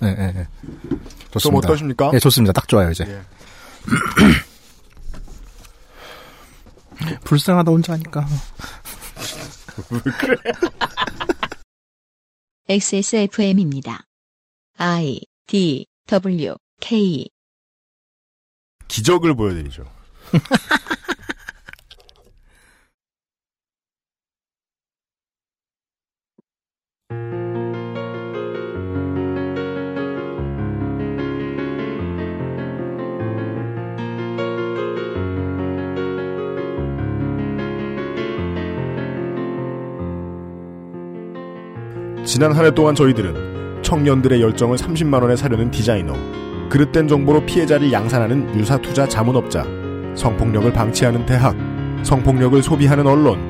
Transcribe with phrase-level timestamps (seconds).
[0.00, 0.46] 네, 네, 네.
[0.88, 1.00] 좀
[1.32, 1.68] 좋습니다.
[1.68, 2.10] 어떠십니까?
[2.14, 2.52] 예, 좋습니다.
[2.52, 3.04] 딱 좋아요, 이제.
[3.06, 3.22] 예.
[7.24, 8.26] 불쌍하다, 혼자 하니까.
[12.68, 14.04] XSFM입니다.
[14.78, 17.28] I D W K
[18.88, 19.84] 기적을 보여드리죠.
[42.30, 46.14] 지난 한 해 동안 저희들은 청년들의 열정을 30만 원에 사려는 디자이너,
[46.68, 49.66] 그릇된 정보로 피해자를 양산하는 유사 투자 자문업자,
[50.14, 51.56] 성폭력을 방치하는 대학,
[52.04, 53.40] 성폭력을 소비하는 언론,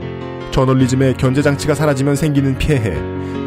[0.50, 2.94] 저널리즘의 견제 장치가 사라지면 생기는 피해,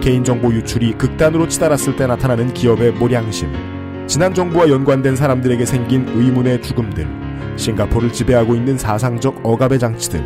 [0.02, 7.08] 개인정보 유출이 극단으로 치달았을 때 나타나는 기업의 모량심, 지난 정부와 연관된 사람들에게 생긴 의문의 죽음들,
[7.56, 10.24] 싱가포르를 지배하고 있는 사상적 억압의 장치들,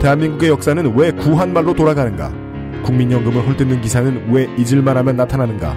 [0.00, 2.49] 대한민국의 역사는 왜 구한말로 돌아가는가?
[2.82, 5.76] 국민연금을 헐뜯는 기사는 왜 잊을만 하면 나타나는가?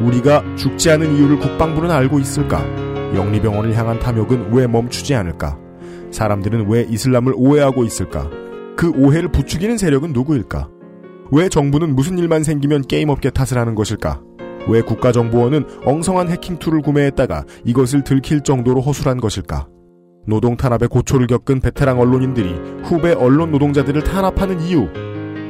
[0.00, 2.64] 우리가 죽지 않은 이유를 국방부는 알고 있을까?
[3.14, 5.58] 영리병원을 향한 탐욕은 왜 멈추지 않을까?
[6.10, 8.28] 사람들은 왜 이슬람을 오해하고 있을까?
[8.76, 10.68] 그 오해를 부추기는 세력은 누구일까?
[11.32, 14.20] 왜 정부는 무슨 일만 생기면 게임업계 탓을 하는 것일까?
[14.68, 19.68] 왜 국가정보원은 엉성한 해킹 툴을 구매했다가 이것을 들킬 정도로 허술한 것일까?
[20.26, 24.88] 노동 탄압의 고초를 겪은 베테랑 언론인들이 후배 언론 노동자들을 탄압하는 이유,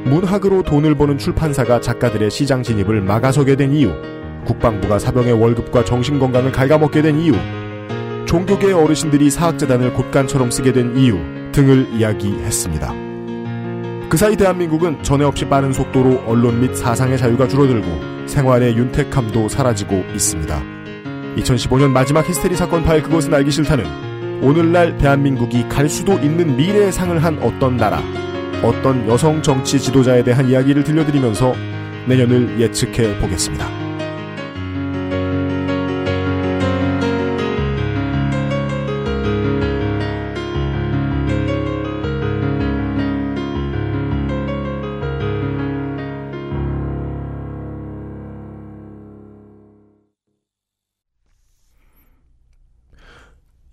[0.05, 3.91] 문학으로 돈을 버는 출판사가 작가들의 시장 진입을 막아서게 된 이유,
[4.45, 7.33] 국방부가 사병의 월급과 정신건강을 갉아먹게 된 이유,
[8.27, 11.17] 종교계의 어르신들이 사학재단을 곳간처럼 쓰게 된 이유
[11.51, 12.93] 등을 이야기했습니다.
[14.07, 20.03] 그 사이 대한민국은 전에 없이 빠른 속도로 언론 및 사상의 자유가 줄어들고 생활의 윤택함도 사라지고
[20.13, 20.61] 있습니다.
[21.37, 23.85] 2015년 마지막 히스테리 사건 파일 그것은 알기 싫다는
[24.43, 28.01] 오늘날 대한민국이 갈 수도 있는 미래의 상을 한 어떤 나라,
[28.63, 31.53] 어떤 여성 정치 지도자에 대한 이야기를 들려드리면서
[32.07, 33.85] 내년을 예측해 보겠습니다.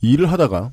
[0.02, 0.72] 일을 하다가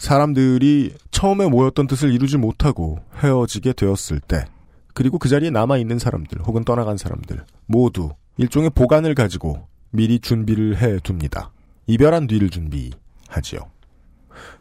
[0.00, 4.46] 사람들이 처음에 모였던 뜻을 이루지 못하고 헤어지게 되었을 때,
[4.94, 10.98] 그리고 그 자리에 남아있는 사람들, 혹은 떠나간 사람들, 모두 일종의 보관을 가지고 미리 준비를 해
[11.06, 11.52] 둡니다.
[11.86, 13.60] 이별한 뒤를 준비하지요.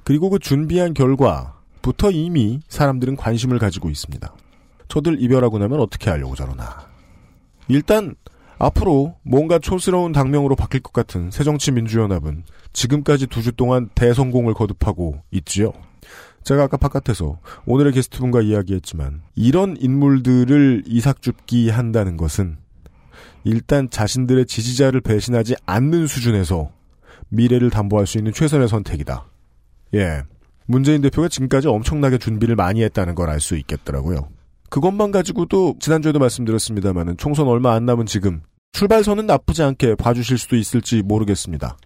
[0.03, 4.35] 그리고 그 준비한 결과부터 이미 사람들은 관심을 가지고 있습니다.
[4.89, 6.85] 저들 이별하고 나면 어떻게 하려고 저러나.
[7.69, 8.13] 일단,
[8.59, 12.43] 앞으로 뭔가 촌스러운 당명으로 바뀔 것 같은 새정치민주연합은
[12.73, 15.71] 지금까지 두 주 동안 대성공을 거듭하고 있지요.
[16.43, 22.57] 제가 아까 바깥에서 오늘의 게스트분과 이야기했지만 이런 인물들을 이삭줍기 한다는 것은
[23.45, 26.71] 일단 자신들의 지지자를 배신하지 않는 수준에서
[27.29, 29.25] 미래를 담보할 수 있는 최선의 선택이다.
[29.95, 30.23] 예.
[30.65, 34.27] 문재인 대표가 지금까지 엄청나게 준비를 많이 했다는 걸 알 수 있겠더라고요.
[34.69, 38.41] 그것만 가지고도 지난주에도 말씀드렸습니다만은 총선 얼마 안 남은 지금
[38.73, 41.77] 출발선은 나쁘지 않게 봐주실 수도 있을지 모르겠습니다.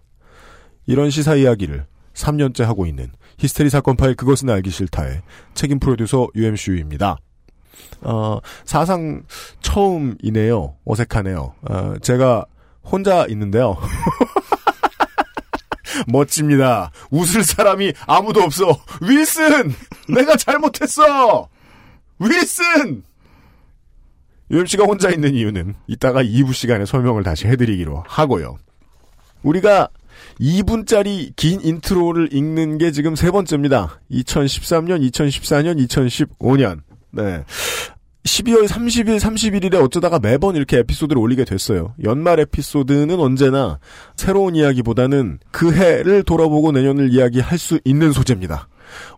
[0.86, 5.22] 이런 시사 이야기를 3년째 하고 있는 히스테리 사건 파일 그것은 알기 싫다의
[5.54, 7.16] 책임 프로듀서 UMCU입니다.
[8.02, 9.24] 어, 사상
[9.60, 10.76] 처음이네요.
[10.84, 11.54] 어색하네요.
[11.68, 12.44] 어, 제가
[12.84, 13.76] 혼자 있는데요.
[16.06, 16.90] 멋집니다.
[17.10, 18.78] 웃을 사람이 아무도 없어.
[19.00, 19.72] 윌슨!
[20.08, 21.48] 내가 잘못했어!
[22.18, 23.02] 윌슨!
[24.50, 28.56] UMC가 혼자 있는 이유는 이따가 2부 시간에 설명을 다시 해드리기로 하고요.
[29.42, 29.88] 우리가
[30.40, 34.00] 2분짜리 긴 인트로를 읽는 게 지금 세 번째입니다.
[34.10, 36.80] 2013년, 2014년, 2015년.
[37.10, 37.44] 네.
[38.24, 41.94] 12월 30일, 31일에 어쩌다가 매번 이렇게 에피소드를 올리게 됐어요.
[42.04, 43.78] 연말 에피소드는 언제나
[44.16, 48.68] 새로운 이야기보다는 그 해를 돌아보고 내년을 이야기할 수 있는 소재입니다.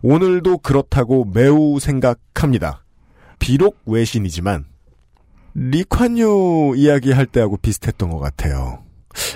[0.01, 2.83] 오늘도 그렇다고 매우 생각합니다.
[3.39, 4.65] 비록 외신이지만
[5.53, 8.83] 리콴유 이야기할 때하고 비슷했던 것 같아요.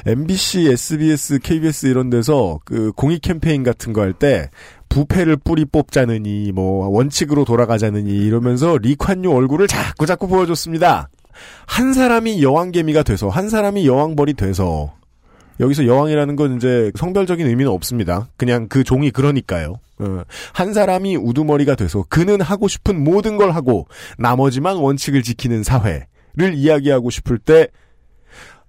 [0.06, 4.50] MBC, SBS, KBS 이런 데서 그 공익 캠페인 같은 거 할 때
[4.90, 11.10] 부패를 뿌리 뽑자느니 뭐 원칙으로 돌아가자느니 이러면서 리콴유 얼굴을 자꾸 자꾸 보여줬습니다.
[11.66, 14.94] 한 사람이 여왕개미가 돼서 한 사람이 여왕벌이 돼서
[15.62, 18.28] 여기서 여왕이라는 건 이제 성별적인 의미는 없습니다.
[18.36, 19.76] 그냥 그 종이 그러니까요.
[20.00, 20.24] 어,
[20.54, 23.88] 한 사람이 우두머리가 돼서 그는 하고 싶은 모든 걸 하고
[24.18, 27.68] 나머지만 원칙을 지키는 사회를 이야기하고 싶을 때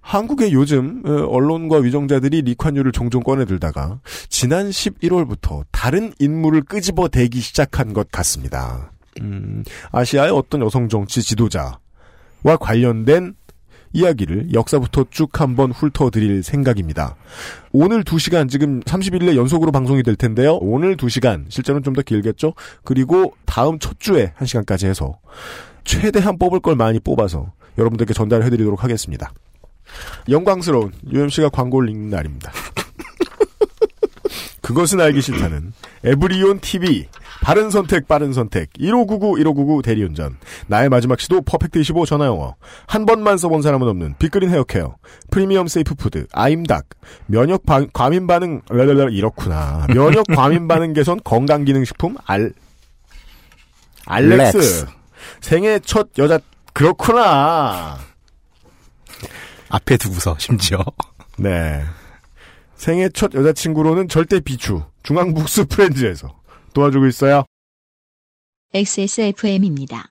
[0.01, 3.99] 한국의 요즘 어, 언론과 위정자들이 리콴유를 종종 꺼내들다가
[4.29, 8.91] 지난 11월부터 다른 인물을 끄집어 대기 시작한 것 같습니다.
[9.21, 13.33] 음, 아시아의 어떤 여성 정치 지도자와 관련된
[13.93, 17.15] 이야기를 역사부터 쭉 한번 훑어드릴 생각입니다.
[17.71, 20.55] 오늘 2시간 지금 30일에 연속으로 방송이 될 텐데요.
[20.55, 22.55] 오늘 2시간 실제로는 좀 더 길겠죠.
[22.83, 25.19] 그리고 다음 첫 주에 1시간까지 해서
[25.83, 29.31] 최대한 뽑을 걸 많이 뽑아서 여러분들께 전달해 드리도록 하겠습니다.
[30.27, 32.51] 영광스러운 UMC가 광고를 읽는 날입니다.
[34.61, 35.73] 그것은 알기 싫다는
[36.03, 37.07] 에브리온 TV
[37.43, 38.69] 바른 선택 빠른 선택.
[38.79, 40.37] 1599 1599 대리운전.
[40.67, 42.55] 나의 마지막 시도 퍼펙트 25 전화영어.
[42.87, 44.95] 한 번만 써본 사람은 없는 빅그린 헤어케어.
[45.29, 46.85] 프리미엄 safe food 아임닭.
[47.25, 48.61] 면역 바, 과민 반응
[49.11, 49.87] 이렇구나.
[49.89, 52.53] 면역 과민 반응 개선 건강 기능 식품 알
[54.05, 54.57] 알렉스.
[54.57, 54.85] 렉스.
[55.41, 56.39] 생애 첫 여자
[56.71, 57.97] 그렇구나.
[59.67, 60.77] 앞에 두고서 심지어.
[61.37, 61.83] 네.
[62.75, 64.83] 생애 첫 여자친구로는 절대 비추.
[65.03, 66.42] 중앙북스 프렌즈에서
[66.73, 67.45] 도와주고 있어요.
[68.73, 70.09] XSFM입니다.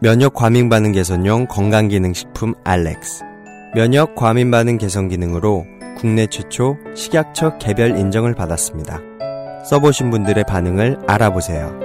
[0.00, 3.22] 면역 과민 반응 개선용 건강 기능 식품 알렉스.
[3.74, 5.64] 면역 과민 반응 개선 기능으로
[5.96, 9.00] 국내 최초 식약처 개별 인정을 받았습니다.
[9.64, 11.78] 써보신 분들의 반응을 알아보세요.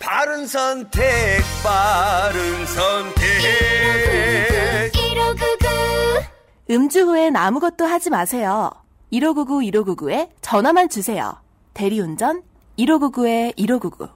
[0.00, 1.02] 바른 선택,
[1.62, 3.15] 바른 선택.
[6.68, 8.70] 음주 후엔 아무것도 하지 마세요.
[9.10, 11.40] 1599 1599에 전화만 주세요.
[11.74, 12.42] 대리운전
[12.78, 14.08] 1599에 1599.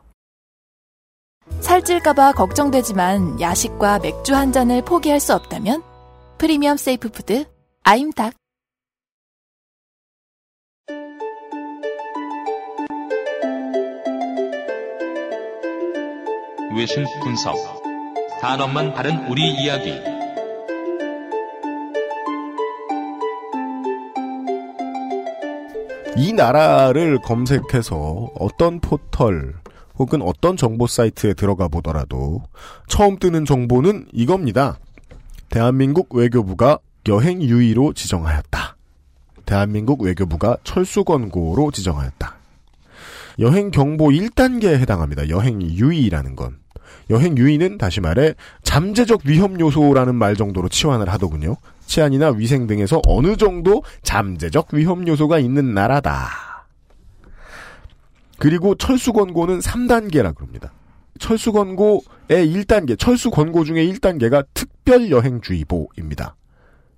[1.60, 5.82] 살찔까봐 걱정되지만 야식과 맥주 한 잔을 포기할 수 없다면
[6.38, 7.44] 프리미엄 safe food
[7.84, 8.34] 아임닭.
[16.76, 17.56] 외신 분석.
[18.40, 20.19] 단어만 다른 우리 이야기.
[26.20, 29.54] 이 나라를 검색해서 어떤 포털
[29.98, 32.42] 혹은 어떤 정보 사이트에 들어가 보더라도
[32.88, 34.78] 처음 뜨는 정보는 이겁니다.
[35.48, 36.78] 대한민국 외교부가
[37.08, 38.76] 여행 유의로 지정하였다.
[39.46, 42.36] 대한민국 외교부가 철수 권고로 지정하였다.
[43.38, 45.30] 여행 경보 1단계에 해당합니다.
[45.30, 46.58] 여행 유의라는 건.
[47.08, 51.56] 여행 유의는 다시 말해 잠재적 위험 요소라는 말 정도로 치환을 하더군요.
[51.90, 56.28] 치안이나 위생 등에서 어느 정도 잠재적 위험 요소가 있는 나라다.
[58.38, 60.72] 그리고 철수 권고는 3단계라 그럽니다.
[61.18, 62.00] 철수 권고의
[62.30, 66.36] 1단계, 철수 권고 중에 1단계가 특별 여행 주의보입니다.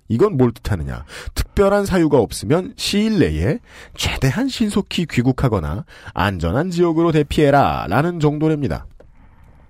[0.07, 1.05] 이건 뭘 뜻하느냐?
[1.33, 3.57] 특별한 사유가 없으면 시일 내에
[3.95, 8.85] 최대한 신속히 귀국하거나 안전한 지역으로 대피해라 라는 정도랍니다.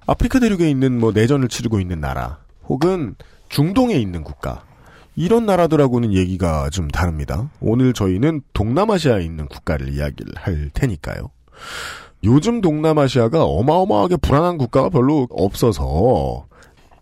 [0.06, 3.16] 아프리카 대륙에 있는 뭐 내전을 치르고 있는 나라 혹은
[3.48, 4.64] 중동에 있는 국가
[5.16, 7.50] 이런 나라들하고는 얘기가 좀 다릅니다.
[7.60, 11.30] 오늘 저희는 동남아시아에 있는 국가를 이야기를 할 테니까요.
[12.24, 16.48] 요즘 동남아시아가 어마어마하게 불안한 국가가 별로 없어서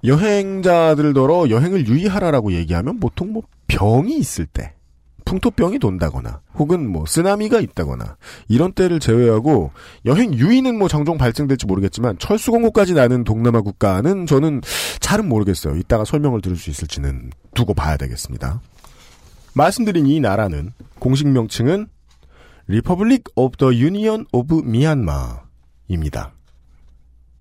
[0.03, 4.73] 여행자들더러 여행을 유의하라라고 얘기하면 보통 뭐 병이 있을 때
[5.31, 8.17] 풍토병이 돈다거나 혹은 뭐 쓰나미가 있다거나
[8.49, 9.71] 이런 때를 제외하고
[10.05, 14.59] 여행 유의는 뭐 장종 발생될지 모르겠지만 철수 공고까지 나는 동남아 국가는 저는
[14.99, 15.77] 잘은 모르겠어요.
[15.77, 18.59] 이따가 설명을 들을 수 있을지는 두고 봐야 되겠습니다.
[19.53, 21.87] 말씀드린 이 나라는 공식 명칭은
[22.67, 26.33] Republic of the Union of Myanmar입니다.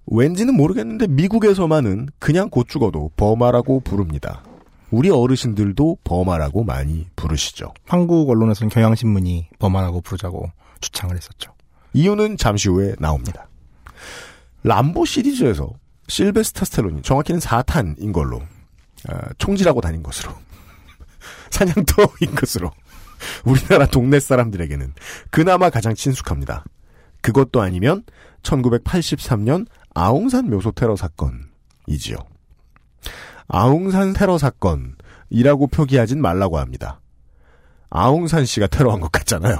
[0.07, 4.45] 왠지는 모르겠는데 미국에서만은 그냥 곧 죽어도 버마라고 부릅니다.
[4.91, 7.73] 우리 어르신들도 버마라고 많이 부르시죠.
[7.87, 11.53] 한국 언론에서는 경향신문이 버만하고 부르자고 주창을 했었죠.
[11.93, 13.49] 이유는 잠시 후에 나옵니다.
[14.63, 15.71] 람보 시리즈에서
[16.09, 18.37] 실베스타 스텔론이 정확히는 4탄인 걸로
[19.09, 20.33] 어, 총질하고 다닌 것으로
[21.51, 22.71] 사냥터인 것으로
[23.45, 24.95] 우리나라 동네 사람들에게는
[25.31, 26.65] 그나마 가장 친숙합니다.
[27.21, 28.05] 그것도 아니면
[28.43, 32.17] 1983년 아웅산 묘소 테러 사건이지요.
[33.53, 37.01] 아웅산 테러 사건이라고 표기하진 말라고 합니다.
[37.91, 39.57] 아웅산 씨가 테러한 것 같잖아요.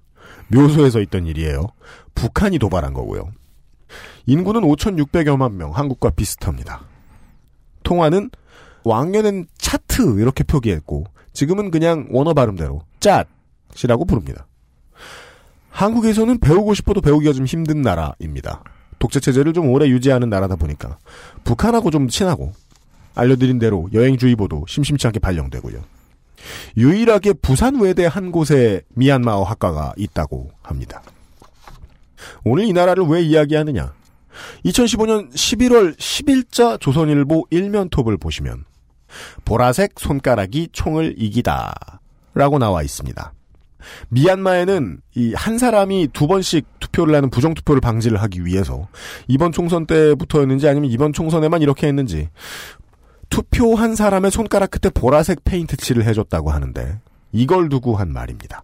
[0.48, 1.66] 묘소에서 있던 일이에요.
[2.14, 3.30] 북한이 도발한 거고요.
[4.26, 6.80] 인구는 5,600여만 명, 한국과 비슷합니다.
[7.82, 8.30] 통화는
[8.84, 14.46] 왕년엔 차트 이렇게 표기했고 지금은 그냥 원어 발음대로 짠이라고 부릅니다.
[15.68, 18.62] 한국에서는 배우고 싶어도 배우기가 좀 힘든 나라입니다.
[18.98, 20.98] 독재 체제를 좀 오래 유지하는 나라다 보니까
[21.42, 22.52] 북한하고 좀 친하고
[23.14, 25.82] 알려드린 대로 여행주의보도 심심치 않게 발령되고요.
[26.76, 31.02] 유일하게 부산 외대 한 곳에 미얀마어 학과가 있다고 합니다.
[32.44, 33.92] 오늘 이 나라를 왜 이야기하느냐?
[34.64, 38.64] 2015년 11월 10일자 조선일보 일면톱을 보시면
[39.44, 42.00] 보라색 손가락이 총을 이기다
[42.34, 43.32] 라고 나와 있습니다.
[44.08, 48.88] 미얀마에는 이 한 사람이 두 번씩 투표를 하는 부정투표를 방지를 하기 위해서
[49.28, 52.28] 이번 총선 때부터였는지 아니면 이번 총선에만 이렇게 했는지
[53.30, 57.00] 투표한 사람의 손가락 끝에 보라색 페인트 칠을 해줬다고 하는데
[57.32, 58.62] 이걸 두고 한 말입니다.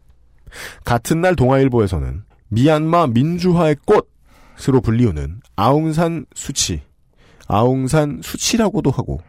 [0.84, 6.82] 같은 날 동아일보에서는 미얀마 민주화의 꽃으로 불리우는 아웅산 수치,
[7.46, 9.20] 아웅산 수치라고도 하고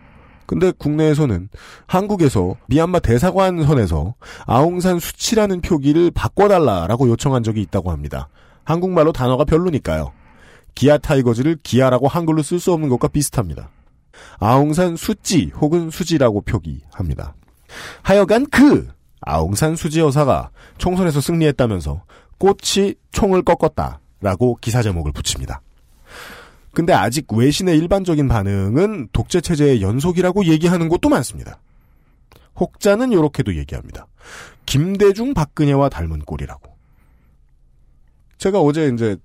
[0.46, 1.48] 근데 국내에서는
[1.88, 8.28] 한국에서 미얀마 대사관 선에서 아웅산 수치라는 표기를 바꿔달라라고 요청한 적이 있다고 합니다.
[8.66, 10.12] 한국말로 단어가 별로니까요.
[10.76, 13.70] 기아 타이거즈를 기아라고 한글로 쓸 수 없는 것과 비슷합니다.
[14.40, 17.36] 아웅산 수지 혹은 수지라고 표기합니다.
[18.02, 18.88] 하여간 그
[19.22, 22.04] 아웅산 수지 여사가 총선에서 승리했다면서
[22.38, 25.62] 꽃이 총을 꺾었다라고 기사 제목을 붙입니다.
[26.74, 31.60] 근데 아직 외신의 일반적인 반응은 독재 체제의 연속이라고 얘기하는 곳도 많습니다.
[32.60, 34.08] 혹자는 이렇게도 얘기합니다.
[34.66, 36.72] 김대중 박근혜와 닮은 꼴이라고.
[38.38, 39.18] 제가 어제 이제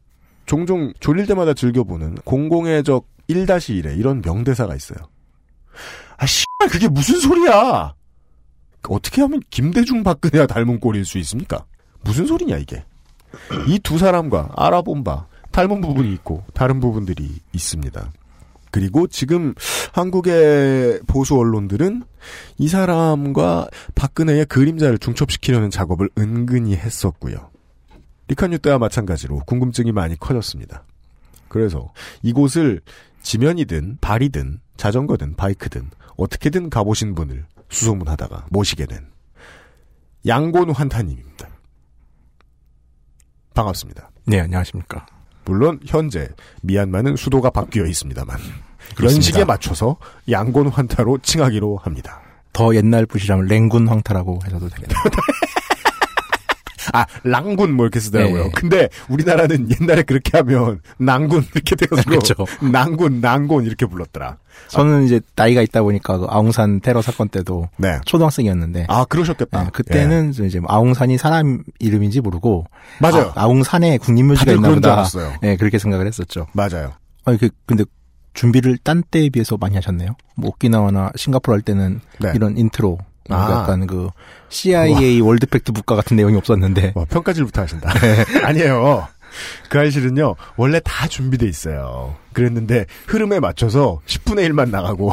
[0.44, 4.98] 종종 졸릴 때마다 즐겨보는 공공의 적 1-1에 이런 명대사가 있어요.
[6.16, 7.94] 아, 씨, 그게 무슨 소리야!
[8.88, 11.64] 어떻게 하면 김대중 박근혜와 닮은 꼴일 수 있습니까?
[12.04, 12.84] 무슨 소리냐, 이게.
[13.68, 18.10] 이 두 사람과 알아본 바, 닮은 부분이 있고, 다른 부분들이 있습니다.
[18.70, 19.54] 그리고 지금
[19.92, 22.02] 한국의 보수 언론들은
[22.58, 27.50] 이 사람과 박근혜의 그림자를 중첩시키려는 작업을 은근히 했었고요.
[28.28, 30.84] 리카뉴 때와 마찬가지로 궁금증이 많이 커졌습니다.
[31.48, 31.92] 그래서
[32.22, 32.80] 이곳을
[33.26, 39.04] 지면이든 발이든 자전거든 바이크든 어떻게든 가보신 분을 수소문하다가 모시게 된
[40.28, 41.48] 양곤 환타님입니다.
[43.52, 44.10] 반갑습니다.
[44.26, 45.06] 네, 안녕하십니까.
[45.44, 46.28] 물론 현재
[46.62, 48.38] 미얀마는 수도가 바뀌어 있습니다만.
[49.02, 49.96] 연식에 맞춰서
[50.30, 52.22] 양곤 환타로 칭하기로 합니다.
[52.52, 54.98] 더 옛날 부시라면 랭군 황타라고 하셔도 되겠네요.
[56.92, 58.44] 아 랑군 뭐 이렇게 쓰더라고요.
[58.44, 58.50] 네.
[58.54, 62.34] 근데 우리나라는 옛날에 그렇게 하면 낭군 이렇게 돼가지고 그렇죠.
[62.70, 64.38] 낭군 낭군 이렇게 불렀더라.
[64.68, 67.98] 저는 이제 나이가 있다 보니까 그 아웅산 테러 사건 때도 네.
[68.04, 69.64] 초등학생이었는데 아 그러셨겠다.
[69.64, 73.00] 네, 그때는 이제 뭐 아웅산이 사람 이름인지 모르고 예.
[73.00, 73.32] 맞아요.
[73.34, 74.92] 아, 웅산에 국립묘지가 다들 있나 그런 줄 보다.
[74.94, 75.34] 알았어요.
[75.42, 76.46] 네, 그렇게 생각을 했었죠.
[76.52, 76.92] 맞아요.
[77.24, 77.84] 아니 그 근데
[78.34, 80.10] 준비를 딴 때에 비해서 많이 하셨네요.
[80.36, 82.32] 뭐 오키나와나 싱가포르 할 때는 네.
[82.34, 82.98] 이런 인트로
[83.34, 83.60] 아.
[83.62, 84.08] 약간 그
[84.48, 87.90] CIA World Factbook과 같은 내용이 없었는데 와, 평가질부터 하신다.
[88.44, 89.08] 아니에요.
[89.68, 92.14] 그 알실은요, 원래 다 준비돼 있어요.
[92.32, 95.12] 그랬는데, 흐름에 맞춰서 10분의 1만 나가고,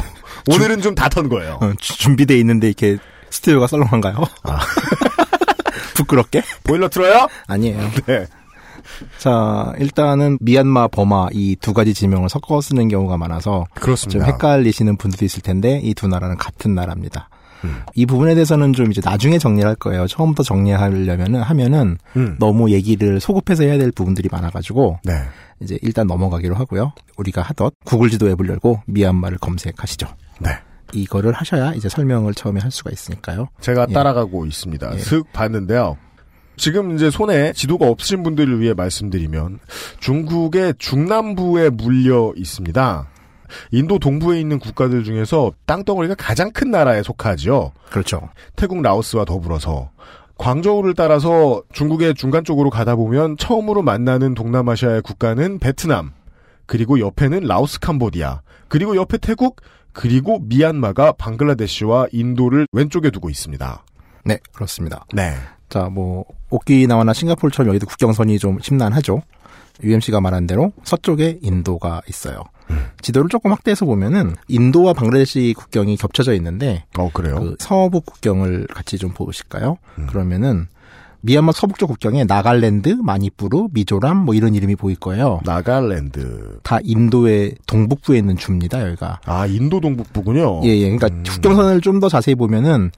[0.50, 1.58] 오늘은 좀 다 턴 거예요.
[1.62, 2.98] 어, 주- 준비돼 있는데 이렇게
[3.32, 4.16] 스튜디오가 썰렁한가요?
[4.44, 4.60] 아.
[5.96, 6.42] 부끄럽게?
[6.64, 7.28] 보일러 틀어요?
[7.48, 7.80] 아니에요.
[8.06, 8.26] 네.
[9.18, 14.26] 자, 일단은 미얀마, 버마 이 두 가지 지명을 섞어 쓰는 경우가 많아서 좀 그렇습니다.
[14.26, 17.30] 헷갈리시는 분들도 있을 텐데 이 두 나라는 같은 나라입니다.
[17.64, 17.82] 음.
[17.96, 20.08] 이 부분에 대해서는 좀 이제 나중에 정리를 할 거예요.
[20.08, 22.36] 처음부터 정리하려면은 하면은 음.
[22.40, 25.14] 너무 얘기를 소급해서 해야 될 부분들이 많아가지고 네.
[25.62, 26.94] 이제 일단 넘어가기로 하고요.
[27.18, 30.08] 우리가 하듯 구글 지도 앱을 열고 미얀마를 검색하시죠.
[30.40, 30.52] 네.
[30.94, 33.48] 이거를 하셔야 이제 설명을 처음에 할 수가 있으니까요.
[33.62, 33.94] 제가 예.
[33.94, 34.94] 따라가고 있습니다.
[34.94, 35.00] 예.
[35.00, 35.98] 슥 봤는데요.
[36.56, 39.60] 지금 이제 손에 지도가 없으신 분들을 위해 말씀드리면
[40.00, 43.08] 중국의 중남부에 물려 있습니다.
[43.72, 47.72] 인도 동부에 있는 국가들 중에서 땅덩어리가 가장 큰 나라에 속하죠.
[47.90, 48.30] 그렇죠.
[48.56, 49.92] 태국, 라오스와 더불어서
[50.38, 56.12] 광저우를 따라서 중국의 중간 쪽으로 가다 보면 처음으로 만나는 동남아시아의 국가는 베트남,
[56.66, 63.86] 그리고 옆에는 라오스, 캄보디아, 그리고 옆에 태국, 그리고 미얀마가 방글라데시와 인도를 왼쪽에 두고 있습니다.
[64.26, 65.06] 네, 그렇습니다.
[65.14, 65.36] 네.
[65.70, 69.22] 자, 뭐 오키나와나 싱가포르처럼 여기도 국경선이 좀 심란하죠.
[69.82, 72.44] UMC가 말한 대로 서쪽에 인도가 있어요.
[73.02, 77.36] 지도를 조금 확대해서 보면은 인도와 방글라데시 국경이 겹쳐져 있는데 어, 그래요?
[77.40, 79.78] 그 서부 국경을 같이 좀 보실까요?
[80.00, 80.08] 음.
[80.08, 80.68] 그러면은
[81.26, 85.40] 미얀마 서북쪽 국경에 나갈랜드, 마니푸르, 미조람 뭐 이런 이름이 보일 거예요.
[85.46, 86.60] 나갈랜드.
[86.64, 89.22] 다 인도의 동북부에 있는 주입니다, 여기가.
[89.26, 90.64] 아, 인도 동북부군요.
[90.66, 90.82] 예, 예.
[90.92, 91.24] 그러니까 음.
[91.26, 92.92] 국경선을 좀 더 자세히 보면은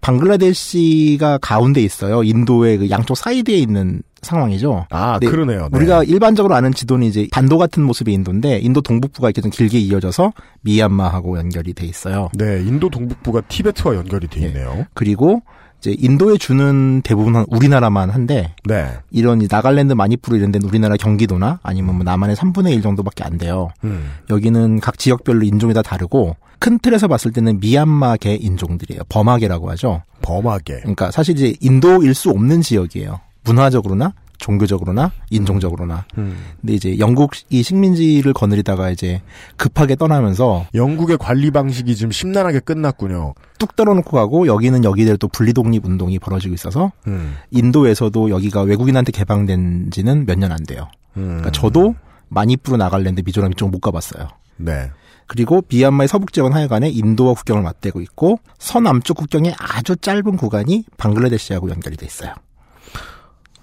[0.00, 2.22] 방글라데시가 가운데 있어요.
[2.22, 4.86] 인도의 그 양쪽 사이드에 있는 상황이죠.
[4.90, 5.68] 아, 네, 그러네요.
[5.70, 5.78] 네.
[5.78, 10.32] 우리가 일반적으로 아는 지도는 이제 반도 같은 모습의 인도인데 인도 동북부가 이렇게 좀 길게 이어져서
[10.62, 12.28] 미얀마하고 연결이 돼 있어요.
[12.34, 14.46] 네, 인도 동북부가 티베트와 연결이 돼 예.
[14.46, 14.86] 있네요.
[14.94, 15.42] 그리고
[15.80, 18.90] 이제 인도에 주는 대부분은 우리나라만 한데 네.
[19.10, 23.38] 이런 이 나갈랜드, 마니푸르 이런 데는 우리나라 경기도나 아니면 뭐 남한의 3분의 1 정도밖에 안
[23.38, 23.68] 돼요.
[23.84, 24.10] 음.
[24.30, 29.02] 여기는 각 지역별로 인종이 다 다르고 큰 틀에서 봤을 때는 미얀마계 인종들이에요.
[29.08, 30.02] 버마계라고 하죠.
[30.22, 30.78] 버마계.
[30.80, 33.20] 그러니까 사실 이제 인도일 수 없는 지역이에요.
[33.44, 36.04] 문화적으로나 종교적으로나 인종적으로나.
[36.16, 36.36] 음.
[36.60, 39.20] 근데 이제 영국이 식민지를 거느리다가 이제
[39.56, 43.34] 급하게 떠나면서 영국의 관리 방식이 지금 심란하게 끝났군요.
[43.58, 47.34] 뚝 떨어놓고 가고 여기는 여기대로 또 분리독립 운동이 벌어지고 있어서 음.
[47.50, 50.88] 인도에서도 여기가 외국인한테 개방된 지는 몇 년 안 돼요.
[51.16, 51.24] 음.
[51.38, 51.96] 그러니까 저도
[52.28, 54.28] 마니푸르 나갈랜드 미조람 이쪽 못 가봤어요.
[54.56, 54.90] 네.
[55.28, 61.70] 그리고 미얀마의 서북 지역은 하여간에 인도와 국경을 맞대고 있고 서남쪽 국경의 아주 짧은 구간이 방글라데시하고
[61.70, 62.34] 연결이 돼 있어요.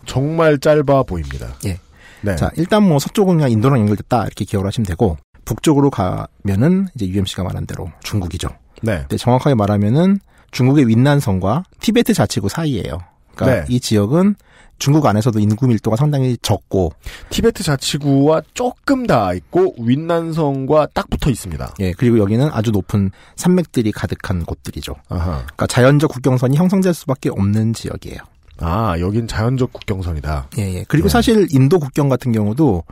[0.06, 1.48] 정말 짧아 보입니다.
[1.66, 1.80] 예.
[2.22, 2.36] 네.
[2.36, 7.44] 자, 일단 뭐 서쪽은 그냥 인도랑 연결됐다 이렇게 기억을 하시면 되고 북쪽으로 가면은 이제 UMC가
[7.44, 8.50] 말한 대로 중국이죠.
[8.82, 9.00] 네.
[9.00, 10.20] 근데 정확하게 말하면은
[10.52, 13.00] 중국의 윈난성과 티베트 자치구 사이예요.
[13.36, 13.66] 그러니까 네.
[13.70, 14.36] 이 지역은
[14.78, 16.92] 중국 안에서도 인구 밀도가 상당히 적고
[17.30, 21.76] 티베트 자치구와 조금 닿아 있고 윈난성과 딱 붙어 있습니다.
[21.80, 24.96] 예, 그리고 여기는 아주 높은 산맥들이 가득한 곳들이죠.
[25.10, 25.38] 아하.
[25.44, 28.20] 그러니까 자연적 국경선이 형성될 수밖에 없는 지역이에요.
[28.60, 30.50] 아, 여긴 자연적 국경선이다.
[30.60, 30.86] 예, 예.
[30.88, 31.12] 그리고 네.
[31.12, 32.84] 사실 인도 국경 같은 경우도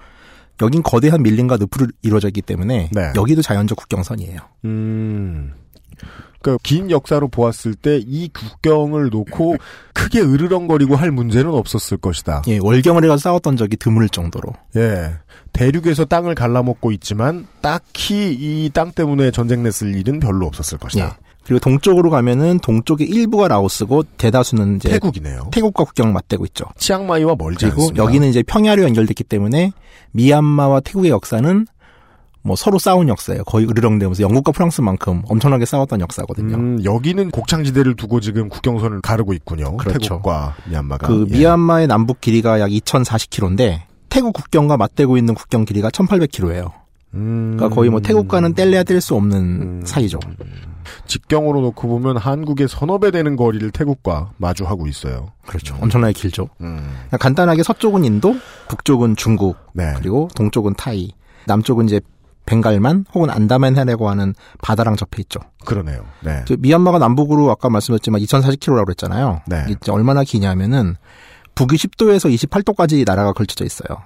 [0.62, 3.13] 여긴 거대한 밀림과 늪으로 이루어져 있기 때문에 네.
[3.16, 4.40] 여기도 자연적 국경선이에요.
[4.66, 5.54] 음.
[6.43, 9.55] 그러니까 긴 역사로 보았을 때 이 국경을 놓고
[9.93, 12.43] 크게 으르렁거리고 할 문제는 없었을 것이다.
[12.47, 14.53] 예, 월경을 해서 싸웠던 적이 드물 정도로.
[14.75, 15.13] 예.
[15.53, 20.83] 대륙에서 땅을 갈라먹고 있지만 딱히 이 땅 때문에 전쟁 냈을 일은 별로 없었을 예.
[20.83, 21.17] 것이다.
[21.45, 25.50] 그리고 동쪽으로 가면은 동쪽의 일부가 라오스고 대다수는 이제 태국이네요.
[25.51, 26.65] 태국과 국경을 맞대고 있죠.
[26.77, 28.01] 치앙마이와 멀지 않습니다.
[28.01, 29.73] 여기는 이제 평야로 연결됐기 때문에
[30.13, 31.67] 미얀마와 태국의 역사는
[32.43, 33.43] 뭐 서로 싸운 역사예요.
[33.45, 36.55] 거의 으르렁대면서 영국과 프랑스만큼 엄청나게 싸웠던 역사거든요.
[36.55, 39.77] 음, 여기는 곡창지대를 두고 지금 국경선을 가르고 있군요.
[39.77, 40.00] 그렇죠.
[40.00, 41.07] 태국과 미얀마가.
[41.07, 41.33] 그 예.
[41.38, 46.71] 미얀마의 남북 길이가 약 2,040km인데 태국 국경과 맞대고 있는 국경 길이가 1,800km예요.
[47.13, 47.53] 음.
[47.55, 49.81] 그러니까 거의 뭐 태국과는 뗄래야 뗄 수 없는 음.
[49.85, 50.19] 사이죠.
[51.07, 55.31] 직경으로 놓고 보면 한국의 서너 배 되는 거리를 태국과 마주하고 있어요.
[55.45, 55.77] 그렇죠.
[55.79, 56.50] 엄청나게 길죠.
[56.62, 56.77] 음.
[57.09, 58.35] 그냥 간단하게 서쪽은 인도,
[58.67, 59.93] 북쪽은 중국, 네.
[59.97, 61.12] 그리고 동쪽은 타이,
[61.45, 62.01] 남쪽은 이제
[62.45, 65.39] 벵갈만 혹은 안다만 해라고 하는 바다랑 접해 있죠.
[65.65, 66.06] 그러네요.
[66.21, 66.43] 네.
[66.45, 69.41] 저 미얀마가 남북으로 아까 말씀드렸지만 2040km라고 그랬잖아요.
[69.47, 69.65] 네.
[69.69, 70.95] 이게 얼마나 기냐면은
[71.56, 74.03] 북위 10도에서 28도까지 나라가 걸쳐져 있어요.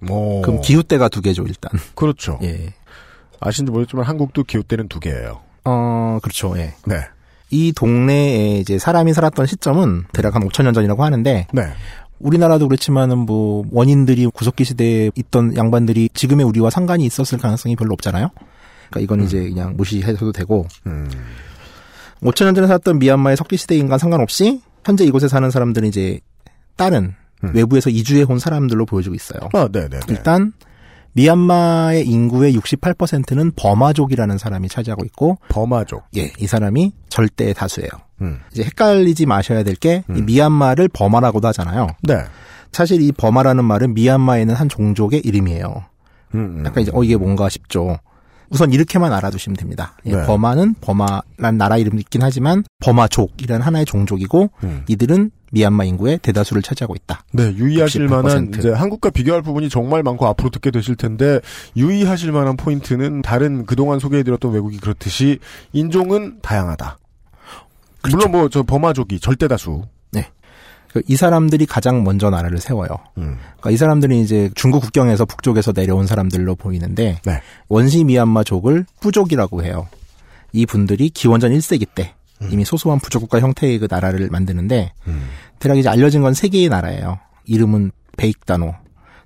[0.00, 0.42] 뭐.
[0.42, 1.78] 그럼 기후대가 두 개죠, 일단.
[1.94, 2.38] 그렇죠.
[2.42, 2.74] 예.
[3.40, 5.40] 아신지 모르겠지만 한국도 기후대는 두 개예요.
[5.64, 6.54] 어, 그렇죠.
[6.58, 6.74] 예.
[6.86, 6.96] 네.
[7.50, 11.62] 이 동네에 이제 사람이 살았던 시점은 대략 한 5천 년 전이라고 하는데 네.
[12.24, 18.30] 우리나라도 그렇지만은 뭐 원인들이 구석기 시대에 있던 양반들이 지금의 우리와 상관이 있었을 가능성이 별로 없잖아요.
[18.88, 21.08] 그러니까 이건 이제 그냥 무시해서도 되고 음.
[22.22, 26.18] 5천 년 전에 살았던 미얀마의 석기 시대인과 상관없이 현재 이곳에 사는 사람들은 이제
[26.76, 27.50] 다른 음.
[27.54, 29.40] 외부에서 이주해 온 사람들로 보여지고 있어요.
[29.52, 30.00] 아, 네네.
[30.08, 30.52] 일단
[31.12, 36.04] 미얀마의 인구의 68%는 버마족이라는 사람이 차지하고 있고 버마족.
[36.16, 37.90] 예, 이 사람이 절대 다수예요.
[38.20, 38.40] 음.
[38.52, 40.26] 이제 헷갈리지 마셔야 될게이 음.
[40.26, 41.88] 미얀마를 버마라고도 하잖아요.
[42.02, 42.24] 네.
[42.72, 45.84] 사실 이 버마라는 말은 미얀마에 있는 한 종족의 이름이에요.
[46.34, 46.66] 음, 음.
[46.66, 47.98] 약간 이제 어 이게 뭔가 싶죠.
[48.50, 49.96] 우선 이렇게만 알아두시면 됩니다.
[50.06, 50.26] 예, 네.
[50.26, 54.84] 버마는 버마란 나라 이름이 있긴 하지만 버마족이라는 하나의 종족이고 음.
[54.88, 57.22] 이들은 미얀마 인구의 대다수를 차지하고 있다.
[57.32, 58.10] 네, 유의하실 68%.
[58.10, 61.40] 만한 이제 한국과 비교할 부분이 정말 많고 앞으로 듣게 되실 텐데
[61.76, 65.38] 유의하실 만한 포인트는 다른 그동안 소개해드렸던 외국이 그렇듯이
[65.72, 66.98] 인종은 다양하다.
[68.10, 69.82] 물론 뭐 저 버마족이 절대 다수.
[70.92, 72.86] 그이 사람들이 가장 먼저 나라를 세워요.
[73.18, 73.36] 음.
[73.56, 77.40] 그러니까 이 사람들이 이제 중국 국경에서 북쪽에서 내려온 사람들로 보이는데 네.
[77.68, 79.88] 원시 미얀마족을 뿌족이라고 해요.
[80.52, 82.14] 이 분들이 기원전 1세기 때
[82.52, 85.28] 이미 소소한 부족 국가 형태의 그 나라를 만드는데 음.
[85.58, 87.18] 대략 이제 알려진 건 세 개의 나라예요.
[87.46, 88.72] 이름은 베익다노,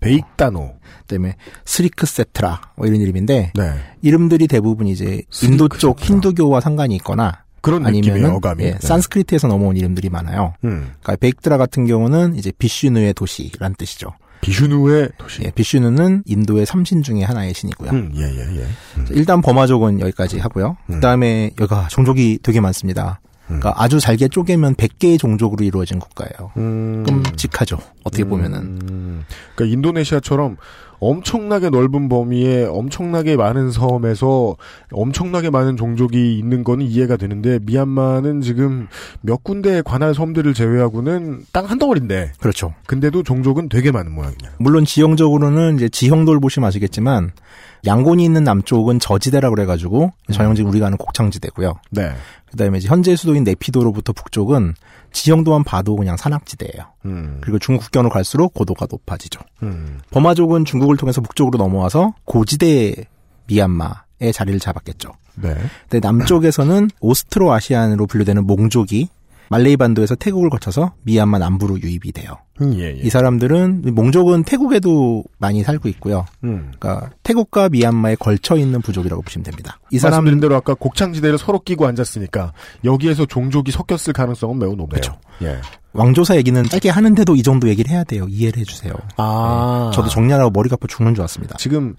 [0.00, 0.74] 베익다노.
[1.00, 1.34] 그다음에
[1.66, 3.72] 스리크세트라 뭐 이런 이름인데 네.
[4.00, 6.00] 이름들이 대부분 이제 인도 쪽.
[6.00, 8.64] 힌두교와 상관이 있거나 그런 느낌의 아니면 어감이.
[8.64, 8.78] 예, 네.
[8.80, 10.54] 산스크리트에서 넘어온 이름들이 많아요.
[10.64, 10.92] 음.
[11.00, 14.10] 그러니까 베익드라 같은 경우는 이제 비슈누의 도시란 뜻이죠.
[14.40, 15.42] 비슈누의 도시.
[15.44, 17.90] 예, 비슈누는 인도의 삼신 중에 하나의 신이고요.
[17.90, 18.66] 음, 예, 예, 예.
[18.96, 19.06] 음.
[19.10, 20.76] 일단 버마족은 여기까지 하고요.
[20.90, 20.94] 음.
[20.94, 23.20] 그다음에 여기가 종족이 되게 많습니다.
[23.50, 23.60] 음.
[23.60, 26.52] 그러니까 아주 잘게 쪼개면 100개의 종족으로 이루어진 국가예요.
[26.56, 27.04] 음.
[27.06, 27.78] 끔찍하죠.
[28.04, 28.58] 어떻게 보면은.
[28.58, 29.24] 음.
[29.54, 30.56] 그러니까 인도네시아처럼
[31.00, 34.56] 엄청나게 넓은 범위에 엄청나게 많은 섬에서
[34.92, 38.88] 엄청나게 많은 종족이 있는 거는 이해가 되는데 미얀마는 지금
[39.20, 42.74] 몇 군데의 관할 섬들을 제외하고는 땅 한 덩어리인데 그렇죠.
[42.86, 44.52] 근데도 종족은 되게 많은 모양이에요.
[44.58, 47.30] 물론 지형적으로는 이제 지형도를 보시면 아시겠지만
[47.86, 51.74] 양곤이 있는 남쪽은 저지대라고 그래가지고 전형적인 우리가 아는 곡창지대고요.
[51.90, 52.12] 네.
[52.50, 54.74] 그다음에 이제 현재 수도인 네피도로부터 북쪽은
[55.12, 56.86] 지형도만 봐도 그냥 산악지대예요.
[57.06, 57.38] 음.
[57.40, 59.40] 그리고 중국 국경으로 갈수록 고도가 높아지죠.
[59.62, 60.00] 음.
[60.10, 62.94] 버마족은 중국을 통해서 북쪽으로 넘어와서 고지대
[63.46, 65.10] 미얀마에 자리를 잡았겠죠.
[65.36, 65.54] 네.
[65.88, 69.08] 근데 남쪽에서는 오스트로 아시안으로 분류되는 몽족이
[69.50, 72.38] 말레이 반도에서 태국을 거쳐서 미얀마 남부로 유입이 돼요.
[72.60, 73.00] 음, 예, 예.
[73.02, 76.26] 이 사람들은 몽족은 태국에도 많이 살고 있고요.
[76.44, 76.72] 음.
[76.78, 79.78] 그러니까 태국과 미얀마에 걸쳐 있는 부족이라고 보시면 됩니다.
[79.90, 82.52] 이 말씀드린 사람들 대로 아까 곡창지대를 서로 끼고 앉았으니까
[82.84, 84.88] 여기에서 종족이 섞였을 가능성은 매우 높네요.
[84.88, 85.18] 그쵸.
[85.42, 85.58] 예.
[85.92, 88.26] 왕조사 얘기는 짧게 하는데도 이 정도 얘기를 해야 돼요.
[88.28, 88.92] 이해를 해주세요.
[89.16, 89.90] 아.
[89.90, 89.96] 네.
[89.96, 91.56] 저도 정리하라고 머리가 아파 죽는 줄 알았습니다.
[91.58, 91.96] 지금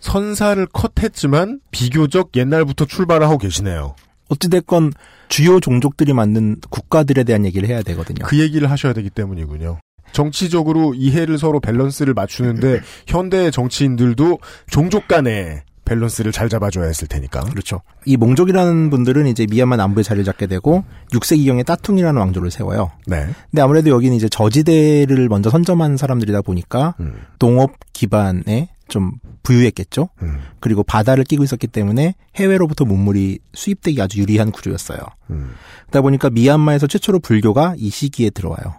[0.00, 3.94] 선사를 컷했지만 비교적 옛날부터 출발을 하고 계시네요.
[4.30, 4.92] 어찌됐건
[5.28, 8.24] 주요 종족들이 만든 국가들에 대한 얘기를 해야 되거든요.
[8.24, 9.78] 그 얘기를 하셔야 되기 때문이군요.
[10.12, 14.38] 정치적으로 이해를 서로 밸런스를 맞추는데 현대 정치인들도
[14.70, 17.40] 종족 간의 밸런스를 잘 잡아줘야 했을 테니까.
[17.40, 17.82] 그렇죠.
[18.04, 22.92] 이 몽족이라는 분들은 이제 미얀마 남부에 자리를 잡게 되고 6세기경에 따퉁이라는 왕조를 세워요.
[23.06, 23.26] 네.
[23.50, 27.14] 근데 아무래도 여기는 이제 저지대를 먼저 선점한 사람들이다 보니까 음.
[27.40, 30.10] 농업 기반에 좀 부유했겠죠.
[30.22, 30.40] 음.
[30.60, 34.98] 그리고 바다를 끼고 있었기 때문에 해외로부터 문물이 수입되기 아주 유리한 구조였어요.
[35.30, 35.52] 음.
[35.82, 38.74] 그러다 보니까 미얀마에서 최초로 불교가 이 시기에 들어와요.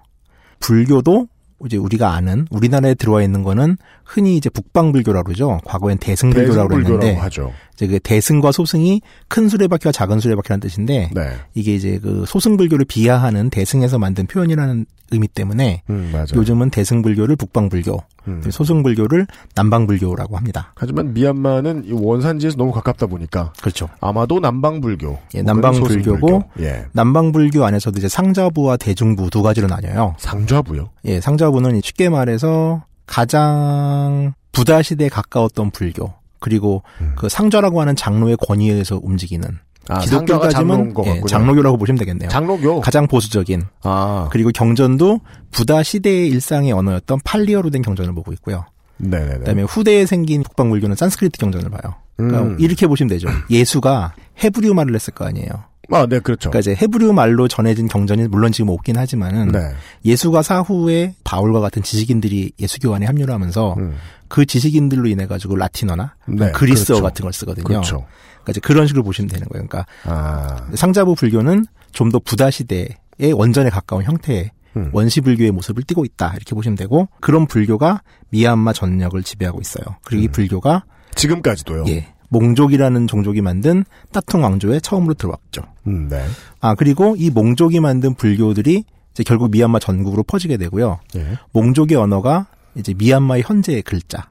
[0.60, 1.28] 불교도
[1.66, 5.60] 이제 우리가 아는 우리나라에 들어와 있는 거는 흔히 이제 북방불교라고 그러죠.
[5.66, 7.54] 과거엔 대승불교라고 그랬는데 하죠.
[7.76, 11.38] 이제 그 대승과 소승이 큰 수레바퀴와 작은 수레바퀴라는 뜻인데 네.
[11.54, 16.26] 이게 이제 그 소승불교를 비하하는 대승에서 만든 표현이라는 의미 때문에 음.
[16.34, 18.42] 요즘은 대승불교를 북방불교, 음.
[18.50, 20.74] 소승불교를 남방불교라고 합니다.
[20.76, 23.90] 하지만 미얀마는 이 원산지에서 너무 가깝다 보니까 그렇죠.
[24.00, 25.20] 아마도 남방불교.
[25.36, 26.44] 예, 남방불교고.
[26.62, 26.86] 예.
[26.94, 30.16] 남방불교 안에서도 이제 상자부와 대중부 두 가지로 나뉘어요.
[30.18, 30.90] 상좌부요.
[31.06, 37.14] 예, 상자부는 쉽게 말해서 가장 부다 시대에 가까웠던 불교 그리고 음.
[37.18, 39.60] 그 상좌라고 하는 장로의 권위에 의해서 움직이는
[39.92, 41.22] 아, 상좌가 장로인 것 예.
[41.28, 42.30] 장로교라고 보시면 되겠네요.
[42.30, 42.82] 장로교.
[42.82, 45.20] 가장 보수적인 아, 그리고 경전도
[45.52, 48.66] 부다 시대의 일상의 언어였던 팔리어로 된 경전을 보고 있고요.
[48.98, 49.38] 네네네.
[49.40, 51.96] 그다음에 후대에 생긴 북방불교는 산스크리트 경전을 봐요.
[52.16, 52.58] 그러니까 음.
[52.60, 53.28] 이렇게 보시면 되죠.
[53.50, 55.50] 예수가 헤브리어 말을 했을 거 아니에요.
[55.94, 56.50] 아, 네, 그렇죠.
[56.50, 59.60] 그러니까 이제 헤브리어 말로 전해진 경전이 물론 지금 없긴 하지만은 네.
[60.06, 63.96] 예수가 사후에 바울과 같은 지식인들이 예수교 안에 합류를 하면서 음.
[64.30, 67.04] 그 지식인들로 인해 가지고 라틴어나 네, 그리스어 그렇죠.
[67.04, 67.66] 같은 걸 쓰거든요.
[67.66, 68.06] 그렇죠.
[68.44, 69.66] 그러니까 이제 그런 식으로 보시면 되는 거예요.
[69.68, 74.90] 그러니까 아, 상자부 불교는 좀 더 부다 시대의 원전에 가까운 형태의 음.
[74.94, 79.84] 원시 불교의 모습을 띠고 있다 이렇게 보시면 되고 그런 불교가 미얀마 전역을 지배하고 있어요.
[80.04, 80.32] 그리고 이 음.
[80.32, 81.86] 불교가 지금까지도요.
[81.90, 85.64] 예 몽족이라는 종족이 만든 따퉁 왕조에 처음으로 들어왔죠.
[85.88, 86.26] 음, 네.
[86.62, 91.00] 아 그리고 이 몽족이 만든 불교들이 이제 결국 미얀마 전국으로 퍼지게 되고요.
[91.18, 91.38] 예.
[91.52, 94.30] 몽족의 언어가 이제 미얀마의 현재의 글자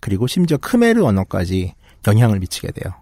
[0.00, 1.74] 그리고 심지어 크메르 언어까지
[2.06, 2.94] 영향을 미치게 돼요.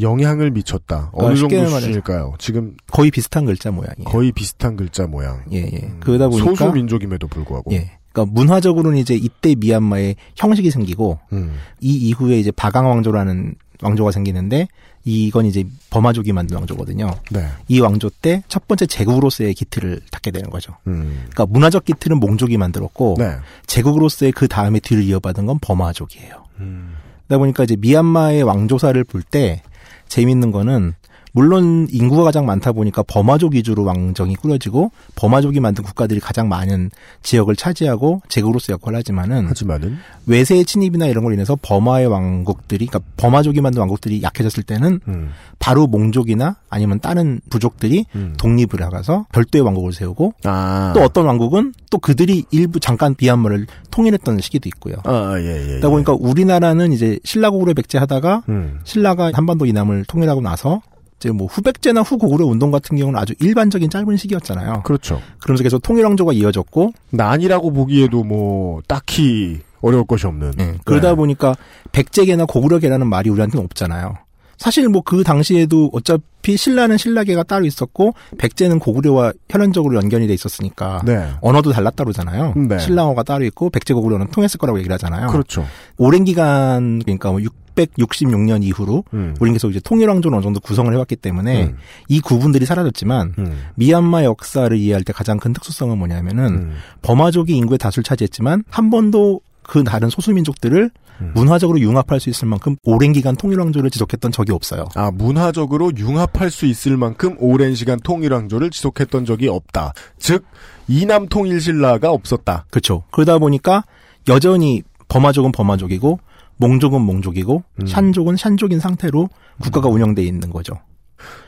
[0.00, 1.10] 영향을 미쳤다.
[1.12, 2.34] 그러니까 어느 정도 수준일까요?
[2.38, 4.04] 지금 거의 비슷한 글자 모양이에요.
[4.04, 5.42] 거의 비슷한 글자 모양.
[5.52, 5.78] 예, 예.
[5.86, 7.72] 음, 그러다 보니까 소수 민족임에도 불구하고.
[7.72, 7.92] 예.
[8.12, 14.66] 그러니까 문화적으로는 이제 이때 미얀마에 형식이 생기고 음, 이 이후에 이제 바강 왕조라는 왕조가 생기는데
[15.04, 17.10] 이건 이제 버마족이 만든 왕조거든요.
[17.30, 17.46] 네.
[17.68, 20.74] 이 왕조 때 첫 번째 제국으로서의 기틀을 닦게 되는 거죠.
[20.88, 23.36] 음, 그러니까 문화적 기틀은 몽족이 만들었고 네.
[23.66, 26.44] 제국으로서의 그 다음에 뒤를 이어받은 건 버마족이에요.
[26.60, 26.94] 음,
[27.28, 29.62] 그러다 보니까 이제 미얀마의 왕조사를 볼 때
[30.08, 30.94] 재밌는 거는
[31.38, 36.90] 물론 인구가 가장 많다 보니까 버마족 위주로 왕정이 꾸려지고 버마족이 만든 국가들이 가장 많은
[37.22, 43.60] 지역을 차지하고 제국으로서 역할을 하지만은 하지만은 외세의 침입이나 이런 걸로 인해서 버마의 왕국들이 그러니까 버마족이
[43.60, 48.34] 만든 왕국들이 약해졌을 때는 음, 바로 몽족이나 아니면 다른 부족들이 음.
[48.36, 54.40] 독립을 하가서 별도의 왕국을 세우고 아, 또 어떤 왕국은 또 그들이 일부 잠깐 비한마를 통일했던
[54.40, 54.96] 시기도 있고요.
[55.04, 55.66] 아, 예, 예.
[55.66, 60.82] 그러다 보니까 우리나라는 이제 신라고구려 백제하다가 음, 신라가 한반도 이남을 통일하고 나서
[61.18, 64.82] 이제 뭐 후백제나 후고구려 운동 같은 경우는 아주 일반적인 짧은 시기였잖아요.
[64.84, 65.20] 그렇죠.
[65.40, 70.52] 그러면서 계속 통일왕조가 이어졌고 난이라고 보기에도 뭐 딱히 어려울 것이 없는.
[70.60, 71.14] 예, 그러다 네.
[71.14, 71.56] 보니까
[71.92, 74.14] 백제계나 고구려계라는 말이 우리한테는 없잖아요.
[74.58, 81.00] 사실 뭐 그 당시에도 어차피 신라는 신라계가 따로 있었고 백제는 고구려와 혈연적으로 연결이 돼 있었으니까
[81.04, 81.30] 네.
[81.40, 82.54] 언어도 달랐다 그러잖아요.
[82.56, 82.78] 네.
[82.78, 85.28] 신라어가 따로 있고 백제 고구려는 통했을 거라고 얘기를 하잖아요.
[85.28, 85.64] 그렇죠.
[85.96, 87.40] 오랜 기간 그러니까 뭐
[87.86, 89.34] 666년 이후로 음.
[89.40, 91.76] 우리는 계속 이제 통일왕조는 어느 정도 구성을 해왔기 때문에 음.
[92.08, 93.62] 이 구분들이 사라졌지만 음.
[93.76, 96.72] 미얀마 역사를 이해할 때 가장 큰 특수성은 뭐냐면은 음.
[97.02, 101.32] 버마족이 인구의 다수를 차지했지만 한 번도 그 다른 소수민족들을 음.
[101.34, 104.86] 문화적으로 융합할 수 있을 만큼 오랜 기간 통일왕조를 지속했던 적이 없어요.
[104.94, 109.92] 아, 문화적으로 융합할 수 있을 만큼 오랜 시간 통일왕조를 지속했던 적이 없다.
[110.18, 110.44] 즉,
[110.86, 112.66] 이남 통일신라가 없었다.
[112.70, 113.02] 그렇죠.
[113.10, 113.84] 그러다 보니까
[114.28, 116.18] 여전히 버마족은 버마족이고
[116.58, 117.86] 몽족은 몽족이고 음.
[117.86, 119.28] 샨족은 샨족인 상태로
[119.60, 120.74] 국가가 운영돼 있는 거죠.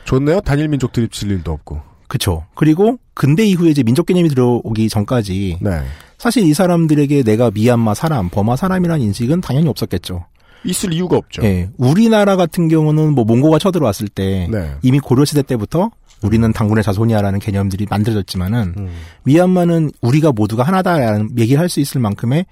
[0.05, 0.41] 좋네요.
[0.41, 1.81] 단일 민족 드립 칠 일도 없고.
[2.07, 2.45] 그렇죠.
[2.55, 5.81] 그리고 근대 이후에 이제 민족 개념이 들어오기 전까지 네.
[6.17, 10.25] 사실 이 사람들에게 내가 미얀마 사람, 버마 사람이라는 인식은 당연히 없었겠죠.
[10.63, 11.41] 있을 이유가 없죠.
[11.43, 14.71] 예, 우리나라 같은 경우는 뭐 몽고가 쳐들어왔을 때 네.
[14.83, 15.89] 이미 고려 시대 때부터
[16.21, 18.89] 우리는 당군의 자손이야라는 개념들이 만들어졌지만은 음.
[19.23, 22.45] 미얀마는 우리가 모두가 하나다라는 얘기를 할 수 있을 만큼의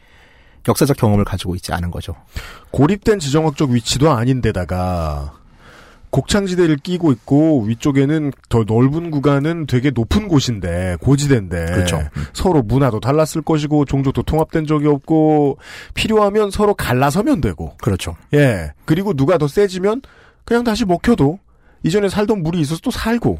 [0.67, 2.15] 역사적 경험을 가지고 있지 않은 거죠.
[2.71, 5.33] 고립된 지정학적 위치도 아닌데다가
[6.11, 12.01] 곡창지대를 끼고 있고 위쪽에는 더 넓은 구간은 되게 높은 곳인데 고지대인데 그렇죠.
[12.33, 15.59] 서로 문화도 달랐을 것이고 종족도 통합된 적이 없고
[15.93, 18.15] 필요하면 서로 갈라서면 되고 그렇죠.
[18.33, 20.01] 예 그리고 누가 더 세지면
[20.45, 21.39] 그냥 다시 먹혀도
[21.83, 23.39] 이전에 살던 물이 있어서 또 살고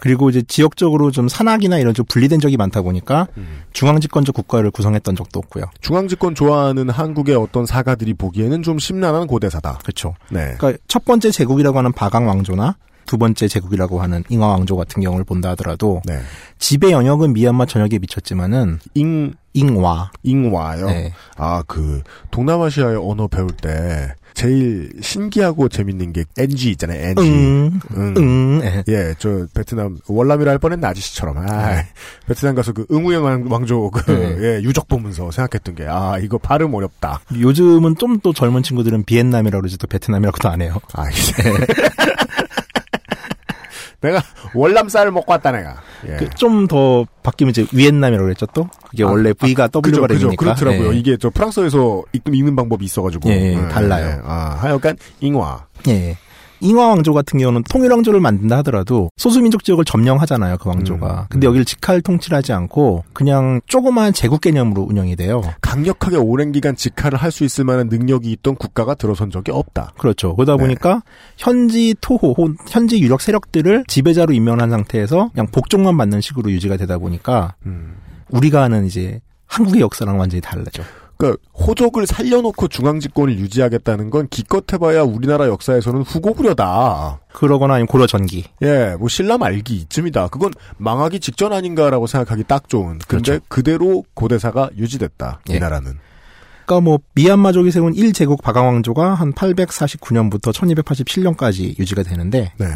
[0.00, 3.28] 그리고 이제 지역적으로 좀 산악이나 이런 좀 분리된 적이 많다 보니까
[3.72, 5.66] 중앙집권적 국가를 구성했던 적도 없고요.
[5.80, 9.78] 중앙집권 좋아하는 한국의 어떤 사가들이 보기에는 좀 심란한 고대사다.
[9.82, 10.14] 그렇죠.
[10.30, 10.54] 네.
[10.58, 15.24] 그러니까 첫 번째 제국이라고 하는 바강 왕조나 두 번째 제국이라고 하는 잉화 왕조 같은 경우를
[15.24, 16.20] 본다 하더라도 네.
[16.58, 20.86] 지배 영역은 미얀마 전역에 미쳤지만은 잉 잉화 잉와요.
[20.86, 21.12] 네.
[21.36, 27.22] 아, 그, 동남아시아의 언어 배울 때, 제일 신기하고 재밌는 게 NG 있잖아요, NG.
[27.30, 28.14] 응, 응.
[28.16, 28.84] 응, 예.
[28.88, 31.38] 예, 저, 베트남, 월남이라 할 뻔했네, 아저씨처럼.
[31.38, 31.82] 아,
[32.26, 34.36] 베트남 가서 그, 응우영 왕- 왕조, 그, 네.
[34.58, 37.20] 예, 유적 보면서 생각했던 게, 아, 이거 발음 어렵다.
[37.38, 40.76] 요즘은 좀 또 젊은 친구들은 비엔남이라고 그러지 또 베트남이라고도 안 해요.
[40.94, 41.32] 아, 이제.
[44.00, 44.22] 내가
[44.54, 45.76] 월남 쌀을 먹고 왔다, 내가.
[46.08, 46.16] 예.
[46.16, 48.68] 그 좀더 바뀌면 이제 위엔남이라고 그랬죠 또?
[48.90, 50.26] 그게 원래 V가 그죠, W가 그죠.
[50.28, 50.44] 되니까.
[50.44, 50.94] 그렇더라고요.
[50.94, 50.98] 예.
[50.98, 53.28] 이게 저 프랑스에서 읽, 읽는 방법이 있어가지고.
[53.30, 54.22] 예, 예, 달라요.
[54.24, 55.66] 아, 하여간, 잉와.
[55.88, 56.16] 예.
[56.60, 61.20] 잉화 왕조 같은 경우는 통일 왕조를 만든다 하더라도 소수민족 지역을 점령하잖아요, 그 왕조가.
[61.20, 61.48] 음, 근데 음.
[61.48, 65.42] 여기를 직할 통치를 하지 않고 그냥 조그마한 제국 개념으로 운영이 돼요.
[65.60, 69.92] 강력하게 오랜 기간 직할을 할 수 있을 만한 능력이 있던 국가가 들어선 적이 없다.
[69.96, 70.34] 그렇죠.
[70.34, 70.64] 그러다 네.
[70.64, 71.02] 보니까
[71.36, 72.34] 현지 토호,
[72.68, 77.94] 현지 유력 세력들을 지배자로 임명한 상태에서 그냥 복종만 받는 식으로 유지가 되다 보니까 음.
[78.30, 80.82] 우리가 아는 이제 한국의 역사랑 완전히 다르죠.
[81.20, 87.20] 그러니까 호족을 살려놓고 중앙 집권을 유지하겠다는 건 기껏 해봐야 우리나라 역사에서는 후고구려다.
[87.34, 88.46] 그러거나 아니면 고려 전기.
[88.62, 90.28] 예, 뭐 신라 말기 이쯤이다.
[90.28, 92.98] 그건 망하기 직전 아닌가라고 생각하기 딱 좋은.
[93.06, 93.44] 근데 그렇죠.
[93.48, 95.40] 그대로 고대사가 유지됐다.
[95.50, 95.58] 이 예.
[95.58, 95.98] 나라는.
[96.64, 102.66] 그러니까 뭐 미얀마족이 세운 1제국 바강왕조가 한 849년부터 1287년까지 유지가 되는데 네.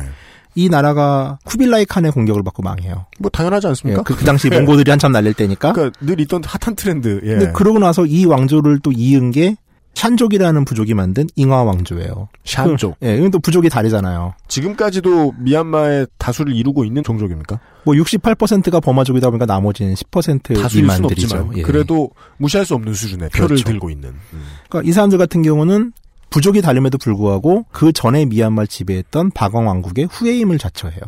[0.54, 3.06] 이 나라가 쿠빌라이 칸의 공격을 받고 망해요.
[3.18, 4.02] 뭐 당연하지 예, 않습니까?
[4.02, 5.72] 그, 그 당시 몽고들이 한참 날릴 때니까.
[5.72, 7.20] 그러니까 늘 있던 핫한 트렌드.
[7.24, 7.28] 예.
[7.28, 9.56] 근데 그러고 나서 이 왕조를 또 이은 게
[9.94, 12.28] 샨족이라는 부족이 만든 잉화 왕조예요.
[12.44, 12.98] 샨족.
[13.00, 14.34] 그, 예, 이건 또 부족이 다르잖아요.
[14.48, 17.60] 지금까지도 미얀마의 다수를 이루고 있는 종족입니까?
[17.84, 21.36] 뭐 68%가 버마족이다 보니까 나머지는 10% 다수일 순 미만들이죠.
[21.36, 21.62] 없지만 예.
[21.62, 23.64] 그래도 무시할 수 없는 수준의 표를 그렇죠.
[23.64, 24.10] 들고 있는.
[24.10, 24.42] 음.
[24.68, 25.92] 그러니까 이 사람들 같은 경우는
[26.34, 31.00] 부족이 다름에도 불구하고 그 전에 미얀마를 지배했던 바강 왕국의 후예임을 자처해요.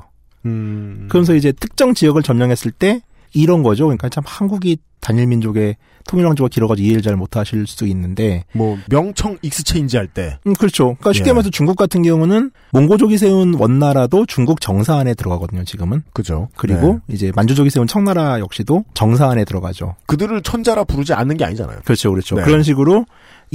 [0.45, 1.09] 음.
[1.09, 3.01] 그러면서 이제 특정 지역을 점령했을 때
[3.35, 3.87] 이런 거죠.
[3.87, 9.39] 그러니까 참 한국이 단일 민족의 통일 왕조가 길어가지고 이해를 잘 못하실 수 있는데, 뭐 명청
[9.43, 10.39] exchange 할 때.
[10.47, 10.95] 음 그렇죠.
[10.95, 11.33] 그러니까 쉽게 예.
[11.33, 15.65] 말해서 중국 같은 경우는 몽고족이 세운 원나라도 중국 정사 안에 들어가거든요.
[15.65, 16.05] 지금은.
[16.13, 16.49] 그죠.
[16.57, 17.15] 그리고 네.
[17.15, 19.97] 이제 만주족이 세운 청나라 역시도 정사 안에 들어가죠.
[20.07, 21.81] 그들을 천자라 부르지 않는 게 아니잖아요.
[21.85, 22.37] 그렇죠, 그렇죠.
[22.37, 22.43] 네.
[22.45, 23.05] 그런 식으로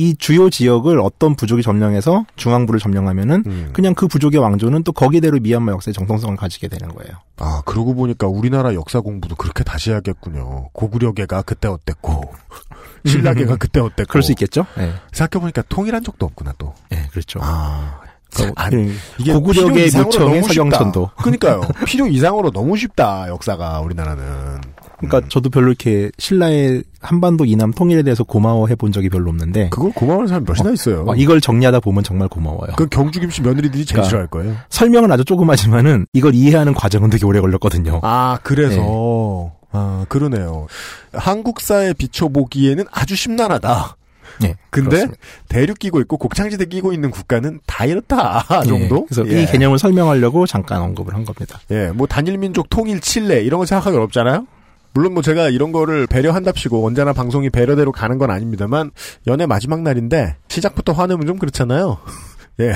[0.02, 3.70] 이 주요 지역을 어떤 부족이 점령해서 중앙부를 점령하면은 음.
[3.72, 7.18] 그냥 그 부족의 왕조는 또 거기대로 미얀마 역사의 정통성을 가지게 되는 거예요.
[7.38, 10.70] 아, 그러고 보니까 우리나라 역사 공부도 그렇게 다시 해야겠군요.
[10.74, 12.34] 고구려계가 그때 어땠고,
[13.06, 14.10] 신라계가 그때 어땠고.
[14.10, 14.66] 그럴 수 있겠죠?
[14.80, 16.74] 예, 생각해 보니까 통일한 적도 없구나, 또.
[16.94, 17.40] 예, 그렇죠.
[17.44, 18.00] 아.
[18.34, 20.44] 그러니까 아니, 예, 이게 고구려계 묘청의.
[20.44, 21.12] 서경천도.
[21.18, 21.62] 그러니까요.
[21.86, 24.62] 필요 이상으로 너무 쉽다, 역사가, 우리나라는.
[25.02, 25.30] 그러니까 음.
[25.30, 30.28] 저도 별로 이렇게 신라의 한반도 이남 통일에 대해서 고마워해 본 적이 별로 없는데 그걸 고마워하는
[30.28, 31.04] 사람이 몇이나 있어요.
[31.06, 32.74] 와, 이걸 정리하다 보면 정말 고마워요.
[32.78, 34.56] 그 경주 김씨 며느리들이 제일 그러니까 싫어할 거예요.
[34.70, 38.00] 설명은 아주 조그마지만은 이걸 이해하는 과정은 되게 오래 걸렸거든요.
[38.04, 39.52] 아, 그래서.
[39.72, 40.68] 아, 그러네요.
[41.14, 43.96] 한국사에 비춰보기에는 아주 심란하다.
[44.42, 45.22] 네, 근데 그렇습니다.
[45.50, 49.06] 대륙 끼고 있고 곡창지대 끼고 있는 국가는 다 이렇다 예, 정도.
[49.06, 49.44] 그래서 예.
[49.44, 51.60] 이 개념을 설명하려고 잠깐 언급을 한 겁니다.
[51.72, 54.48] 예, 뭐 단일 민족 통일 칠레 이런 거 생각하기 어렵잖아요.
[54.94, 58.92] 물론 뭐 제가 이런 거를 배려한답시고 언제나 방송이 배려대로 가는 건 아닙니다만
[59.28, 61.98] 연애 마지막 날인데 시작부터 화내면 좀 그렇잖아요.
[62.60, 62.76] 예,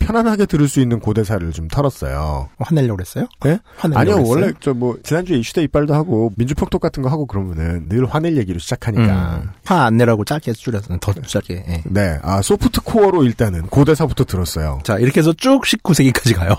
[0.00, 2.48] 편안하게 들을 수 있는 고대사를 좀 털었어요.
[2.58, 3.26] 화내려고 그랬어요?
[3.44, 3.58] 예?
[3.76, 4.30] 화내려고 아니요, 그랬어요?
[4.32, 8.58] 원래 저 뭐 지난주에 이슈대 이빨도 하고 민주평톡 같은 거 하고 그러면은 늘 화낼 얘기로
[8.60, 9.40] 시작하니까.
[9.42, 11.64] 음, 화안 내라고 짧게 줄여서 더 짧게.
[11.68, 11.82] 예.
[11.84, 14.78] 네, 아 소프트 코어로 일단은 고대사부터 들었어요.
[14.84, 16.54] 자 이렇게 해서 쭉 19세기까지 가요.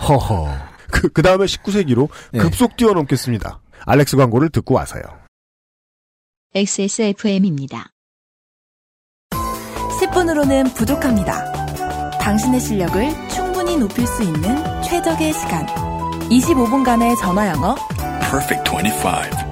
[0.00, 0.48] 허허.
[0.90, 2.40] 그, 그 다음에 19세기로 네.
[2.40, 3.60] 급속 뛰어넘겠습니다.
[3.86, 5.02] 알렉스 광고를 듣고 와서요.
[6.54, 7.90] XSFM입니다.
[10.00, 12.18] 10분으로는 부족합니다.
[12.18, 15.66] 당신의 실력을 충분히 높일 수 있는 최적의 시간.
[16.28, 17.76] 25분간의 전화 영어.
[18.28, 19.46] Perfect 25.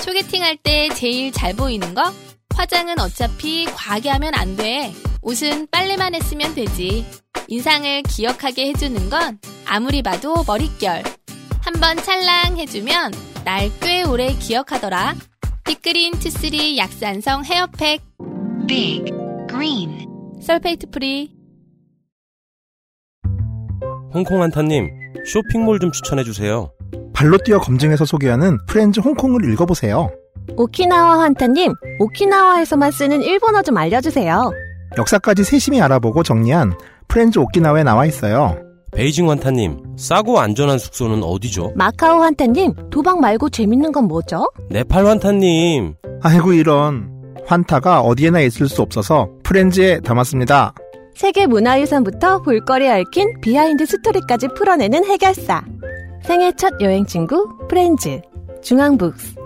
[0.00, 2.12] 소개팅할 때 제일 잘 보이는 거?
[2.60, 4.92] 화장은 어차피 과하게 하면 안 돼.
[5.22, 7.06] 옷은 빨래만 했으면 되지.
[7.48, 11.02] 인상을 기억하게 해주는 건 아무리 봐도 머릿결.
[11.62, 13.12] 한번 찰랑 해주면
[13.46, 15.14] 날 꽤 오래 기억하더라.
[15.64, 18.02] 빅그린 two three 약산성 헤어팩.
[18.68, 19.04] Big
[19.48, 20.06] Green
[20.42, 21.34] sulfate free.
[24.12, 24.90] 홍콩 한타님,
[25.24, 26.70] 쇼핑몰 좀 추천해 주세요.
[27.14, 30.10] 발로 뛰어 검증해서 소개하는 프렌즈 홍콩을 읽어보세요.
[30.56, 34.50] 오키나와 환타님, 오키나와에서만 쓰는 일본어 좀 알려주세요.
[34.98, 36.74] 역사까지 세심히 알아보고 정리한
[37.08, 38.56] 프렌즈 오키나와에 나와 있어요.
[38.92, 41.72] 베이징 환타님, 싸고 안전한 숙소는 어디죠?
[41.76, 44.50] 마카오 환타님, 도박 말고 재밌는 건 뭐죠?
[44.68, 47.08] 네팔 환타님, 아이고 이런
[47.46, 50.74] 환타가 어디에나 있을 수 없어서 프렌즈에 담았습니다.
[51.14, 55.62] 세계 문화유산부터 볼거리 얽힌 비하인드 스토리까지 풀어내는 해결사.
[56.24, 58.20] 생애 첫 여행 친구, 프렌즈.
[58.62, 59.39] 중앙북스.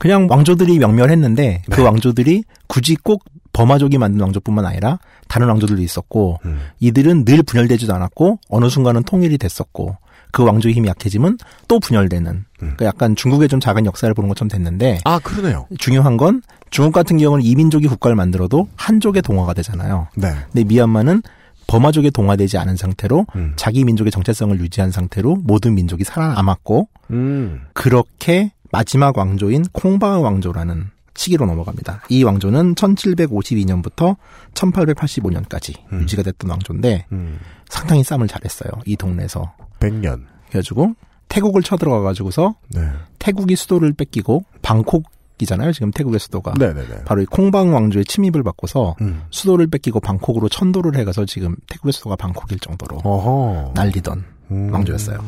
[0.00, 1.86] 그냥 왕조들이 명멸했는데 그 네.
[1.86, 6.60] 왕조들이 굳이 꼭 버마족이 만든 왕조뿐만 아니라 다른 왕조들도 있었고 음.
[6.80, 9.98] 이들은 늘 분열되지도 않았고 어느 순간은 통일이 됐었고
[10.32, 11.36] 그 왕조의 힘이 약해지면
[11.68, 12.46] 또 분열되는 음.
[12.56, 15.66] 그러니까 약간 중국의 좀 작은 역사를 보는 것처럼 됐는데 아, 그러네요.
[15.78, 20.08] 중요한 건 중국 같은 경우는 이민족이 국가를 만들어도 한족의 동화가 되잖아요.
[20.16, 20.32] 네.
[20.50, 21.20] 근데 미얀마는
[21.66, 23.52] 버마족에 동화되지 않은 상태로 음.
[23.56, 27.66] 자기 민족의 정체성을 유지한 상태로 모든 민족이 살아남았고 음.
[27.74, 32.02] 그렇게 마지막 왕조인 콩바흐 왕조라는 시기로 넘어갑니다.
[32.08, 34.16] 이 왕조는 1752년부터
[34.54, 36.02] 1885년까지 음.
[36.02, 37.38] 유지가 됐던 왕조인데 음.
[37.68, 38.70] 상당히 싸움을 잘했어요.
[38.86, 39.52] 이 동네에서.
[39.80, 40.24] 100년.
[40.48, 40.94] 그래가지고
[41.28, 42.80] 태국을 쳐들어가 가지고서 네.
[43.18, 45.72] 태국이 수도를 뺏기고 방콕이잖아요.
[45.72, 46.54] 지금 태국의 수도가.
[46.58, 47.04] 네네네.
[47.04, 49.22] 바로 이 콩바흐 왕조의 침입을 받고서 음.
[49.30, 53.72] 수도를 뺏기고 방콕으로 천도를 해가서 지금 태국의 수도가 방콕일 정도로 어허.
[53.74, 54.72] 난리던 음.
[54.72, 55.18] 왕조였어요.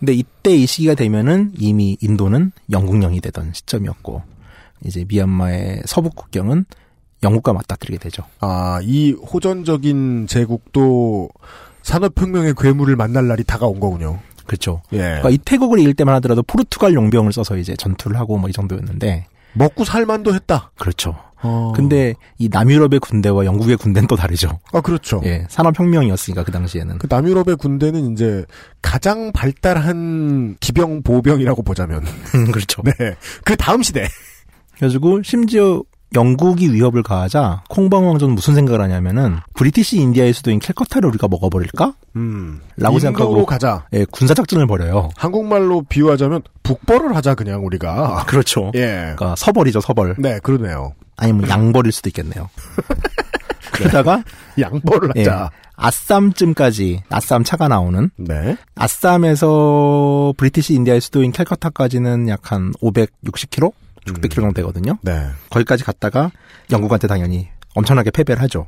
[0.00, 4.22] 근데 이때 이 시기가 되면은 이미 인도는 영국령이 되던 시점이었고
[4.84, 6.64] 이제 미얀마의 서부 국경은
[7.22, 8.24] 영국과 맞닥뜨리게 되죠.
[8.40, 11.28] 아, 이 호전적인 제국도
[11.82, 14.20] 산업혁명의 괴물을 만날 날이 다가온 거군요.
[14.46, 14.82] 그렇죠.
[14.92, 14.98] 예.
[14.98, 19.26] 그러니까 이 태국을 이길 때만 하더라도 포르투갈 용병을 써서 이제 전투를 하고 뭐 이 정도였는데
[19.52, 20.72] 먹고 살만도 했다.
[20.78, 21.14] 그렇죠.
[21.42, 21.72] 어.
[21.74, 24.58] 근데 이 남유럽의 군대와 영국의 군대는 또 다르죠.
[24.72, 25.20] 아, 그렇죠.
[25.24, 26.98] 예, 산업혁명이었으니까 그 당시에는.
[26.98, 28.44] 그 남유럽의 군대는 이제
[28.82, 32.04] 가장 발달한 기병 보병이라고 보자면
[32.52, 32.82] 그렇죠.
[32.82, 32.92] 네.
[33.44, 34.06] 그 다음 시대.
[34.76, 35.82] 그래가지고 심지어
[36.14, 41.94] 영국이 위협을 가하자 콩방 왕조는 무슨 생각을 하냐면은 British India의 수도인 캘커타를 우리가 먹어버릴까?
[42.16, 42.60] 음.
[42.76, 43.86] 라고 생각하고 가자.
[43.92, 45.10] 예, 군사 작전을 벌여요.
[45.16, 48.24] 한국말로 비유하자면 북벌을 하자 그냥 우리가.
[48.26, 48.72] 그렇죠.
[48.74, 49.14] 예.
[49.14, 50.16] 그러니까 서벌이죠, 서벌.
[50.18, 50.94] 네, 그러네요.
[51.20, 52.48] 아니면 양벌일 수도 있겠네요.
[53.72, 54.24] 그러다가
[54.58, 55.50] 양벌을 예, 하자.
[55.76, 58.56] 아쌈쯤까지 아쌈 차가 나오는 네.
[58.74, 63.72] 아쌈에서 British India의 수도인 캘커타까지는 약 한 560km,
[64.06, 64.98] 600km 정도 되거든요.
[65.02, 65.28] 네.
[65.50, 66.30] 거기까지 갔다가
[66.72, 68.66] 영국한테 당연히 엄청나게 패배를 하죠.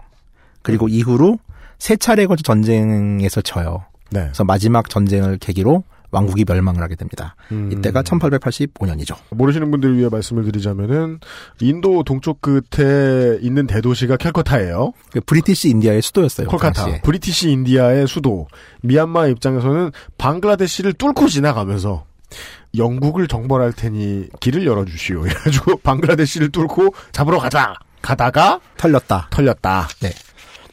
[0.62, 1.38] 그리고 이후로
[1.78, 3.84] 세 차례 걸쳐 전쟁에서 져요.
[4.10, 4.20] 네.
[4.20, 7.34] 그래서 마지막 전쟁을 계기로 왕국이 멸망을 하게 됩니다.
[7.50, 7.70] 음.
[7.72, 9.16] 이때가 1885년이죠.
[9.30, 11.18] 모르시는 분들을 위해 말씀을 드리자면은
[11.60, 14.92] 인도 동쪽 끝에 있는 대도시가 캘커타예요.
[15.10, 16.46] 그 British India의 수도였어요.
[16.46, 16.82] 그 콜카타.
[16.82, 17.00] 당시에.
[17.00, 18.46] British India의 수도.
[18.82, 22.04] 미얀마 입장에서는 방글라데시를 뚫고 지나가면서
[22.76, 25.24] 영국을 정벌할 테니 길을 열어주시오.
[25.26, 27.74] 이래가지고 방글라데시를 뚫고 잡으러 가자.
[28.02, 29.28] 가다가 털렸다.
[29.30, 29.88] 털렸다.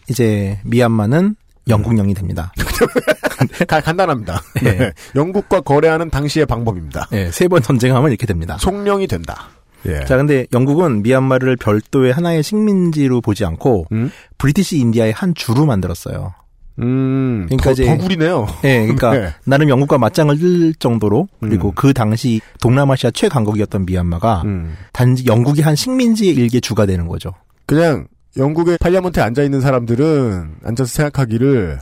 [0.09, 1.35] 이제 미얀마는
[1.67, 2.51] 영국령이 됩니다.
[3.67, 4.41] 가- 간단합니다.
[4.63, 4.77] 네.
[4.77, 4.91] 네.
[5.15, 7.07] 영국과 거래하는 당시의 방법입니다.
[7.11, 8.57] 네, 세 번 전쟁하면 이렇게 됩니다.
[8.59, 9.49] 송령이 된다.
[9.85, 10.03] 예.
[10.05, 14.11] 자, 근데 영국은 미얀마를 별도의 하나의 식민지로 보지 않고 음?
[14.37, 16.33] 브리티시 인디아의 한 주로 만들었어요.
[16.81, 18.47] 음, 그러니까 더, 이제- 더 구리네요.
[18.65, 19.33] 예, 그러니까 네.
[19.45, 21.73] 나름 영국과 맞짱을 뜰 정도로 그리고 음.
[21.75, 24.75] 그 당시 동남아시아 최강국이었던 미얀마가 음.
[24.93, 27.33] 단지 영국이 한 식민지의 일개 주가 되는 거죠.
[27.65, 31.79] 그냥 영국의 팔리아먼트에 앉아 있는 사람들은 앉아서 생각하기를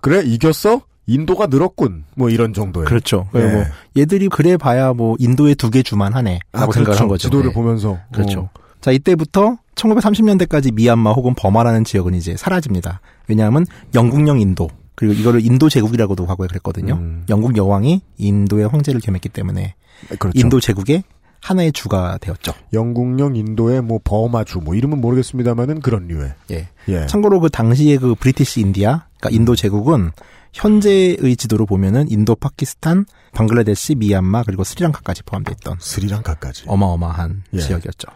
[0.00, 0.82] 그래 이겼어?
[1.06, 2.04] 인도가 늘었군.
[2.16, 2.86] 뭐 이런 정도예요.
[2.86, 3.28] 그렇죠.
[3.34, 3.40] 예.
[3.40, 3.64] 그리고 뭐
[3.96, 6.92] 얘들이 그래 봐야 뭐 인도의 두 개 주만 하네라고 아, 그렇죠.
[6.92, 7.28] 한 거죠.
[7.28, 7.54] 지도를 예.
[7.54, 8.40] 보면서 그렇죠.
[8.40, 8.50] 어.
[8.80, 13.00] 자, 이때부터 1930년대까지 미얀마 혹은 버마라는 지역은 이제 사라집니다.
[13.26, 13.64] 왜냐하면
[13.94, 16.94] 영국령 인도 그리고 이거를 인도 제국이라고도 과거에 그랬거든요.
[16.94, 17.24] 음.
[17.28, 19.74] 영국 여왕이 인도의 황제를 겸했기 때문에
[20.18, 20.38] 그렇죠.
[20.38, 21.04] 인도 제국의
[21.40, 22.52] 하나의 주가 되었죠.
[22.72, 26.68] 영국령 인도의 뭐 버마주 뭐 이름은 모르겠습니다만은 그런 류의 예.
[26.88, 27.06] 예.
[27.06, 30.10] 참고로 그 당시에 그 British India, 그러니까 인도 제국은
[30.52, 37.58] 현재의 지도로 보면은 인도, 파키스탄, 방글라데시, 미얀마 그리고 스리랑카까지 포함되어 있던 스리랑카까지 어마어마한 예.
[37.60, 38.08] 지역이었죠.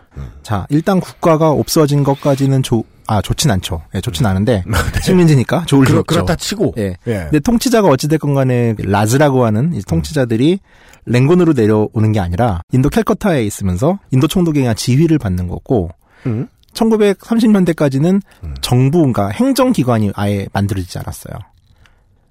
[0.43, 3.83] 자, 일단 국가가 없어진 것까지는 좋, 아, 좋진 않죠.
[3.95, 4.65] 예, 좋진 않은데,
[5.05, 6.15] 식민지니까 좋을 리 그렇, 없죠.
[6.15, 6.97] 그렇다 치고 예.
[7.07, 7.19] 예.
[7.25, 10.59] 근데 통치자가 어찌 됐건 간에 라즈라고 하는 이 통치자들이
[11.07, 15.91] 랭곤으로 내려오는 게 아니라 인도 캘커타에 있으면서 인도 총독에 의한 지휘를 받는 거고,
[16.27, 16.49] 음.
[16.75, 18.23] 1930년대까지는
[18.61, 21.39] 정부, 그러니까 행정기관이 아예 만들어지지 않았어요.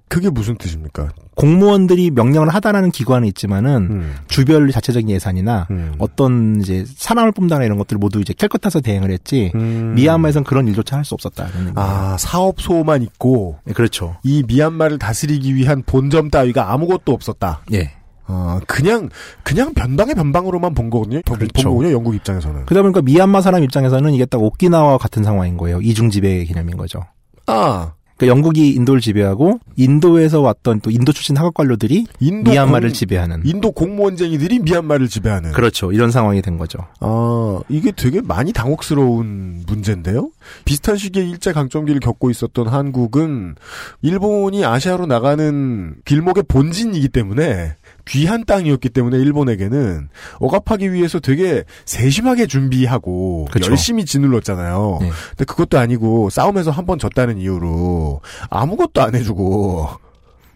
[0.08, 1.08] 그게 무슨 뜻입니까?
[1.36, 4.14] 공무원들이 명령을 하다라는 기관은 있지만은 음.
[4.28, 5.66] 주별 자체적인 예산이나
[5.98, 11.04] 어떤 이제 사람을 뽑다나 이런 것들 모두 이제 캘커타에서 대행을 했지 미얀마에선 그런 일조차 할
[11.04, 11.68] 수 없었다는.
[11.68, 11.72] 음.
[11.76, 14.16] 아 사업소만 있고 네, 그렇죠.
[14.22, 17.62] 이 미얀마를 다스리기 위한 본점 따위가 아무것도 없었다.
[17.72, 17.92] 예.
[18.32, 19.10] 어, 그냥
[19.42, 21.20] 그냥 변방의 변방으로만 본 거거든요.
[21.26, 21.68] 본 그렇죠.
[21.68, 21.92] 거군요.
[21.92, 22.64] 영국 입장에서는.
[22.64, 25.80] 그러다 보니까 미얀마 사람 입장에서는 이게 딱 오키나와 같은 상황인 거예요.
[25.82, 27.00] 이중 지배 개념인 거죠.
[27.46, 32.94] 아 그러니까 영국이 인도를 지배하고 인도에서 왔던 또 인도 출신 학업 관료들이 인도 미얀마를 공-
[32.94, 35.50] 지배하는 인도 공무원쟁이들이 미얀마를 지배하는.
[35.52, 35.90] 그렇죠.
[35.92, 36.78] 이런 상황이 된 거죠.
[37.00, 40.30] 아, 이게 되게 많이 당혹스러운 문제인데요?
[40.64, 43.56] 비슷한 시기에 일제 강점기를 겪고 있었던 한국은
[44.02, 47.74] 일본이 아시아로 나가는 길목의 본진이기 때문에
[48.06, 50.08] 귀한 땅이었기 때문에 일본에게는
[50.40, 53.70] 억압하기 위해서 되게 세심하게 준비하고 그쵸.
[53.70, 54.98] 열심히 짓눌렀잖아요.
[55.00, 55.10] 네.
[55.30, 59.88] 근데 그것도 아니고 싸움에서 한 번 졌다는 이유로 아무것도 안 해주고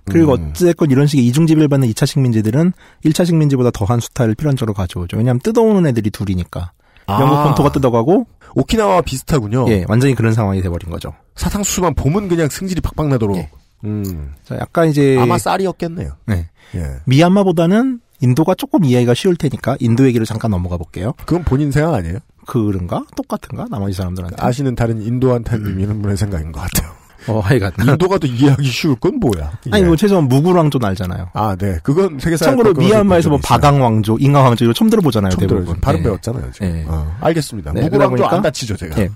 [0.07, 0.51] 그리고 음.
[0.51, 2.72] 어쨌건 이런 식의 이중 지배를 받는 2차 식민지들은
[3.05, 5.16] 1차 식민지보다 더한 수탈을 필연적으로 가져오죠.
[5.16, 6.72] 왜냐하면 뜯어오는 애들이 둘이니까.
[7.07, 7.20] 아.
[7.20, 8.26] 영국 본토가 뜯어가고
[8.57, 9.66] 오키나와와 비슷하군요.
[9.68, 11.12] 예, 완전히 그런 상황이 돼버린 거죠.
[11.36, 13.36] 사탕수수만 봄은 그냥 승질이 팍팍 나도록.
[13.36, 13.51] 예.
[13.87, 14.34] 음.
[14.45, 16.11] 자, 약간 이제 아마 쌀이었겠네요.
[16.26, 16.49] 네.
[16.74, 16.87] 예.
[17.05, 21.12] 미얀마보다는 인도가 조금 이해가 쉬울 테니까 인도 얘기를 잠깐 넘어가 볼게요.
[21.26, 22.18] 그건 본인 생각 아니에요?
[22.47, 23.05] 그런가?
[23.16, 23.66] 똑같은가?
[23.70, 24.37] 나머지 사람들한테.
[24.39, 26.95] 아시는 다른 인도한테 있는 분의 생각인 것 같아요.
[27.28, 27.72] 어, 하여간.
[27.80, 29.59] 인도가 더 이해하기 쉬울 건 뭐야?
[29.72, 29.87] 아니, 예.
[29.87, 31.30] 뭐, 최소한 무구랑조는 알잖아요.
[31.34, 31.78] 아, 네.
[31.82, 32.45] 그건 세계사.
[32.45, 35.64] 참고로 미얀마에서 뭐 바당왕조, 잉하왕조 이거 처음 들어보잖아요, 처음 대부분.
[35.64, 35.80] 들어요.
[35.80, 36.03] 발음 예.
[36.05, 36.68] 배웠잖아요, 지금.
[36.68, 36.84] 예.
[36.87, 37.72] 어, 알겠습니다.
[37.72, 39.01] 네, 보니까 안 다치죠, 제가.
[39.03, 39.09] 예.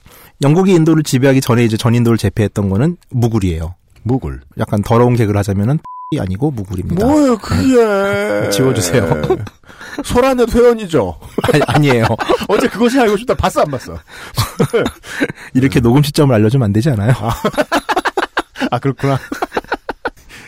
[0.43, 3.75] 영국이 인도를 지배하기 전에 이제 전인도를 제패했던 거는 무굴이에요.
[4.03, 4.41] 무굴.
[4.59, 5.79] 약간 더러운 개그를 하자면은
[6.13, 7.07] 이 아니고 무굴입니다.
[7.07, 8.51] 뭐예요, 그게.
[8.51, 9.23] 지워주세요.
[10.05, 11.17] 소라넷 회원이죠.
[11.53, 12.05] 아니, 아니 에요.
[12.49, 13.35] 어제 그것이 알고 싶다.
[13.35, 13.97] 봤어, 안 봤어?
[15.55, 17.13] 이렇게 녹음 시점을 알려주면 안 되지 않아요?
[18.73, 19.19] 아, 그렇구나.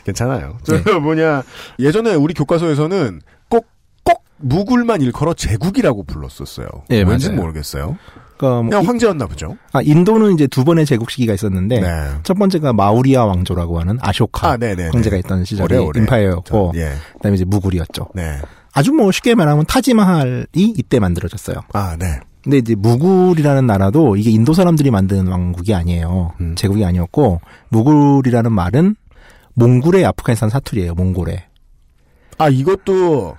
[0.05, 0.59] 괜찮아요.
[0.65, 0.93] 저 네.
[0.99, 1.45] 뭐냐,
[1.79, 3.69] 예전에 우리 교과서에서는 꼭,
[4.03, 6.67] 꼭 무굴만 일컬어 제국이라고 불렀었어요.
[6.89, 7.31] 네, 왠지.
[7.31, 7.97] 모르겠어요.
[8.43, 9.57] 그러니까 뭐 황제였나 보죠.
[9.73, 11.89] 아, 인도는 이제 두 번의 제국 시기가 있었는데 네.
[12.25, 14.89] 첫 번째가 마우리아 왕조라고 하는 아쇼카 아, 네네.
[14.89, 16.01] 황제가 있던 시절이 오래 오래.
[16.01, 16.93] 임파이어였고 예.
[17.15, 18.09] 그다음에 이제 무굴이었죠.
[18.15, 18.39] 네.
[18.73, 21.57] 아주 뭐 쉽게 말하면 타지마할이 이때 만들어졌어요.
[21.73, 22.19] 아, 네.
[22.43, 26.33] 근데 이제 무굴이라는 나라도 이게 인도 사람들이 만든 왕국이 아니에요.
[26.41, 26.55] 음.
[26.57, 28.97] 제국이 아니었고 무굴이라는 말은
[29.55, 30.95] 몽골의 아프가니스탄 사투리예요.
[30.95, 31.45] 몽골의.
[32.39, 33.37] 아, 이것도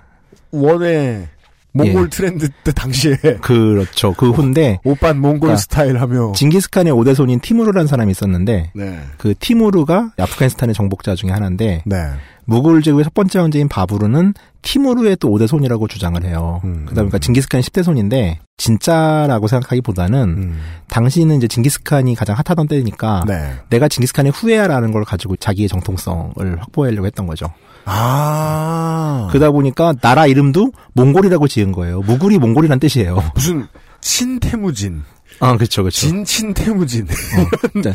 [0.52, 1.28] 원의
[1.74, 2.08] 몽골 예.
[2.08, 4.14] 트렌드 때 당시에 그렇죠.
[4.14, 6.32] 그 후인데 오빤 몽골 그러니까 스타일 하며.
[6.34, 9.00] 징기스칸의 오대손인 티무르라는 사람이 있었는데 네.
[9.18, 11.96] 그 티무르가 아프가니스탄의 정복자 중에 하나인데 네.
[12.44, 14.34] 무굴 제국의 첫 번째 황제인 바부르는
[14.64, 16.60] 티무르의 또 5대 손이라고 주장을 해요.
[16.64, 20.60] 음, 그다음에 그러니까 징기스칸이 10대 손인데 진짜라고 생각하기보다는 음.
[20.88, 23.54] 당시는 이제 징기스칸이 가장 핫하던 때니까 네.
[23.68, 27.46] 내가 징기스칸의 후예야라는 걸 가지고 자기의 정통성을 확보하려고 했던 거죠.
[27.84, 29.28] 아.
[29.30, 32.00] 그러다 보니까 나라 이름도 몽골이라고 지은 거예요.
[32.00, 33.22] 무굴이 몽골이란 뜻이에요.
[33.34, 33.66] 무슨
[34.00, 35.02] 친태무진.
[35.40, 36.06] 아, 그렇죠, 그렇죠.
[36.06, 37.06] 진친 태무진.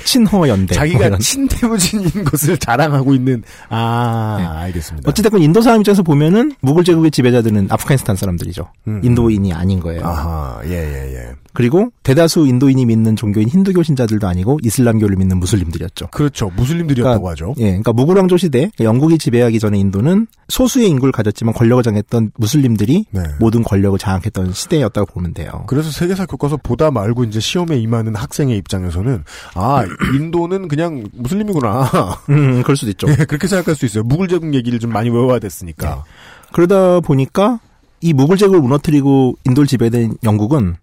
[0.03, 0.75] 친허연대.
[0.75, 1.19] 뭐 자기가 이런.
[1.19, 3.43] 친태무진인 것을 자랑하고 있는.
[3.69, 4.45] 아, 네.
[4.65, 5.09] 알겠습니다.
[5.09, 8.71] 어찌됐건 인도 사람 입장에서 보면은 무굴 제국의 지배자들은 아프가니스탄 사람들이죠.
[8.87, 9.01] 음.
[9.03, 10.05] 인도인이 아닌 거예요.
[10.05, 11.29] 아하, 예, 예, 예.
[11.59, 16.07] 그리고 대다수 인도인이 믿는 종교인 힌두교 신자들도 아니고 이슬람교를 믿는 무슬림들이었죠.
[16.07, 16.49] 그렇죠.
[16.55, 17.53] 무슬림들이었다고 하죠.
[17.57, 22.31] 예, 그러니까 무굴 왕조 시대 그러니까 영국이 지배하기 전에 인도는 소수의 인구를 가졌지만 권력을 장했던
[22.37, 23.23] 무슬림들이 네.
[23.41, 25.65] 모든 권력을 장악했던 시대였다고 보면 돼요.
[25.67, 29.83] 그래서 세계사 교과서 보다 말고 이제 시험에 임하는 학생의 입장에서는 아
[30.15, 31.89] 인도는 그냥 무슬림이구나
[32.29, 33.09] 음, 그럴 수도 있죠.
[33.11, 34.05] 예, 그렇게 생각할 수 있어요.
[34.05, 36.05] 무굴 제국 얘기를 좀 많이 외워야 됐으니까.
[36.53, 37.59] 그러다 보니까
[37.99, 40.77] 이 무굴 제국을 무너뜨리고 인도를 지배된 영국은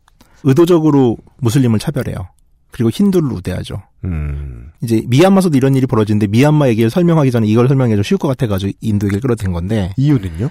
[0.47, 2.29] 의도적으로 무슬림을 차별해요.
[2.71, 3.83] 그리고 힌두를 우대하죠.
[4.05, 8.73] 음, 이제 미얀마에서도 이런 일이 벌어지는데 미얀마 얘기를 설명하기 전에 이걸 설명해도 쉬울 것 같아가지고
[8.81, 10.49] 인도 얘기를 끌어든 건데 이유는요?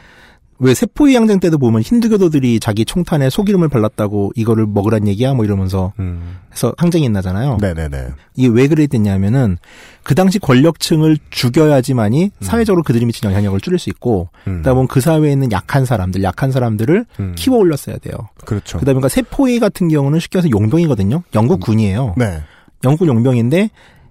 [0.58, 5.92] 왜 세포의 항쟁 때도 보면 힌두교도들이 자기 총탄에 소기름을 발랐다고 이거를 먹으란 얘기야 뭐 이러면서
[6.00, 7.58] 음, 해서 항쟁이 나잖아요.
[7.60, 8.08] 네네네.
[8.36, 9.58] 이게 왜 그랬냐면은
[10.04, 15.32] 그 당시 권력층을 죽여야지만이 사회적으로 그들이 미친 영향력을 줄일 수 있고 음, 보면 그 사회에
[15.32, 18.16] 있는 약한 사람들, 약한 사람들을 음, 키워 올렸어야 돼요.
[18.46, 18.78] 그렇죠.
[18.80, 21.24] 그다음에 그러니까 세포의 같은 경우는 쉽게 해서 용병이거든요.
[21.34, 22.16] 영국 군이에요.
[22.18, 22.42] 네.
[22.86, 23.70] 영국 용병인데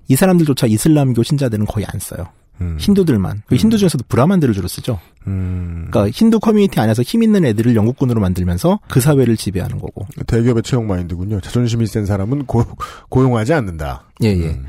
[0.09, 2.26] 이 사람들조차 이슬람교 신자들은 거의 안 써요.
[2.61, 2.76] 음.
[2.78, 3.42] 힌두들만.
[3.46, 5.00] 그 힌두 중에서도 브라만들을 주로 쓰죠.
[5.26, 5.88] 음.
[5.90, 10.07] 그러니까 힌두 커뮤니티 안에서 힘 있는 애들을 영국군으로 만들면서 그 사회를 지배하는 거고.
[10.26, 11.40] 대기업의 채용 마인드군요.
[11.40, 12.64] 자존심이 센 사람은 고,
[13.09, 14.05] 고용하지 않는다.
[14.22, 14.46] 예, 예.
[14.50, 14.66] 음.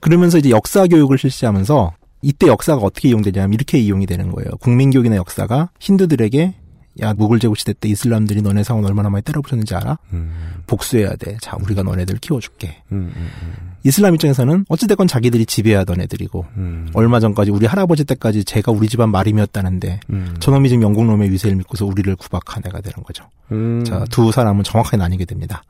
[0.00, 1.92] 그러면서 이제 역사 교육을 실시하면서
[2.22, 4.50] 이때 역사가 어떻게 이용되냐면 이렇게 이용이 되는 거예요.
[4.60, 6.54] 국민교육이나 역사가 힌두들에게
[7.00, 9.98] 야 무굴 제국 시대 때 이슬람들이 너네 상을 얼마나 많이 때려부셨는지 알아?
[10.12, 10.62] 음.
[10.66, 11.36] 복수해야 돼.
[11.40, 12.82] 자 우리가 너네들 키워줄게.
[12.92, 13.70] 음, 음, 음.
[13.84, 16.88] 이슬람 입장에서는 어찌됐건 자기들이 지배하던 애들이고 음.
[16.92, 20.34] 얼마 전까지 우리 할아버지 때까지 제가 우리 집안 마름이었다는데 음.
[20.40, 23.24] 저놈이 지금 영국 놈의 위세를 믿고서 우리를 구박한 애가 되는 거죠.
[23.52, 23.84] 음.
[23.84, 25.62] 자, 두 사람은 정확하게 나뉘게 됩니다.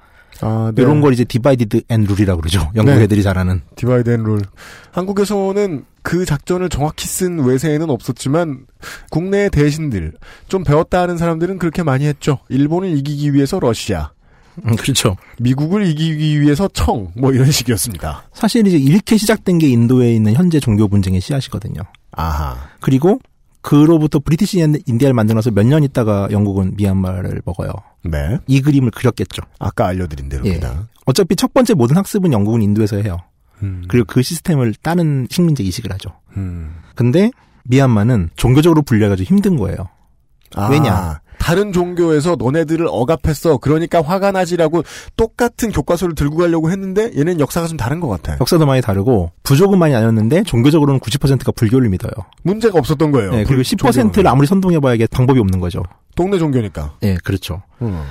[0.42, 0.82] 아, 네.
[0.82, 2.70] 이런 걸 이제 divided and rule이라고 그러죠.
[2.74, 3.02] 영국 네.
[3.02, 3.62] 애들이 잘하는.
[3.76, 4.40] divide and rule.
[4.92, 8.66] 한국에서는 그 작전을 정확히 쓴 외세에는 없었지만
[9.10, 10.14] 국내 대신들
[10.48, 12.38] 좀 배웠다 하는 사람들은 그렇게 많이 했죠.
[12.48, 14.12] 일본을 이기기 위해서 러시아,
[14.64, 15.16] 음, 그렇죠.
[15.38, 18.24] 미국을 이기기 위해서 청, 뭐 이런 식이었습니다.
[18.32, 21.82] 사실 이제 이렇게 시작된 게 인도에 있는 현재 종교 분쟁의 씨앗이거든요.
[22.12, 22.56] 아하.
[22.80, 23.20] 그리고
[23.62, 27.72] 그로부터 브리티시 인디아를 만들어서 몇 년 있다가 영국은 미얀마를 먹어요.
[28.04, 28.38] 네.
[28.46, 29.42] 이 그림을 그렸겠죠.
[29.58, 30.88] 아까 알려드린 대로입니다.
[31.06, 33.18] 어차피 첫 번째 모든 학습은 영국은 인도에서 해요.
[33.62, 33.84] 음.
[33.88, 36.10] 그리고 그 시스템을 따는 식민지 이식을 하죠.
[36.36, 36.74] 음.
[36.94, 37.30] 근데
[37.64, 39.88] 미얀마는 종교적으로 분리해가지고 힘든 거예요.
[40.54, 41.20] 아, 왜냐?
[41.40, 43.56] 다른 종교에서 너네들을 억압했어.
[43.56, 44.84] 그러니까 화가 나지라고
[45.16, 48.36] 똑같은 교과서를 들고 가려고 했는데 얘는 역사가 좀 다른 것 같아요.
[48.40, 52.12] 역사도 많이 다르고 부족은 많이 나뉘었는데 종교적으로는 90%가 불교를 믿어요.
[52.42, 53.30] 문제가 없었던 거예요.
[53.30, 54.30] 네, 그리고 불- 10%를 종교는.
[54.30, 55.82] 아무리 선동해봐야 이게 방법이 없는 거죠.
[56.14, 56.96] 동네 종교니까.
[57.00, 57.62] 네, 그렇죠.
[57.82, 58.02] 음.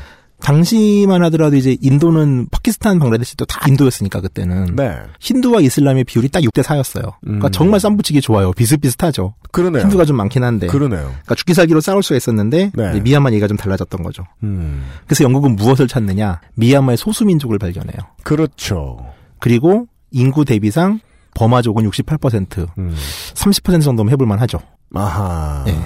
[0.41, 4.97] 당시만 하더라도 이제 인도는 파키스탄, 방글라데시도 다 인도였으니까 그때는 네.
[5.19, 7.13] 힌두와 이슬람의 비율이 딱 6대 4였어요.
[7.21, 7.51] 그러니까 음.
[7.51, 8.51] 정말 쌈붙이기 좋아요.
[8.53, 9.35] 비슷비슷하죠.
[9.51, 9.83] 그러네요.
[9.83, 10.67] 힌두가 좀 많긴 한데.
[10.67, 11.01] 그러네요.
[11.01, 12.99] 그러니까 죽기 살기로 싸울 수가 있었는데 네.
[13.01, 14.23] 미얀마 얘기가 좀 달라졌던 거죠.
[14.43, 14.85] 음.
[15.05, 16.41] 그래서 영국은 무엇을 찾느냐?
[16.55, 17.97] 미얀마의 소수 민족을 발견해요.
[18.23, 19.05] 그렇죠.
[19.39, 20.99] 그리고 인구 대비상
[21.35, 22.95] 버마족은 68%, 음.
[23.33, 24.59] 30% 정도면 해볼만 하죠.
[24.93, 25.63] 아하.
[25.67, 25.77] 예.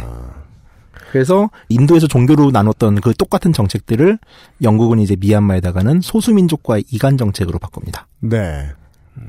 [1.14, 4.18] 그래서 인도에서 종교로 나눴던 그 똑같은 정책들을
[4.64, 8.07] 영국은 이제 미얀마에다가는 소수민족과의 이간 정책으로 바꿉니다.
[8.20, 8.68] 네.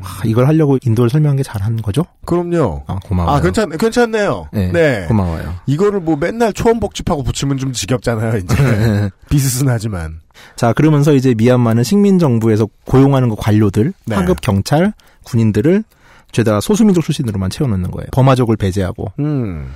[0.01, 2.07] 와, 이걸 하려고 인도를 설명한 게 잘한 거죠?
[2.25, 2.85] 그럼요.
[2.87, 3.37] 아, 고마워요.
[3.37, 4.49] 아, 괜찮, 괜찮네요.
[4.55, 5.05] 네, 네.
[5.09, 5.57] 고마워요.
[5.67, 8.57] 이거를 뭐 맨날 초원복집하고 붙이면 좀 지겹잖아요, 이제.
[9.29, 10.21] 비스슨하지만.
[10.57, 14.17] 자, 그러면서 이제 미얀마는 식민정부에서 고용하는 그 관료들, 네.
[14.17, 15.85] 하급 경찰, 군인들을
[16.33, 18.07] 죄다 소수민족 출신으로만 채워놓는 거예요.
[18.13, 19.13] 버마족을 배제하고.
[19.19, 19.67] 음.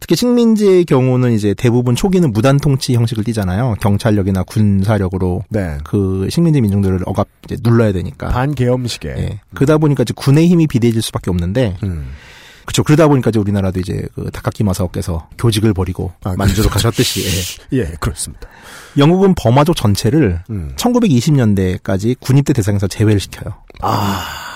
[0.00, 3.76] 특히 식민지의 경우는 이제 대부분 초기는 무단 통치 형식을 띠잖아요.
[3.80, 5.76] 경찰력이나 군사력으로 네.
[5.84, 8.28] 그 식민지 민중들을 억압 이제 눌러야 되니까.
[8.28, 9.08] 반계엄식에.
[9.10, 9.40] 예.
[9.54, 12.08] 그러다 보니까 이제 군의 힘이 비대해질 수밖에 없는데, 음.
[12.64, 12.82] 그렇죠.
[12.82, 16.88] 그러다 보니까 이제 우리나라도 이제 그 다카키 마사오께서 교직을 버리고 아, 만주로 그렇죠.
[16.88, 17.24] 가셨듯이
[17.72, 17.78] 예.
[17.78, 18.48] 예, 그렇습니다.
[18.96, 20.72] 영국은 버마족 전체를 음.
[20.76, 23.54] 1920년대까지 군입대 대상에서 제외를 시켜요.
[23.82, 24.49] 아.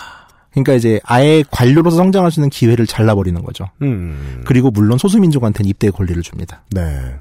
[0.55, 3.69] 그러니까 이제 아예 관료로서 성장할 수 있는 기회를 잘라버리는 거죠.
[3.83, 4.43] 음.
[4.47, 6.63] 그리고 물론 소수민족한테는 입대 권리를 줍니다.
[6.71, 7.17] 네.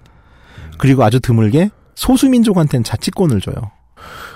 [0.78, 3.56] 그리고 아주 드물게 소수민족한테는 자치권을 줘요.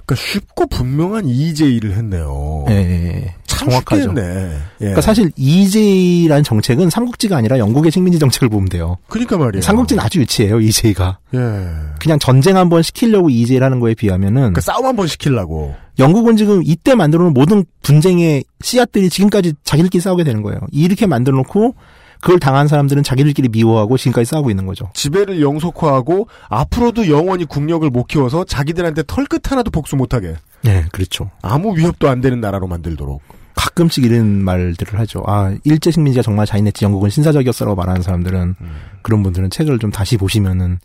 [0.06, 2.66] 그러니까 쉽고 분명한 EJ를 했네요.
[2.70, 3.36] 예, 예, 예.
[3.58, 4.14] 참 정확하죠.
[4.18, 4.60] 예.
[4.78, 8.98] 그러니까 사실 EJ라는 정책은 삼국지가 아니라 영국의 식민지 정책을 보면 돼요.
[9.08, 9.62] 그러니까 말이에요.
[9.62, 11.20] 삼국지는 아주 유치해요, EJ가.
[11.34, 11.40] 예.
[12.00, 15.76] 그냥 전쟁 한번 시키려고 EJ를 하는 거에 비하면은 그러니까 싸움 한번 시키려고.
[16.00, 20.60] 영국은 지금 이때 만들어 놓은 모든 분쟁의 씨앗들이 지금까지 자기들끼리 싸우게 되는 거예요.
[20.72, 21.76] 이렇게 만들어 놓고
[22.22, 24.90] 그걸 당한 사람들은 자기들끼리 미워하고 지금까지 싸우고 있는 거죠.
[24.94, 31.30] 지배를 영속화하고 앞으로도 영원히 국력을 못 키워서 자기들한테 털끝 하나도 복수 못하게 네, 그렇죠.
[31.42, 33.22] 아무 위협도 안 되는 나라로 만들도록.
[33.58, 35.24] 가끔씩 이런 말들을 하죠.
[35.26, 36.86] 아, 일제 식민지가 정말 잔인했지.
[36.86, 38.56] 영국은 신사적이었어라고 말하는 사람들은
[39.02, 40.80] 그런 분들은 책을 좀 다시 보시면은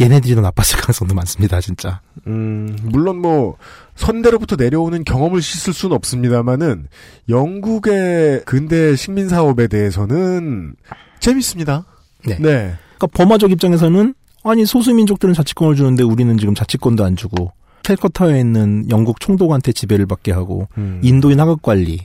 [0.00, 2.00] 얘네들이 더 나빴을 가능성도 많습니다, 진짜.
[2.26, 3.56] 음, 물론 뭐
[3.94, 6.88] 선대로부터 내려오는 경험을 씻을 수는 없습니다만은
[7.28, 10.74] 영국의 근대 식민 사업에 대해서는
[11.20, 11.84] 재밌습니다.
[12.24, 12.36] 네.
[12.40, 12.74] 네.
[12.96, 14.14] 그러니까 버마족 입장에서는
[14.44, 17.52] 아니 소수민족들은 자치권을 주는데 우리는 지금 자치권도 안 주고
[17.86, 21.00] 캘커타에 있는 영국 총독한테 지배를 받게 하고 음.
[21.04, 22.00] 인도인 하급 관리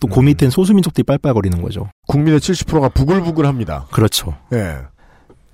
[0.00, 1.90] 또그 밑엔 소수민족들이 빨빨거리는 거죠.
[2.06, 3.86] 국민의 70%가 부글부글합니다.
[3.90, 4.34] 그렇죠.
[4.54, 4.76] 예.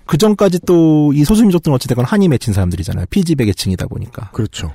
[0.06, 3.06] 그 전까지 또 이 소수민족들은 어찌됐건 한이 맺힌 사람들이잖아요.
[3.10, 4.30] 피지배 계층이다 보니까.
[4.32, 4.70] 그렇죠.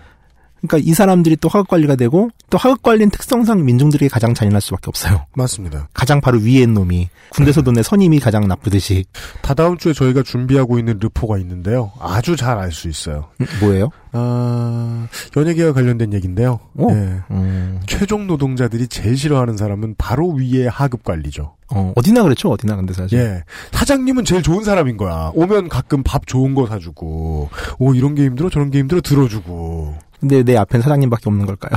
[0.62, 4.86] 그러니까 이 사람들이 또 하급 관리가 되고 또 하급 관리는 특성상 민중들에게 가장 잔인할 수밖에
[4.88, 5.26] 없어요.
[5.34, 5.88] 맞습니다.
[5.94, 9.06] 가장 바로 위에 있는 놈이 군대에서도 내 선임이 가장 나쁘듯이
[9.42, 11.92] 다다음 주에 저희가 준비하고 있는 르포가 있는데요.
[12.02, 13.30] 아주 잘 알 수 있어요.
[13.40, 13.90] 음, 뭐예요?
[14.12, 16.60] 아, 연예계와 관련된 얘기인데요.
[16.76, 16.92] 오.
[16.92, 17.22] 예.
[17.32, 21.56] 음, 최종 노동자들이 제일 싫어하는 사람은 바로 위의 하급 관리죠.
[21.72, 22.50] 어, 어디나 그렇죠.
[22.50, 23.20] 어디나 근데 사실.
[23.20, 23.44] 예.
[23.72, 25.32] 사장님은 제일 좋은 사람인 거야.
[25.36, 29.96] 오면 가끔 밥 좋은 거 사주고, 오, 이런 게 힘들어, 저런 게 힘들어, 들어주고.
[30.20, 31.72] 근데 내 앞엔 사장님밖에 없는 걸까요?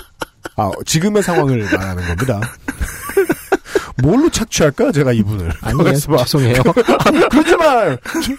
[0.56, 2.40] 아, 지금의 상황을 말하는 겁니다.
[4.02, 5.94] 뭘로 착취할까 제가 이분을 아니에요.
[5.94, 6.62] 죄송해요.
[7.30, 7.98] 그러지 말.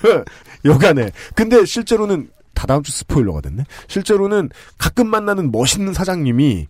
[0.66, 1.12] 여간에.
[1.36, 3.64] 근데 실제로는 다 다음 주 스포일러가 됐네.
[3.88, 6.68] 실제로는 가끔 만나는 멋있는 사장님이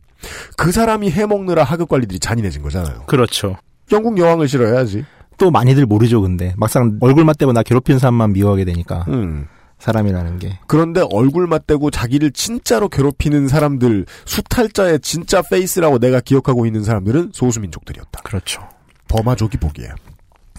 [0.57, 3.03] 그 사람이 해먹느라 하급 관리들이 잔인해진 거잖아요.
[3.07, 3.57] 그렇죠.
[3.91, 5.05] 영국 여왕을 싫어해야지.
[5.38, 6.53] 또 많이들 모르죠, 근데.
[6.57, 9.05] 막상 얼굴 맞대고 나 괴롭히는 사람만 미워하게 되니까.
[9.07, 9.47] 음.
[9.79, 10.59] 사람이라는 게.
[10.67, 18.21] 그런데 얼굴 맞대고 자기를 진짜로 괴롭히는 사람들, 수탈자의 진짜 페이스라고 내가 기억하고 있는 사람들은 소수민족들이었다.
[18.23, 18.61] 그렇죠.
[19.07, 19.89] 버마족이 보기에.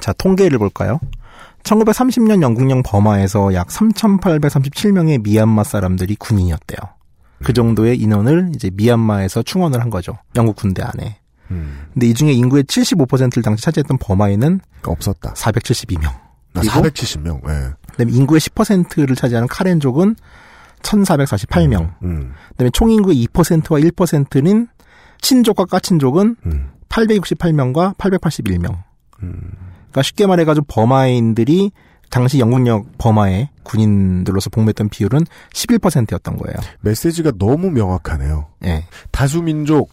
[0.00, 0.98] 자, 통계를 볼까요?
[1.62, 6.78] 1930년 영국령 버마에서 약 3,837명의 미얀마 사람들이 군인이었대요.
[7.42, 10.16] 그 정도의 인원을 이제 미얀마에서 충원을 한 거죠.
[10.36, 11.18] 영국 군대 안에.
[11.50, 11.86] 음.
[11.92, 15.34] 근데 이 중에 인구의 75%를 당시 차지했던 버마인은 없었다.
[15.34, 16.12] 472명.
[16.52, 17.40] 나 470명.
[17.48, 17.72] 예.
[17.90, 20.16] 그다음에 인구의 10%를 차지하는 카렌족은
[20.82, 21.94] 1,448명.
[22.02, 22.32] 음.
[22.50, 24.68] 그다음에 총 인구의 2%와 1%는
[25.20, 26.70] 친족과 까친족은 음.
[26.88, 28.82] 868명과 881명.
[29.92, 31.70] 그러니까 쉽게 말해가지고 버마인들이
[32.10, 35.24] 당시 영국령 버마의 군인들로서 복무했던 비율은
[35.54, 36.56] 11%였던 거예요.
[36.80, 38.46] 메시지가 너무 명확하네요.
[38.64, 38.84] 예.
[39.10, 39.90] 다수민족,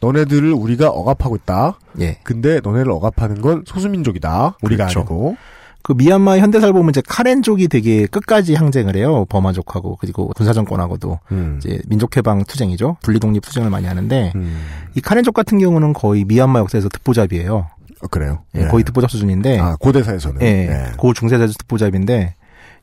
[0.00, 1.78] 너네들을 우리가 억압하고 있다.
[2.00, 2.18] 예.
[2.24, 4.56] 근데 너네를 억압하는 건 소수민족이다.
[4.62, 5.00] 우리가 그렇죠.
[5.00, 5.36] 아니고.
[5.82, 9.24] 그 미얀마 현대사를 보면 이제 카렌족이 되게 끝까지 항쟁을 해요.
[9.28, 11.58] 버마족하고 그리고 군사정권하고도 음.
[11.58, 12.96] 이제 민족해방 투쟁이죠.
[13.02, 14.60] 분리독립 투쟁을 많이 하는데 음.
[14.94, 17.68] 이 카렌족 같은 경우는 거의 미얀마 역사에서 듣보잡이에요.
[18.02, 18.40] 어, 그래요.
[18.54, 20.42] 예, 거의 듣보잡 수준인데 아, 고대사에서는.
[20.42, 20.92] 예, 예.
[20.96, 22.34] 고 중세대에서 듣보잡인데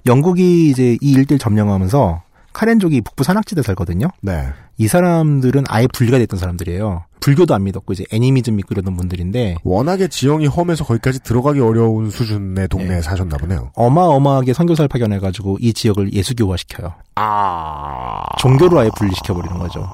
[0.05, 4.07] 영국이 이제 이 일대를 점령하면서 카렌족이 북부 산악지대 살거든요.
[4.21, 4.47] 네.
[4.77, 7.03] 이 사람들은 아예 분리가 됐던 사람들이에요.
[7.19, 12.67] 불교도 안 믿었고 이제 애니미즘 믿고 이러던 분들인데 워낙에 지형이 험해서 거기까지 들어가기 어려운 수준의
[12.69, 13.01] 동네에 예.
[13.01, 13.71] 사셨나 보네요.
[13.75, 16.93] 어마어마하게 선교사를 파견해가지고 이 지역을 예수교화 시켜요.
[17.15, 18.23] 아.
[18.39, 19.87] 종교로 아예 분리시켜 버리는 거죠.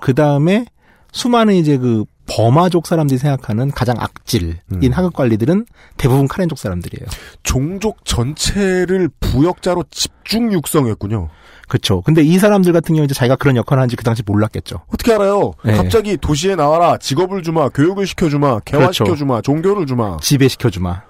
[0.00, 0.66] 그 다음에
[1.12, 4.90] 수많은 이제 그 버마족 사람들이 생각하는 가장 악질인 음.
[4.92, 5.66] 하급 관리들은
[5.96, 7.06] 대부분 카렌족 사람들이에요.
[7.42, 11.28] 종족 전체를 부역자로 집중 육성했군요.
[11.68, 12.00] 그렇죠.
[12.02, 14.82] 근데 이 사람들 같은 경우 이제 자기가 그런 역할을 하는지 그 당시 몰랐겠죠.
[14.88, 15.52] 어떻게 알아요?
[15.64, 15.76] 네.
[15.76, 16.96] 갑자기 도시에 나와라.
[16.96, 17.68] 직업을 주마.
[17.70, 18.60] 교육을 시켜주마.
[18.60, 19.42] 개화시켜주마.
[19.42, 20.18] 종교를 주마.
[20.20, 21.02] 지배시켜주마.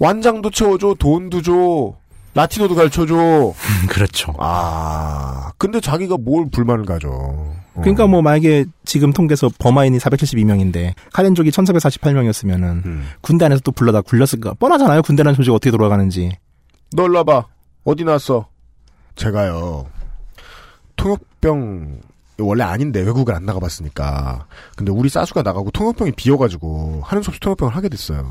[0.00, 0.96] 완장도 채워줘.
[0.98, 1.94] 돈도 줘.
[2.34, 3.54] 라틴어도 가르쳐줘.
[3.88, 4.34] 그렇죠.
[4.38, 5.52] 아.
[5.56, 7.08] 근데 자기가 뭘 불만을 가져.
[7.10, 7.54] 어.
[7.80, 13.08] 그러니까 뭐 만약에 지금 통계에서 버마인이 472명인데 카렌족이 1448명이었으면은 음.
[13.20, 15.02] 군대 안에서 또 불러다 굴렸을까 뻔하잖아요.
[15.02, 16.36] 군대라는 조직 어떻게 돌아가는지.
[16.92, 17.46] 너 일로 와봐.
[17.84, 18.48] 어디 나왔어?
[19.16, 19.86] 제가요.
[20.96, 22.00] 통역병
[22.38, 24.46] 원래 아닌데 외국을 안 나가봤으니까.
[24.76, 28.28] 근데 우리 사수가 나가고 통역병이 비어가지고 하는 수 없이 통역병을 하게 됐어요.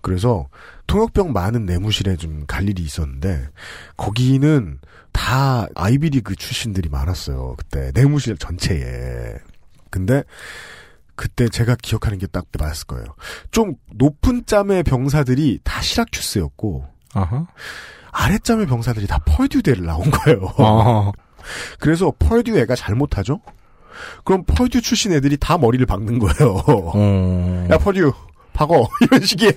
[0.00, 0.48] 그래서
[0.86, 3.48] 통역병 많은 내무실에 좀 갈 일이 있었는데
[3.96, 4.78] 거기는
[5.12, 7.54] 다 아이비리그 출신들이 많았어요.
[7.58, 9.34] 그때 내무실 전체에.
[9.90, 10.22] 근데
[11.14, 13.06] 그때 제가 기억하는 게 딱 맞았을 거예요.
[13.50, 16.84] 좀 높은 짬의 병사들이 다 시라큐스였고
[17.14, 17.46] 아하.
[18.12, 20.52] 아랫짬의 병사들이 다 펄듀대를 나온 거예요.
[20.58, 21.12] 어.
[21.80, 23.40] 그래서 펄듀 애가 잘못하죠?
[24.24, 26.56] 그럼 펄듀 출신 애들이 다 머리를 박는 거예요.
[26.66, 27.66] 어.
[27.70, 28.12] 야 펄듀
[28.56, 29.52] 박어 이런 식이에요.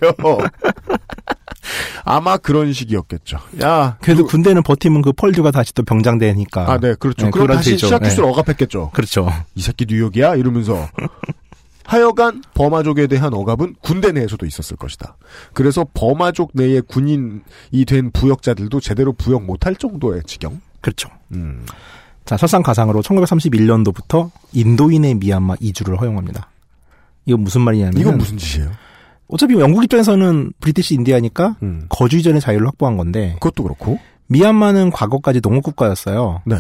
[2.04, 3.38] 아마 그런 식이었겠죠.
[3.64, 6.72] 야 그래도 군대는 버티면 그 펄듀가 다시 또 병장되니까.
[6.72, 7.26] 아, 네, 그렇죠.
[7.26, 7.88] 네, 그럼 다시 데죠.
[7.88, 8.30] 시라큐스를 네.
[8.30, 8.92] 억압했겠죠.
[8.94, 9.30] 그렇죠.
[9.56, 10.36] 이 새끼 뉴욕이야?
[10.36, 10.88] 이러면서.
[11.86, 15.18] 하여간 버마족에 대한 억압은 군대 내에서도 있었을 것이다.
[15.54, 17.42] 그래서 버마족 내의 군인이
[17.88, 20.62] 된 부역자들도 제대로 부역 못할 정도의 지경?
[20.82, 21.10] 그렇죠.
[21.34, 21.66] 음.
[22.26, 26.52] 자, 설상가상으로 1931년도부터 인도인의 미얀마 이주를 허용합니다.
[27.26, 28.70] 이건 무슨 말이냐면 이건 무슨 짓이에요?
[29.30, 31.86] 어차피 영국 입장에서는 브리티시 인디아니까 음.
[31.88, 34.00] 거주 이전의 자유를 확보한 건데 그것도 그렇고.
[34.28, 36.42] 미얀마는 과거까지 농업국가였어요.
[36.46, 36.56] 네.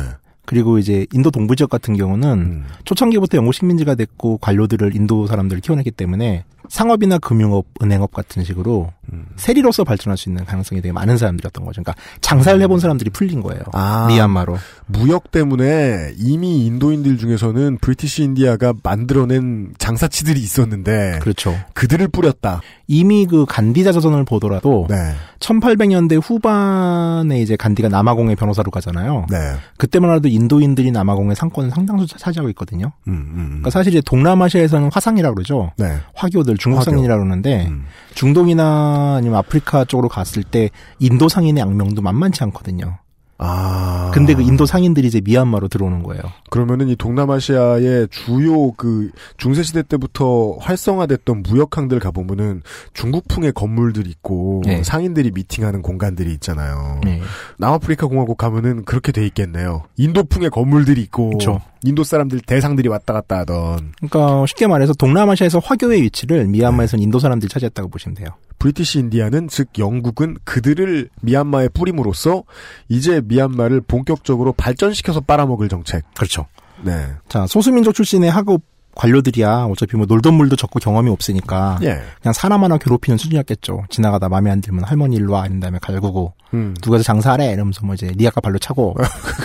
[0.45, 2.65] 그리고 이제 인도 동부 지역 같은 경우는 음.
[2.85, 9.25] 초창기부터 영국 식민지가 됐고 관료들을 인도 사람들을 키워냈기 때문에 상업이나 금융업, 은행업 같은 식으로 음.
[9.35, 11.81] 세리로서 발전할 수 있는 가능성이 되게 많은 사람들이었던 거죠.
[11.81, 13.61] 그러니까 장사를 해본 사람들이 풀린 거예요.
[13.73, 14.05] 아.
[14.07, 14.57] 미얀마로.
[14.85, 21.55] 무역 때문에 이미 인도인들 중에서는 브리티시 인디아가 만들어낸 장사치들이 있었는데 그렇죠.
[21.73, 22.61] 그들을 뿌렸다.
[22.87, 24.95] 이미 그 간디 자서전을 보더라도 네.
[25.39, 29.27] 1800년대 후반에 이제 간디가 남아공의 변호사로 가잖아요.
[29.29, 29.37] 네.
[29.77, 32.91] 그때만 해도 인도인들이 남아공의 상권을 상당수 차지하고 있거든요.
[33.07, 33.45] 음, 음.
[33.47, 35.71] 그러니까 사실 이제 동남아시아에서는 화상이라고 그러죠.
[35.77, 35.97] 네.
[36.13, 37.85] 화교들 중국 상인이라고 그러는데 음.
[38.13, 42.99] 중동이나 아니면 아프리카 쪽으로 갔을 때 인도 상인의 악명도 만만치 않거든요.
[43.41, 44.11] 아.
[44.13, 46.21] 근데 그 인도 상인들이 이제 미얀마로 들어오는 거예요.
[46.49, 52.61] 그러면은 이 동남아시아의 주요 그 중세시대 때부터 활성화됐던 무역항들 가보면은
[52.93, 54.83] 중국풍의 건물들 있고 네.
[54.83, 56.99] 상인들이 미팅하는 공간들이 있잖아요.
[57.03, 57.21] 네.
[57.57, 59.83] 남아프리카 공화국 가면은 그렇게 돼 있겠네요.
[59.95, 61.61] 인도풍의 건물들이 있고 그쵸.
[61.83, 67.47] 인도 사람들 대상들이 왔다 갔다 하던 그러니까 쉽게 말해서 동남아시아에서 화교의 위치를 미얀마에서는 인도 사람들이
[67.49, 68.29] 차지했다고 보시면 돼요.
[68.59, 72.43] British India는 즉 영국은 그들을 미얀마에 뿌림으로써
[72.89, 76.03] 이제 미얀마를 본격적으로 발전시켜서 빨아먹을 정책.
[76.13, 76.45] 그렇죠.
[76.83, 77.07] 네.
[77.27, 78.61] 자, 소수민족 출신의 하급
[78.95, 82.01] 관료들이야 어차피 뭐 놀던 물도 적고 경험이 없으니까 예.
[82.21, 83.85] 그냥 사람 하나 괴롭히는 수준이었겠죠.
[83.89, 86.75] 지나가다 마음에 안 들면 할머니 일로 와 이런 다음에 갈구고 음.
[86.81, 88.95] 누가 서 장사하래 이러면서 뭐 이제 리아카 발로 차고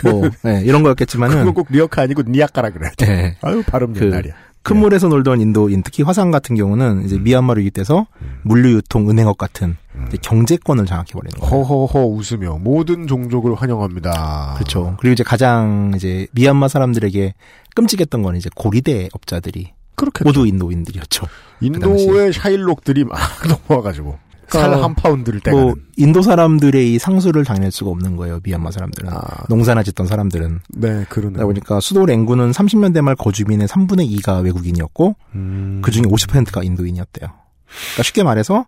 [0.02, 3.06] 뭐 예, 이런 거였겠지만은 그건 꼭 리어카 아니고 니아카라 그래야 돼.
[3.08, 3.36] 예.
[3.42, 4.34] 아유 발음 그 옛날이야.
[4.64, 8.06] 큰 물에서 놀던 인도인 특히 화산 같은 경우는 이제 미얀마로 이입돼서
[8.42, 9.76] 물류 유통 은행업 같은
[10.08, 11.62] 이제 경제권을 장악해 버리는 거예요.
[11.64, 14.54] 허허허 웃으며 모든 종족을 환영합니다.
[14.54, 14.96] 그렇죠.
[14.98, 17.34] 그리고 이제 가장 이제 미얀마 사람들에게
[17.74, 21.26] 끔찍했던 건 이제 고리대 업자들이 그렇게 모두 인도인들이었죠.
[21.60, 23.18] 인도의 샤일록들이 막
[23.68, 25.64] 넘어와가지고 살 그러니까 한 파운드를 떼가는.
[25.64, 28.40] 뭐 인도 사람들의 이 상수를 당할 수가 없는 거예요.
[28.42, 29.20] 미얀마 사람들은 아.
[29.48, 31.32] 농사나 짓던 사람들은 네, 그러네.
[31.34, 35.80] 그러다 보니까 수도 랭구는 30년대 말 거주민의 3분의 2가 외국인이었고 음.
[35.82, 37.28] 그 중에 50%가 인도인이었대요.
[37.28, 38.66] 그러니까 쉽게 말해서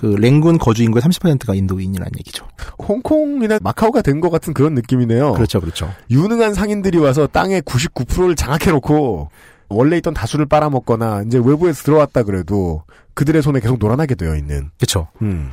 [0.00, 2.46] 그 랭군 거주 인구의 30%가 인도인이라는 얘기죠.
[2.78, 5.32] 홍콩이나 마카오가 된 것 같은 그런 느낌이네요.
[5.34, 5.90] 그렇죠, 그렇죠.
[6.10, 9.30] 유능한 상인들이 와서 땅의 99%를 장악해놓고
[9.68, 12.82] 원래 있던 다수를 빨아먹거나 이제 외부에서 들어왔다 그래도
[13.14, 14.70] 그들의 손에 계속 놀아나게 되어 있는.
[14.78, 15.08] 그렇죠.
[15.22, 15.52] 음.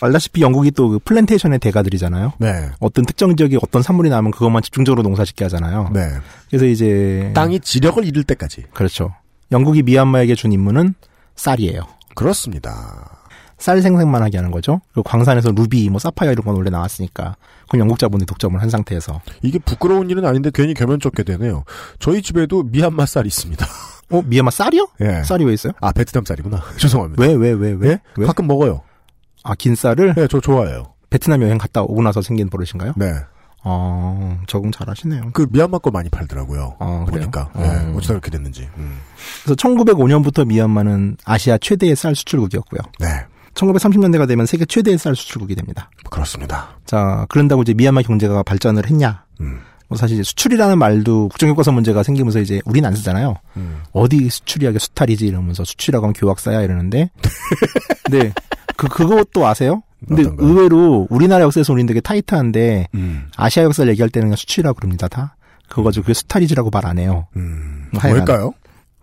[0.00, 2.34] 알다시피 영국이 또 그 플랜테이션의 대가들이잖아요.
[2.38, 2.70] 네.
[2.80, 5.90] 어떤 특정 지역에 어떤 산물이 나면 그것만 집중적으로 농사짓게 하잖아요.
[5.92, 6.08] 네.
[6.48, 8.64] 그래서 이제 땅이 지력을 잃을 때까지.
[8.74, 9.14] 그렇죠.
[9.52, 10.94] 영국이 미얀마에게 준 임무는
[11.34, 11.82] 쌀이에요.
[12.14, 13.15] 그렇습니다.
[13.58, 14.80] 쌀 생산만 하게 하는 거죠.
[14.92, 19.20] 그리고 광산에서 루비, 뭐 사파이어 이런 건 원래 나왔으니까 그건 영국 자본이 독점을 한 상태에서.
[19.42, 21.64] 이게 부끄러운 일은 아닌데 괜히 겸연 쩍게 되네요.
[21.98, 23.66] 저희 집에도 미얀마 쌀이 있습니다.
[24.12, 24.88] 어 미얀마 쌀이요?
[25.00, 25.22] 예.
[25.24, 25.72] 쌀이 왜 있어요?
[25.80, 26.62] 아 베트남 쌀이구나.
[26.78, 27.22] 죄송합니다.
[27.22, 27.88] 왜 왜 왜 왜?
[27.90, 28.00] 예?
[28.16, 28.26] 왜?
[28.26, 28.82] 가끔 먹어요.
[29.42, 30.92] 아긴 쌀을 네, 저 좋아해요.
[31.10, 32.92] 베트남 여행 갔다 오고 나서 생긴 버릇인가요?
[32.96, 33.12] 네.
[33.68, 35.30] 어 적응 잘 하시네요.
[35.32, 36.76] 그 미얀마 거 많이 팔더라고요.
[36.78, 37.06] 아?
[37.08, 37.50] 보니까.
[37.54, 37.60] 어.
[37.62, 38.68] 네, 어쩌다 그렇게 됐는지.
[38.76, 38.98] 음.
[39.42, 42.80] 그래서 1905년부터 미얀마는 아시아 최대의 쌀 수출국이었고요.
[43.00, 43.06] 네.
[43.56, 45.90] 1930년대가 되면 세계 최대의 쌀 수출국이 됩니다.
[46.10, 46.68] 그렇습니다.
[46.84, 49.24] 자, 그런다고 이제 미얀마 경제가 발전을 했냐?
[49.40, 49.60] 음.
[49.88, 53.36] 뭐 사실 수출이라는 말도 국정교과서 문제가 생기면서 이제 우리는 안 쓰잖아요.
[53.56, 53.82] 음.
[53.92, 57.10] 어디 수출이야게 수탈이지 이러면서 수출이라고 하면 교학사야 이러는데.
[58.04, 58.32] 근데
[58.76, 59.82] 그 그것도 아세요?
[60.06, 60.48] 근데 어떤가요?
[60.48, 63.28] 의외로 우리나라 역사에서 우리는 되게 타이트한데 음.
[63.36, 65.36] 아시아 역사를 얘기할 때는 그냥 수출이라고 그럽니다 다.
[65.68, 67.26] 그거 가지고 그게 수탈이지라고 말 안 해요.
[67.36, 67.86] 음.
[67.92, 68.02] 뭐.
[68.02, 68.52] 뭘까요?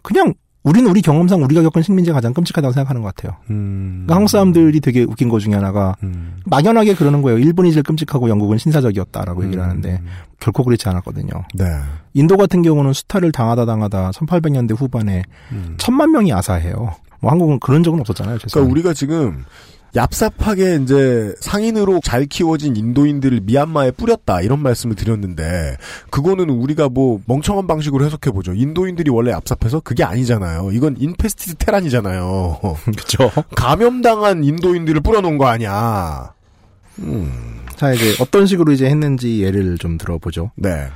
[0.02, 0.34] 그냥
[0.64, 3.38] 우리는 우리 경험상 우리가 겪은 식민지가 가장 끔찍하다고 생각하는 것 같아요.
[3.50, 4.04] 음.
[4.06, 6.40] 그러니까 한국 사람들이 되게 웃긴 것 중에 하나가 음.
[6.46, 7.38] 막연하게 그러는 거예요.
[7.38, 9.70] 일본이 제일 끔찍하고 영국은 신사적이었다라고 얘기를 음.
[9.70, 10.02] 하는데
[10.40, 11.30] 결코 그렇지 않았거든요.
[11.54, 11.66] 네.
[12.14, 15.76] 인도 같은 경우는 수탈을 당하다 당하다 1800년대 후반에 음.
[15.78, 16.96] 천만 명이 아사해요.
[17.20, 18.38] 뭐 한국은 그런 적은 없었잖아요.
[18.38, 18.72] 그러니까.
[18.72, 19.46] 우리가 지금
[19.94, 25.78] 얍삽하게 이제 상인으로 잘 키워진 인도인들을 미얀마에 뿌렸다 이런 말씀을 드렸는데
[26.10, 28.54] 그거는 우리가 뭐 멍청한 방식으로 해석해 보죠.
[28.54, 30.72] 인도인들이 원래 얍삽해서 그게 아니잖아요.
[30.72, 32.60] 이건 infested Terran이잖아요.
[32.86, 33.32] 그렇죠.
[33.56, 36.34] 감염당한 인도인들을 뿌려놓은 거 아니야.
[37.76, 40.52] 자 이제 어떤 식으로 이제 했는지 예를 좀 들어보죠.
[40.56, 40.88] 네,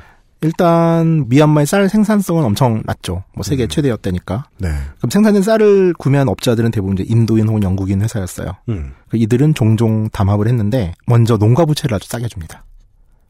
[0.47, 3.25] 일단 미얀마의 쌀 생산성은 엄청 낮죠.
[3.35, 3.67] 뭐 세계 음.
[3.67, 4.45] 최대였다니까.
[4.59, 4.69] 네.
[4.97, 8.53] 그럼 생산된 쌀을 구매한 업자들은 대부분 이제 인도인 혹은 영국인 회사였어요.
[8.69, 8.93] 음.
[9.09, 12.63] 그 이들은 종종 담합을 했는데 먼저 농가 부채를 아주 싸게 줍니다.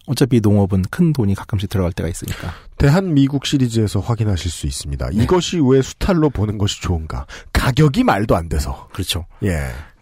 [0.05, 2.53] 어차피 농업은 큰 돈이 가끔씩 들어갈 때가 있으니까.
[2.77, 5.09] 대한 미국 시리즈에서 확인하실 수 있습니다.
[5.13, 7.25] 이것이 왜 수탈로 보는 것이 좋은가?
[7.51, 8.87] 가격이 말도 안 돼서.
[8.93, 9.25] 그렇죠.
[9.43, 9.57] 예.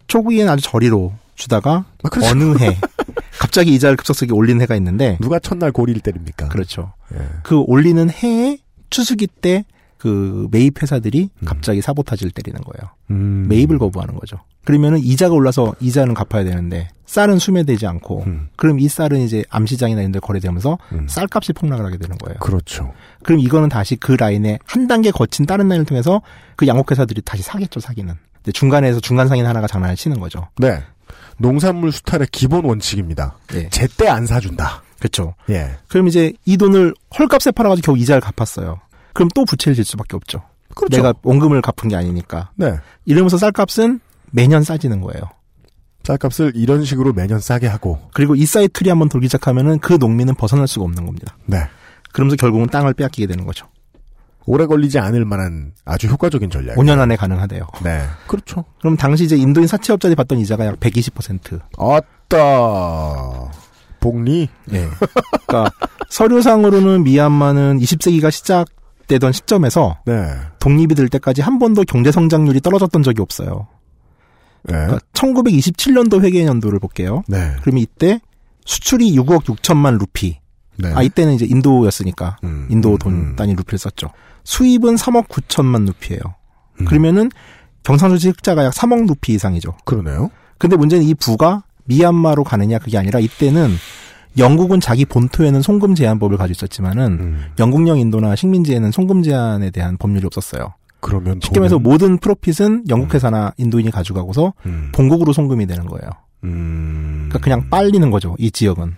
[0.06, 2.30] 초기에는 아주 저리로 주다가 아, 그렇죠.
[2.30, 2.78] 어느 해
[3.38, 6.48] 갑자기 이자를 급속하게 올린 해가 있는데 누가 첫날 고리를 때립니까?
[6.48, 6.92] 그렇죠.
[7.14, 7.18] 예.
[7.42, 8.58] 그 올리는 해에
[8.90, 9.64] 추수기 때
[9.98, 11.44] 그 매입 회사들이 음.
[11.44, 12.92] 갑자기 사보타지를 때리는 거예요.
[13.10, 13.46] 음.
[13.48, 14.38] 매입을 거부하는 거죠.
[14.64, 18.48] 그러면은 이자가 올라서 이자는 갚아야 되는데 쌀은 수매되지 않고 음.
[18.56, 21.06] 그럼 이 쌀은 이제 암시장이나 이런 데 거래되면서 음.
[21.08, 22.38] 쌀값이 폭락을 하게 되는 거예요.
[22.38, 22.92] 그렇죠.
[23.22, 26.20] 그럼 이거는 다시 그 라인에 한 단계 거친 다른 라인을 통해서
[26.56, 28.14] 그 양곡 회사들이 다시 사겠죠, 사기는.
[28.52, 30.48] 중간에서 중간 상인 하나가 장난을 치는 거죠.
[30.58, 30.82] 네.
[31.38, 33.36] 농산물 수탈의 기본 원칙입니다.
[33.54, 33.68] 예.
[33.70, 34.82] 제때 안 사준다.
[34.98, 35.34] 그렇죠.
[35.50, 35.76] 예.
[35.88, 38.80] 그럼 이제 이 돈을 헐값에 팔아가지고 겨우 이자를 갚았어요.
[39.12, 40.42] 그럼 또 부채를 질 수밖에 없죠.
[40.74, 40.96] 그렇죠.
[40.96, 42.50] 내가 원금을 갚은 게 아니니까.
[42.56, 42.76] 네.
[43.04, 45.22] 이러면서 쌀값은 매년 싸지는 거예요.
[46.04, 47.98] 쌀값을 이런 식으로 매년 싸게 하고.
[48.12, 51.36] 그리고 이 사이클이 한번 돌기 시작하면은 그 농민은 벗어날 수가 없는 겁니다.
[51.46, 51.58] 네.
[52.12, 53.66] 그러면서 결국은 땅을 빼앗기게 되는 거죠.
[54.46, 56.76] 오래 걸리지 않을 만한 아주 효과적인 전략.
[56.76, 57.66] 5년 안에 가능하대요.
[57.82, 58.04] 네.
[58.28, 58.64] 그렇죠.
[58.78, 61.60] 그럼 당시 이제 인도인 사채업자들이 받던 이자가 약 120%.
[61.76, 63.50] 아따.
[64.06, 64.48] 복리?
[64.72, 64.88] 예.
[65.46, 65.72] 그러니까
[66.10, 70.32] 서류상으로는 미얀마는 20세기가 시작되던 시점에서 네.
[70.60, 73.66] 독립이 될 때까지 한 번도 경제 성장률이 떨어졌던 적이 없어요.
[74.62, 74.74] 네.
[74.74, 77.24] 그러니까 1927년도 회계 연도를 볼게요.
[77.26, 77.56] 네.
[77.62, 78.20] 그러면 이때
[78.64, 80.38] 수출이 6억 6천만 루피.
[80.78, 80.92] 네.
[80.94, 83.36] 아 이때는 이제 인도였으니까 음, 인도 음, 돈 음.
[83.36, 84.10] 단위 루피를 썼죠.
[84.44, 86.20] 수입은 3억 9천만 루피예요.
[86.80, 86.84] 음.
[86.84, 87.30] 그러면은
[87.82, 89.74] 경상수지 흑자가 약 3억 루피 이상이죠.
[89.84, 90.30] 그러네요.
[90.58, 93.70] 근데 문제는 이 부가 미얀마로 가느냐 그게 아니라 이때는
[94.38, 97.44] 영국은 자기 본토에는 송금 제한법을 가지고 있었지만은 음.
[97.58, 100.74] 영국령 인도나 식민지에는 송금 제한에 대한 법률이 없었어요.
[101.00, 104.90] 그러면 쉽게 말해서 돈은- 모든 프로핏은 영국 회사나 인도인이 가져가고서 음.
[104.92, 106.10] 본국으로 송금이 되는 거예요.
[106.44, 107.26] 음.
[107.28, 108.34] 그러니까 그냥 빨리는 거죠.
[108.38, 108.94] 이 지역은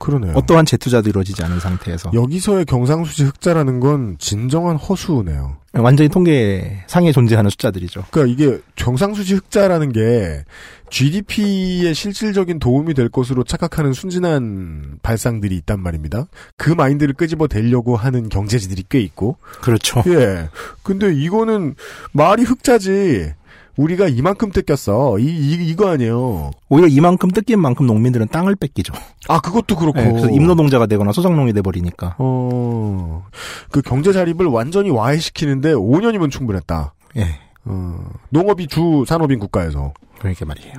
[0.00, 0.32] 그러네요.
[0.34, 5.58] 어떠한 재투자도 이루어지지 않은 상태에서 여기서의 경상수지 흑자라는 건 진정한 허수네요.
[5.74, 8.06] 완전히 통계 상에 존재하는 숫자들이죠.
[8.10, 10.44] 그러니까 이게 경상수지 흑자라는 게
[10.90, 16.26] GDP에 실질적인 도움이 될 것으로 착각하는 순진한 발상들이 있단 말입니다.
[16.56, 19.36] 그 마인드를 끄집어 대려고 하는 경제지들이 꽤 있고.
[19.60, 20.02] 그렇죠.
[20.08, 20.48] 예.
[20.82, 21.76] 근데 이거는
[22.12, 23.34] 말이 흑자지.
[23.76, 25.18] 우리가 이만큼 뜯겼어.
[25.18, 26.50] 이, 이 이 거 아니에요.
[26.68, 28.92] 오히려 이만큼 뜯긴 만큼 농민들은 땅을 뺏기죠.
[29.28, 30.00] 아 그것도 그렇고.
[30.00, 32.16] 네, 그래서 임노동자가 되거나 소작농이 돼버리니까.
[32.18, 33.24] 어.
[33.70, 36.94] 그 경제 자립을 완전히 와해시키는데 5년이면 충분했다.
[37.16, 37.38] 예.
[37.64, 38.10] 어.
[38.30, 39.92] 농업이 주 산업인 국가에서.
[40.18, 40.74] 그러니까 말이에요.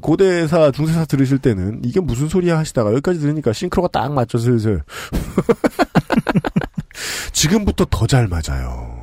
[0.00, 4.82] 고대사, 중세사 들으실 때는 이게 무슨 소리야 하시다가 여기까지 들으니까 싱크로가 딱 맞죠, 슬슬.
[7.32, 9.01] 지금부터 더 잘 맞아요.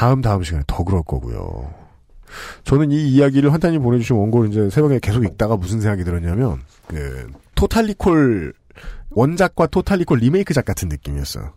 [0.00, 1.74] 다음, 다음 시간에 더 그럴 거고요.
[2.64, 8.54] 저는 이 이야기를 환타님 보내주신 원고를 이제 새벽에 계속 읽다가 무슨 생각이 들었냐면, 그, 토탈리콜,
[9.10, 11.52] 원작과 토탈리콜 리메이크작 같은 느낌이었어요.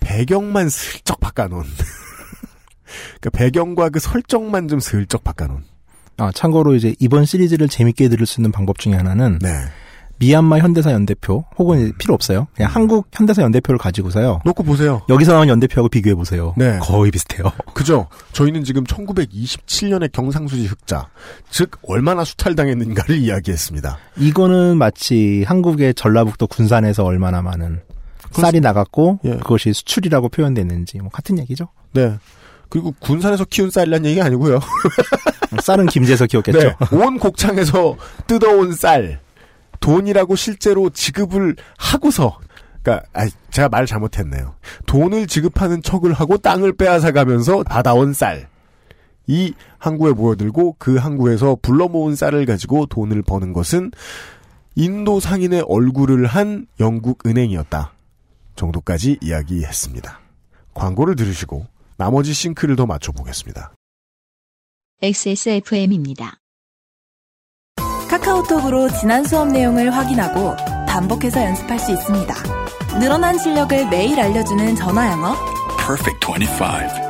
[0.00, 1.62] 배경만 슬쩍 바꿔놓은.
[3.22, 5.62] 그 배경과 그 설정만 좀 슬쩍 바꿔놓은.
[6.16, 9.50] 아, 참고로 이제 이번 시리즈를 재밌게 들을 수 있는 방법 중에 하나는 네.
[10.20, 12.48] 미얀마 현대사 연대표 혹은 이제 필요 없어요.
[12.54, 14.40] 그냥 한국 현대사 연대표를 가지고서요.
[14.44, 15.02] 놓고 보세요.
[15.08, 16.54] 여기서 나온 연대표하고 비교해 보세요.
[16.56, 16.78] 네.
[16.80, 17.44] 거의 비슷해요.
[17.74, 18.08] 그죠?
[18.32, 21.08] 저희는 지금 1927년의 경상수지 흑자,
[21.50, 23.98] 즉 얼마나 수탈당했는가를 이야기했습니다.
[24.16, 27.80] 이거는 마치 한국의 전라북도 군산에서 얼마나 많은
[28.32, 29.30] 쌀이 나갔고 예.
[29.36, 31.68] 그것이 수출이라고 표현됐는지 뭐 같은 얘기죠.
[31.92, 32.16] 네.
[32.68, 34.60] 그리고 군산에서 키운 쌀이란 얘기가 아니고요.
[35.62, 36.58] 쌀은 김제에서 키웠겠죠.
[36.58, 36.74] 네.
[36.92, 37.96] 온 곡창에서
[38.26, 39.20] 뜯어온 쌀,
[39.80, 42.38] 돈이라고 실제로 지급을 하고서,
[42.82, 44.54] 그니까, 아, 제가 말 잘못했네요.
[44.86, 48.48] 돈을 지급하는 척을 하고 땅을 빼앗아 가면서 받아온 쌀.
[49.26, 53.90] 이 항구에 모여들고 그 항구에서 불러 모은 쌀을 가지고 돈을 버는 것은
[54.74, 57.92] 인도 상인의 얼굴을 한 영국 은행이었다.
[58.56, 60.20] 정도까지 이야기했습니다.
[60.74, 61.66] 광고를 들으시고
[61.96, 63.74] 나머지 싱크를 더 맞춰보겠습니다.
[65.02, 66.38] XSFM입니다.
[68.08, 70.56] 카카오톡으로 지난 수업 내용을 확인하고
[70.88, 72.34] 반복해서 연습할 수 있습니다.
[72.98, 75.34] 늘어난 실력을 매일 알려주는 전화 영어.
[75.76, 77.08] Perfect 25.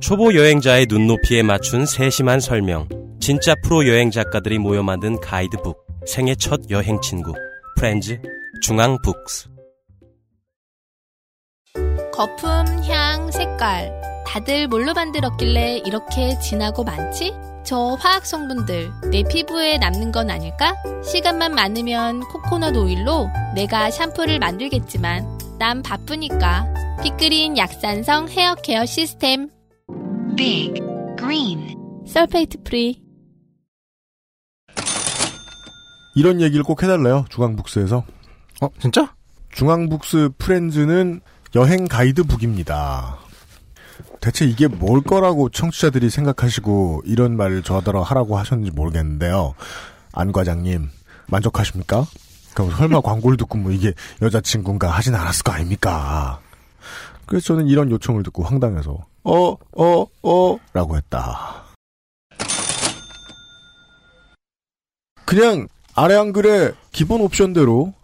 [0.00, 2.88] 초보 여행자의 눈높이에 맞춘 세심한 설명.
[3.20, 5.76] 진짜 프로 여행 작가들이 모여 만든 가이드북.
[6.06, 7.34] 생애 첫 여행 친구.
[7.76, 8.20] 프렌즈
[8.62, 9.48] 중앙 북스.
[12.12, 12.48] 거품,
[12.88, 14.09] 향, 색깔.
[14.30, 17.34] 다들 뭘로 만들었길래 이렇게 진하고 많지?
[17.64, 20.72] 저 화학 성분들 내 피부에 남는 건 아닐까?
[21.04, 25.26] 시간만 많으면 코코넛 오일로 내가 샴푸를 만들겠지만
[25.58, 26.72] 난 바쁘니까
[27.02, 29.50] 피크린 약산성 hair care system
[30.36, 30.74] Big
[31.18, 31.74] Green
[32.06, 33.02] sulfate free
[36.14, 37.24] 이런 얘기를 꼭 해달래요.
[37.30, 38.04] 중앙북스에서.
[38.62, 39.12] 어, 진짜?
[39.50, 41.20] 중앙북스 프렌즈는
[41.56, 43.18] 여행 가이드북입니다.
[44.20, 49.54] 대체 이게 뭘 거라고 청취자들이 생각하시고 이런 말을 저더러 하라고 하셨는지 모르겠는데요.
[50.12, 50.88] 안 과장님
[51.26, 52.06] 만족하십니까?
[52.54, 53.92] 그럼 설마 광고를 듣고 뭐 이게
[54.22, 56.40] 여자친구인가 하진 않았을 거 아닙니까?
[57.26, 61.64] 그래서 저는 이런 요청을 듣고 황당해서 어, 어, 어 라고 했다.
[65.24, 67.94] 그냥 아래 한글에 기본 옵션대로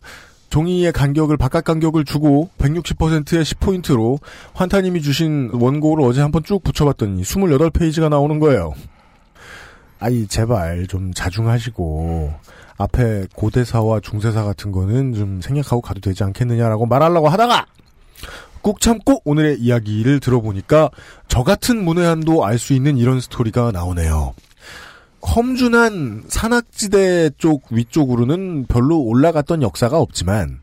[0.51, 4.19] 종이의 간격을 바깥 간격을 주고 160%의 10포인트로
[4.55, 8.73] 환타님이 주신 원고를 어제 한번 쭉 붙여봤더니 28페이지가 나오는 거예요.
[9.99, 12.33] 아니 제발 좀 자중하시고
[12.79, 17.67] 앞에 고대사와 중세사 같은 거는 좀 생략하고 가도 되지 않겠느냐라고 말하려고 하다가
[18.63, 20.91] 꾹 참고 오늘의 이야기를 들어보니까
[21.29, 24.35] 저 같은 문외한도 알 수 있는 이런 스토리가 나오네요.
[25.27, 30.61] 험준한 산악지대 쪽 위쪽으로는 별로 올라갔던 역사가 없지만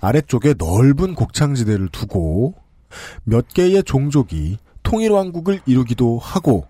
[0.00, 2.54] 아래쪽에 넓은 곡창지대를 두고
[3.24, 6.66] 몇 개의 종족이 통일왕국을 이루기도 하고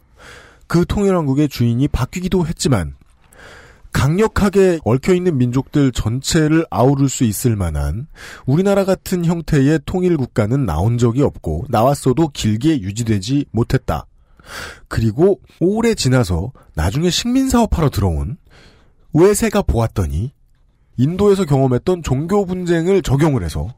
[0.66, 2.94] 그 통일왕국의 주인이 바뀌기도 했지만
[3.92, 8.06] 강력하게 얽혀있는 민족들 전체를 아우를 수 있을 만한
[8.46, 14.06] 우리나라 같은 형태의 통일국가는 나온 적이 없고 나왔어도 길게 유지되지 못했다.
[14.88, 18.36] 그리고 오래 지나서 나중에 식민사업하러 들어온
[19.12, 20.32] 외세가 보았더니
[20.96, 23.68] 인도에서 경험했던 종교 분쟁을 적용을 해서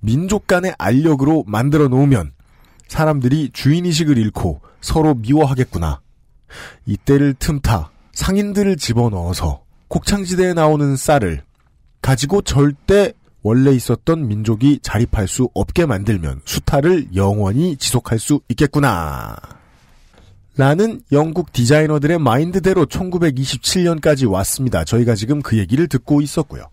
[0.00, 2.32] 민족 간의 알력으로 만들어 놓으면
[2.88, 6.00] 사람들이 주인의식을 잃고 서로 미워하겠구나.
[6.86, 11.42] 이때를 틈타 상인들을 집어넣어서 곡창지대에 나오는 쌀을
[12.02, 13.12] 가지고 절대
[13.42, 19.36] 원래 있었던 민족이 자립할 수 없게 만들면 수탈을 영원히 지속할 수 있겠구나.
[20.60, 24.84] 라는 영국 디자이너들의 마인드대로 1927년까지 왔습니다.
[24.84, 26.64] 저희가 지금 그 얘기를 듣고 있었고요.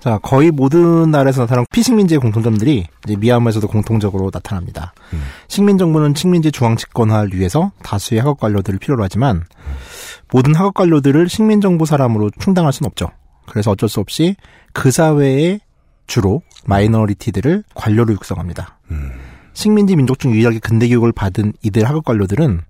[0.00, 4.94] 자, 거의 모든 나라에서 나타난 피식민지의 공통점들이 이제 미얀마에서도 공통적으로 나타납니다.
[5.12, 5.22] 음.
[5.46, 9.44] 식민 정부는 식민지 중앙 집권화를 위해서 다수의 학업 관료들을 필요로 하지만
[10.32, 13.12] 모든 학업 관료들을 식민 정부 사람으로 충당할 수는 없죠.
[13.46, 14.34] 그래서 어쩔 수 없이
[14.72, 15.60] 그 사회의
[16.08, 18.80] 주로 마이너리티들을 관료로 육성합니다.
[19.54, 22.62] 식민지 민족 중 유일하게 근대 교육을 받은 이들 학업 관료들은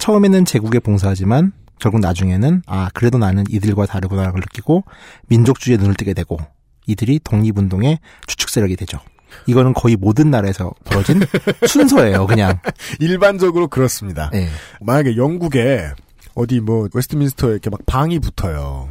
[0.00, 4.84] 처음에는 제국에 봉사하지만 결국 나중에는 아 그래도 나는 이들과 다르구나를 느끼고
[5.28, 6.38] 민족주의에 눈을 뜨게 되고
[6.86, 8.98] 이들이 독립운동의 주축 세력이 되죠.
[9.46, 11.20] 이거는 거의 모든 나라에서 벌어진
[11.66, 12.58] 순서예요, 그냥.
[12.98, 14.28] 일반적으로 그렇습니다.
[14.32, 14.48] 네.
[14.80, 15.92] 만약에 영국에
[16.34, 18.88] 어디 뭐 웨스트민스터에 이렇게 막 방이 붙어요.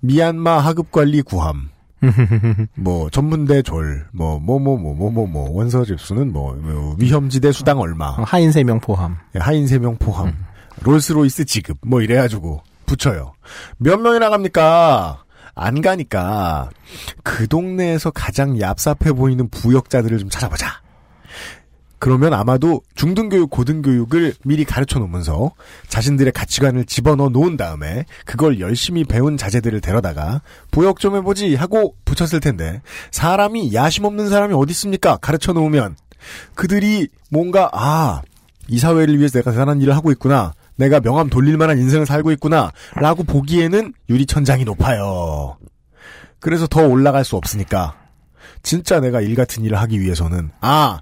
[0.00, 1.70] 미얀마 하급 관리 구함.
[2.74, 7.52] 뭐 전문대 졸, 뭐 뭐 뭐 뭐 뭐 뭐 뭐 원서 집수는 뭐, 뭐 위험지대
[7.52, 9.16] 수당 얼마, 하인 세 명 포함.
[9.34, 10.32] 예, 하인 세 명 포함,
[10.82, 13.32] 롤스로이스 지급 뭐 이래가지고 붙여요.
[13.78, 15.22] 몇 명이나 갑니까?
[15.54, 16.68] 안 가니까
[17.22, 20.80] 그 동네에서 가장 얍삽해 보이는 부역자들을 좀 찾아보자.
[21.98, 25.52] 그러면 아마도 중등교육, 고등교육을 미리 가르쳐 놓으면서
[25.88, 32.40] 자신들의 가치관을 집어넣어 놓은 다음에 그걸 열심히 배운 자제들을 데려다가 부역 좀 해보지 하고 붙였을
[32.40, 35.16] 텐데 사람이 야심 없는 사람이 어디 있습니까?
[35.16, 35.96] 가르쳐 놓으면
[36.54, 38.22] 그들이 뭔가 아,
[38.68, 40.52] 이 사회를 위해서 내가 대단한 일을 하고 있구나.
[40.76, 42.70] 내가 명함 돌릴 만한 인생을 살고 있구나.
[42.96, 45.56] 라고 보기에는 유리천장이 높아요.
[46.40, 47.96] 그래서 더 올라갈 수 없으니까
[48.62, 51.00] 진짜 내가 일 같은 일을 하기 위해서는 아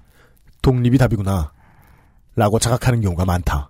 [0.65, 1.51] 독립이 답이구나.
[2.35, 3.69] 라고 자각하는 경우가 많다.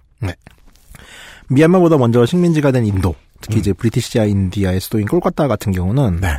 [1.50, 3.38] 미얀마보다 먼저 식민지가 된 인도, 음.
[3.41, 6.30] 특히 이제 British India의 수도인 콜카타 같은 경우는 네.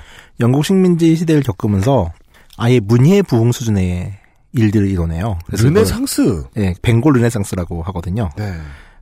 [0.41, 2.11] 영국 식민지 시대를 겪으면서
[2.57, 4.15] 아예 문예 부흥 수준의
[4.53, 5.39] 일들을 이뤄내요.
[5.47, 6.45] 그래서 르네상스.
[6.57, 8.31] 예, 벵골 르네상스라고 하거든요.
[8.37, 8.55] 네.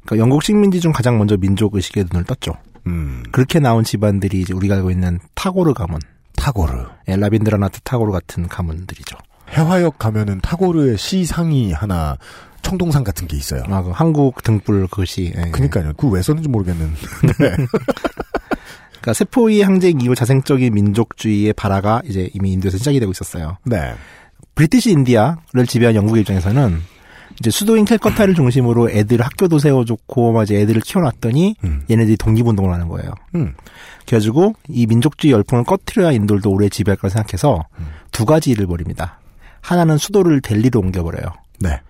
[0.04, 2.54] 그러니까 영국 식민지 중 가장 먼저 민족 의식에 눈을 떴죠.
[2.88, 3.22] 음.
[3.30, 6.00] 그렇게 나온 집안들이 이제 우리가 알고 있는 타고르 가문,
[6.36, 6.84] 타고르.
[7.08, 9.16] 예, 라빈드라나트 타고르 같은 가문들이죠.
[9.54, 12.16] 해화역 가면은 타고르의 시상이 하나
[12.62, 13.62] 청동상 같은 게 있어요.
[13.68, 15.32] 아, 그 한국 등불 그것이.
[15.36, 15.50] 예.
[15.50, 15.92] 그니까요.
[15.96, 16.98] 그거 왜 썼는지 모르겠는데.
[17.38, 17.56] 네.
[18.90, 23.58] 그러니까 세포의 항쟁 이후 자생적인 민족주의의 발화가 이제 이미 인도에서 시작이 되고 있었어요.
[23.64, 23.94] 네.
[24.54, 26.80] 브리티시 인디아를 지배한 영국의 입장에서는
[27.38, 31.56] 이제 수도인 캘커타를 중심으로 애들 학교도 세워줬고 막 이제 애들을 키워놨더니
[31.90, 33.12] 얘네들이 독립운동을 하는 거예요.
[33.34, 33.54] 음.
[34.06, 37.64] 그래가지고 이 민족주의 열풍을 꺼트려야 인도를 오래 지배할 거라 생각해서
[38.12, 39.18] 두 가지 일을 벌입니다.
[39.64, 41.24] 하나는 수도를 델리로 옮겨버려요.
[41.60, 41.80] 네.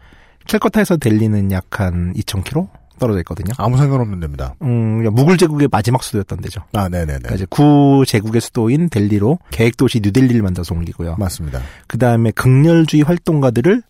[0.47, 2.69] 캘커타에서 델리는 약 한 2,000km
[3.01, 3.53] 떨어져 있거든요.
[3.59, 4.55] 아무 상관없는 데입니다.
[4.63, 6.63] 음, 무굴 제국의 마지막 수도였던 데죠.
[6.75, 7.07] 아, 네네네.
[7.19, 11.17] 그러니까 이제 구 제국의 수도인 델리로 계획 도시 뉴델리를 만들어서 옮기고요.
[11.19, 11.61] 맞습니다.
[11.89, 13.83] 그 다음에 극렬주의 활동가들을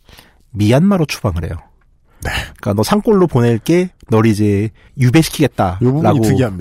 [0.52, 1.56] 미얀마로 추방을 해요.
[2.22, 2.30] 네.
[2.58, 4.68] 그러니까 너 산골로 보낼게, 널 이제 요
[4.98, 6.02] 유배시키겠다라고.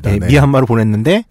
[0.09, 0.27] 예, 네.
[0.27, 1.23] 미얀마로 보냈는데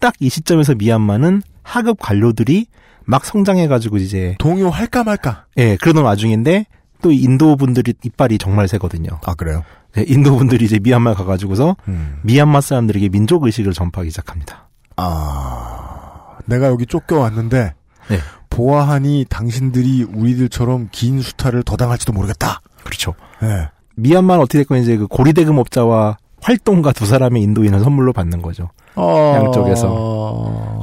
[0.00, 2.66] 딱 이 시점에서 미얀마는 하급 관료들이
[3.10, 5.46] 막 성장해가지고 이제 동요할까 말까.
[5.56, 6.66] 예 그러던 와중인데
[7.02, 9.08] 또 인도 분들이 이빨이 정말 세거든요.
[9.24, 9.64] 아, 그래요?
[9.94, 12.20] 네, 인도 분들이 이제 미얀마 가가지고서 음.
[12.22, 14.68] 미얀마 사람들에게 민족 의식을 전파하기 시작합니다.
[14.96, 17.74] 아, 내가 여기 쫓겨왔는데,
[18.10, 18.18] 네.
[18.50, 22.60] 보아하니 당신들이 우리들처럼 긴 수탈을 더 당할지도 모르겠다.
[22.84, 23.14] 그렇죠.
[23.40, 23.68] 네.
[23.96, 28.70] 미얀마는 어떻게 됐건 이제 그 고리대금업자와 활동가 두 사람의 인도인을 선물로 받는 거죠.
[28.96, 29.34] 어...
[29.36, 29.88] 양쪽에서.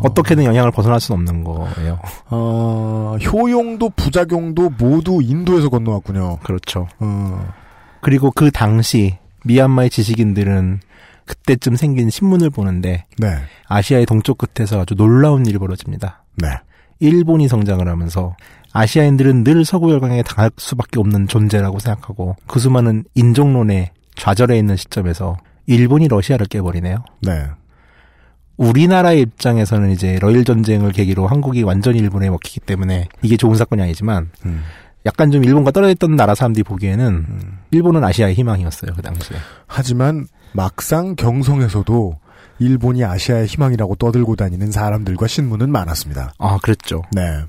[0.04, 2.00] 어떻게든 영향을 벗어날 수는 없는 거예요.
[2.30, 6.38] 어, 효용도 부작용도 모두 인도에서 건너왔군요.
[6.44, 6.88] 그렇죠.
[7.00, 7.46] 어,
[8.02, 10.82] 그리고 그 당시 미얀마의 지식인들은
[11.26, 13.36] 그때쯤 생긴 신문을 보는데 네.
[13.68, 16.24] 아시아의 동쪽 끝에서 아주 놀라운 일이 벌어집니다.
[16.36, 16.48] 네.
[17.00, 18.36] 일본이 성장을 하면서
[18.74, 25.38] 아시아인들은 늘 서구 열강에 당할 수밖에 없는 존재라고 생각하고 그 수많은 인종론에 좌절해 있는 시점에서
[25.66, 27.04] 일본이 러시아를 깨버리네요.
[27.22, 27.48] 네.
[28.58, 34.32] 우리나라의 입장에서는 이제 러일 전쟁을 계기로 한국이 완전히 일본에 먹히기 때문에 이게 좋은 사건이 아니지만
[34.46, 34.64] 음.
[35.06, 37.26] 약간 좀 일본과 떨어져 있던 나라 사람들이 보기에는
[37.72, 39.38] 일본은 아시아의 희망이었어요 그 당시에.
[39.68, 42.18] 하지만 막상 경성에서도
[42.60, 46.34] 일본이 아시아의 희망이라고 떠들고 다니는 사람들과 신문은 많았습니다.
[46.40, 47.04] 아 그랬죠.
[47.12, 47.44] 네.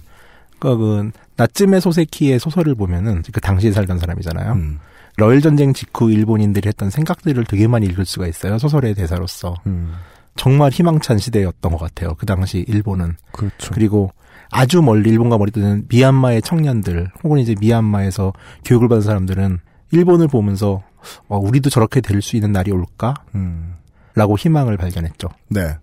[0.58, 4.52] 그러니까 그 나츠메 소세키의 소설을 보면은 그 당시에 살던 사람이잖아요.
[4.52, 4.78] 음.
[5.18, 9.54] 러일 전쟁 직후 일본인들이 했던 생각들을 되게 많이 읽을 수가 있어요 소설의 대사로서.
[9.66, 9.92] 음.
[10.36, 12.14] 정말 희망찬 시대였던 것 같아요.
[12.14, 13.16] 그 당시 일본은.
[13.32, 13.70] 그렇죠.
[13.74, 14.12] 그리고
[14.50, 18.32] 아주 멀리 일본과 멀리 있는 미얀마의 청년들 혹은 이제 미얀마에서
[18.64, 19.58] 교육을 받은 사람들은
[19.90, 20.84] 일본을 보면서
[21.28, 23.14] 어, 우리도 저렇게 될 수 있는 날이 올까?
[23.34, 23.74] 음.
[24.14, 25.28] 라고 희망을 발견했죠.
[25.48, 25.76] 네.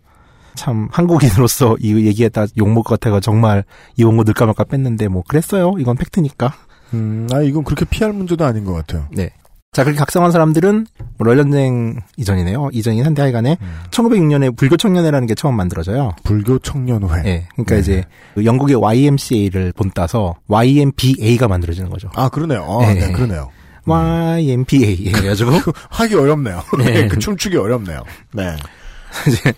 [0.56, 3.66] 참 한국인으로서 이 얘기에다 욕먹을 것 같아가 정말
[3.98, 5.74] 이 원고 늘까 말까 뺐는데 뭐 그랬어요.
[5.80, 6.54] 이건 팩트니까.
[6.94, 9.08] 음, 아, 이건 그렇게 피할 문제도 아닌 것 같아요.
[9.12, 9.32] 네.
[9.76, 12.70] 자, 그렇게 각성한 사람들은 뭐 러일전쟁 이전이네요.
[12.72, 13.58] 이전이긴 한데 하여간에
[13.92, 16.12] 1906년에 불교 청년회라는 게 처음 만들어져요.
[16.24, 17.24] 불교 청년회.
[17.24, 17.48] 네.
[17.52, 17.82] 그러니까 네.
[17.82, 18.04] 이제
[18.36, 22.10] 그 영국의 YMCA를 본따서 YMBA가 만들어지는 거죠.
[22.16, 22.64] 아, 그러네요.
[22.64, 23.08] 아, 네.
[23.08, 23.50] 네, 그러네요.
[23.86, 25.52] YMBA 해가지고
[25.92, 26.62] 하기 어렵네요.
[26.80, 27.10] 네.
[27.10, 28.02] 그 춤추기 어렵네요.
[28.34, 28.56] 네.
[29.28, 29.54] 이제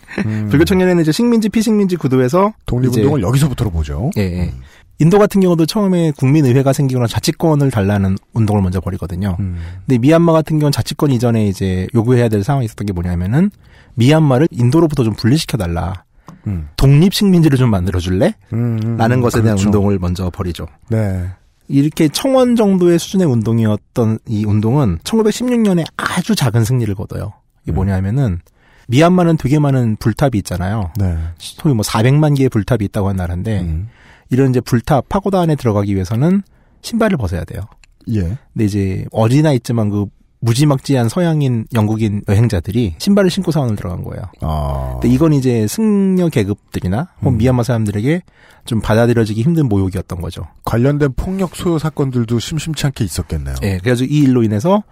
[0.49, 4.11] 불교 청년회는 이제 식민지 피식민지 구도에서 독립운동을 여기서부터로 보죠.
[4.17, 4.53] 예, 예.
[5.00, 9.38] 인도 같은 경우도 처음에 국민의회가 생기거나 자치권을 달라는 운동을 먼저 벌이거든요.
[9.39, 9.58] 음.
[9.86, 13.52] 근데 미얀마 같은 경우는 자치권 이전에 이제 요구해야 될 상황이 있었던 게 뭐냐면은
[13.95, 16.04] 미얀마를 인도로부터 좀 분리시켜 달라.
[16.48, 16.70] 음.
[16.78, 18.34] 독립 식민지를 좀 만들어 줄래?
[18.54, 19.68] 음, 음, 라는 것에 대한 그렇죠.
[19.68, 20.68] 운동을 먼저 벌이죠.
[20.89, 21.28] 네.
[21.68, 27.34] 이렇게 청원 정도의 수준의 운동이었던 이 운동은 1916년에 아주 작은 승리를 거둬요.
[27.64, 28.39] 이게 뭐냐면은
[28.88, 30.91] 미얀마는 되게 많은 불탑이 있잖아요.
[30.98, 31.18] 네.
[31.38, 33.89] 소위 뭐 400만 개의 불탑이 있다고 한 나라인데 음.
[34.30, 36.43] 이런 이제 불탑 파고다 안에 들어가기 위해서는
[36.82, 37.61] 신발을 벗어야 돼요.
[38.09, 38.21] 예.
[38.53, 40.05] 근데 이제 어디나 있지만 그
[40.39, 44.23] 무지막지한 서양인 영국인 여행자들이 신발을 신고 사원을 들어간 거예요.
[44.41, 44.97] 아.
[45.01, 47.38] 근데 이건 이제 승려 계급들이나 혹은 음.
[47.38, 48.21] 미얀마 사람들에게
[48.65, 50.47] 좀 받아들여지기 힘든 모욕이었던 거죠.
[50.63, 53.55] 관련된 폭력 소요 사건들도 심심치 않게 있었겠네요.
[53.63, 54.84] 예, 그래가지고 이 일로 인해서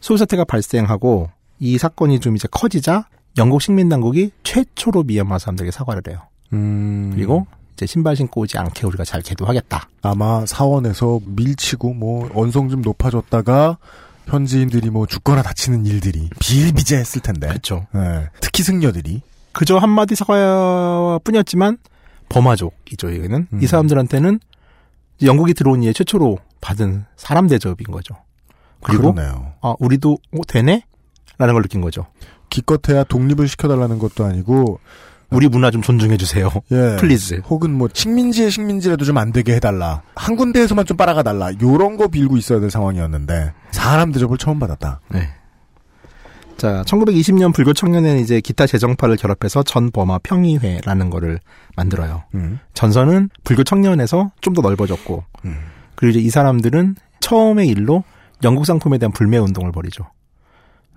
[0.00, 6.02] 소요 사태가 발생하고 이 사건이 좀 이제 커지자 영국 식민 당국이 최초로 미얀마 사람들에게 사과를
[6.08, 6.20] 해요.
[6.52, 7.10] 음.
[7.14, 9.88] 그리고 이제 신발 신고 오지 않게 우리가 잘 계도하겠다.
[10.02, 13.78] 아마 사원에서 밀치고 뭐 언성 좀 높아졌다가
[14.26, 17.48] 현지인들이 뭐 죽거나 다치는 일들이 비일비재했을 텐데.
[17.48, 17.86] 그렇죠.
[17.92, 18.28] 네.
[18.40, 19.22] 특히 승려들이.
[19.52, 21.78] 그저 한마디 사과뿐이었지만
[22.28, 23.14] 범화족이죠.
[23.16, 23.62] 여기는 음.
[23.62, 24.40] 이 사람들한테는
[25.22, 28.16] 영국이 들어온 이후에 최초로 받은 사람 대접인 거죠.
[28.82, 29.14] 그리고.
[29.60, 30.84] 아 우리도 어, 되네?
[31.38, 32.06] 라는 걸 느낀 거죠.
[32.50, 34.78] 기껏해야 독립을 시켜달라는 것도 아니고
[35.30, 36.48] 우리 문화 좀 존중해 주세요.
[36.70, 36.96] 예.
[37.00, 37.40] Please.
[37.48, 40.02] 혹은 뭐 식민지의 식민지라도 좀 안 되게 해달라.
[40.16, 41.50] 한 군데에서만 좀 빨아가 달라.
[41.62, 45.00] 요런 거 빌고 있어야 될 상황이었는데 사람 대접을 처음 받았다.
[45.10, 45.28] 네.
[46.56, 51.40] 자, 1920년 불교 청년회는 이제 기타 제 정파를 결합해서 전버마 평의회라는 거를
[51.76, 52.22] 만들어요.
[52.34, 52.60] 음.
[52.74, 55.56] 전선은 불교 청년에서 좀 더 넓어졌고, 음.
[55.96, 58.04] 그리고 이제 이 사람들은 처음의 일로
[58.44, 60.04] 영국 상품에 대한 불매 운동을 벌이죠.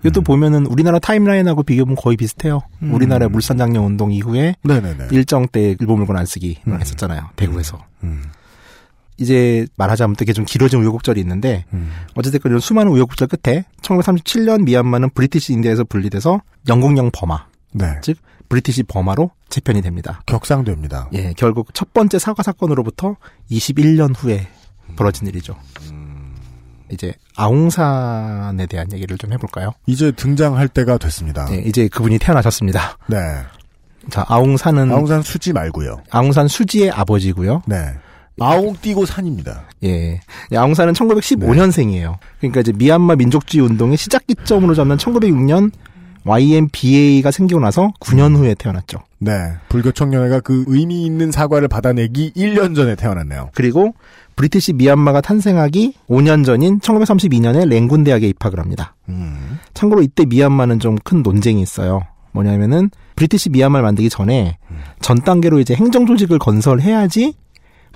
[0.01, 2.61] 이것도 보면은 우리나라 timeline하고 비교하면 거의 비슷해요.
[2.83, 2.93] 음.
[2.93, 5.07] 우리나라 물산장려 운동 이후에 네네네.
[5.11, 6.79] 일정 때 일본 물건 안 쓰기 음.
[6.79, 7.29] 했었잖아요.
[7.35, 7.83] 대구에서.
[8.03, 8.23] 음.
[9.17, 11.91] 이제 말하자면 되게 좀 길어진 우여곡절이 있는데 음.
[12.13, 17.95] 어쨌든 이런 수많은 우여곡절 끝에 1937년 미얀마는 British India에서 분리돼서 영국령 버마, 네.
[18.03, 18.17] 즉
[18.47, 20.21] British Burma로 재편이 됩니다.
[20.27, 21.09] 격상됩니다.
[21.13, 23.15] 예, 결국 첫 번째 사과 사건으로부터
[23.49, 24.47] 21년 후에
[24.95, 25.55] 벌어진 일이죠.
[26.91, 29.71] 이제 아웅산에 대한 얘기를 좀 해볼까요?
[29.85, 31.47] 이제 등장할 때가 됐습니다.
[31.51, 32.97] 예, 이제 그분이 태어나셨습니다.
[33.07, 33.17] 네.
[34.09, 36.01] 자, 아웅산은 아웅산 수지 말고요.
[36.09, 37.61] 아웅산 수지의 아버지고요.
[37.65, 37.93] 네.
[38.39, 39.63] 아웅 띄고 산입니다.
[39.83, 40.21] 예.
[40.51, 42.17] 이 아웅산은 1915년생이에요.
[42.39, 45.71] 그러니까 이제 미얀마 민족주의 운동의 시작 기점으로 잡는 1906년
[46.27, 48.99] YMBA가 생기고 나서 9년 후에 태어났죠.
[49.19, 49.31] 네.
[49.69, 53.49] 불교 청년회가 그 의미 있는 사과를 받아내기 1년 전에 태어났네요.
[53.55, 53.93] 그리고
[54.35, 58.95] 브리티시 미얀마가 탄생하기 5년 전인 1932년에 랭군 대학에 입학을 합니다.
[59.09, 59.57] 음.
[59.73, 62.01] 참고로 이때 미얀마는 좀 큰 논쟁이 있어요.
[62.33, 64.57] 뭐냐면은 브리티시 미얀마를 만들기 전에
[65.01, 67.33] 전 단계로 이제 행정 조직을 건설해야지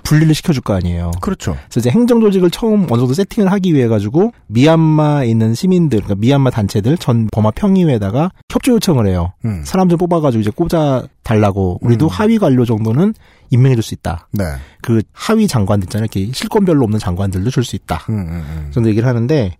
[0.02, 1.12] 분리를 시켜줄 거 아니에요.
[1.20, 1.56] 그렇죠.
[1.68, 6.20] 그래서 이제 행정 조직을 처음 어느 정도 세팅을 하기 위해 가지고 미얀마에 있는 시민들, 그러니까
[6.20, 9.32] 미얀마 단체들 전 범화 평의회에다가 협조 요청을 해요.
[9.44, 9.62] 음.
[9.64, 12.08] 사람 좀 뽑아가지고 이제 꽂아 달라고 우리도 음.
[12.10, 13.14] 하위 관료 정도는
[13.50, 14.28] 임명해줄 수 있다.
[14.32, 14.44] 네.
[14.82, 16.08] 그 하위 장관들 있잖아요.
[16.12, 18.04] 이렇게 실권별로 없는 장관들도 줄 수 있다.
[18.08, 18.70] 음, 음, 음.
[18.72, 19.56] 정도 얘기를 하는데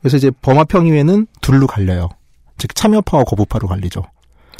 [0.00, 2.10] 그래서 이제 범화 평의회는 둘로 갈려요.
[2.58, 4.02] 즉 참여파와 거부파로 갈리죠.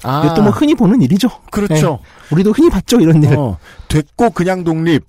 [0.02, 1.28] 아, 이게 또뭐 흔히 보는 일이죠.
[1.50, 2.00] 그렇죠.
[2.02, 2.34] 네.
[2.34, 3.36] 우리도 흔히 봤죠 이런 일.
[3.36, 3.58] 어,
[3.88, 5.04] 됐고 그냥 독립.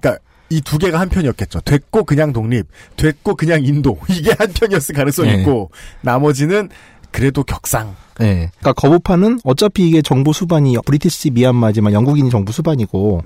[0.00, 1.60] 그러니까 이 두 개가 한 편이었겠죠.
[1.60, 2.66] 됐고 그냥 독립,
[2.96, 3.98] 됐고 그냥 인도.
[4.08, 5.40] 이게 한 편이었을 가능성이 네.
[5.40, 5.70] 있고
[6.00, 6.68] 나머지는
[7.10, 7.94] 그래도 격상.
[8.18, 8.50] 네.
[8.58, 13.22] 그러니까 거부파는 어차피 이게 정부 수반이 브리티시 미얀마지만 영국인이 정부 수반이고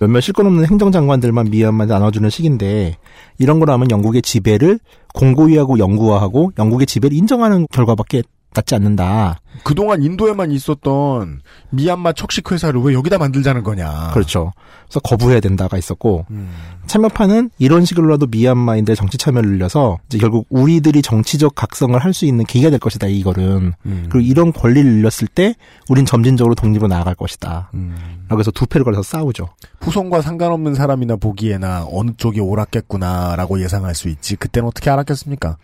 [0.00, 2.96] 몇몇 실권 없는 행정장관들만 미얀마에 나눠주는 식인데
[3.38, 4.78] 이런 거라면 영국의 지배를
[5.14, 8.22] 공고히하고 영구화하고 영국의 지배를 인정하는 결과밖에
[8.54, 9.40] 낫지 않는다.
[9.64, 14.10] 그동안 인도에만 있었던 미얀마 척식 회사를 왜 여기다 만들자는 거냐.
[14.12, 14.52] 그렇죠.
[14.84, 16.50] 그래서 거부해야 된다가 있었고 음.
[16.86, 22.44] 참여파는 이런 식으로라도 미얀마인들 정치 참여를 늘려서 이제 결국 우리들이 정치적 각성을 할 수 있는
[22.46, 24.06] 계기가 될 것이다 이거는 음.
[24.10, 25.54] 그리고 이런 권리를 늘렸을 때
[25.90, 27.70] 우린 점진적으로 독립으로 나아갈 것이다.
[27.74, 28.24] 음.
[28.28, 29.48] 라고 해서 두 패를 걸어서 싸우죠.
[29.80, 34.36] 후손과 상관없는 사람이나 보기에나 어느 쪽이 옳았겠구나라고 예상할 수 있지.
[34.36, 35.58] 그때는 어떻게 알았겠습니까?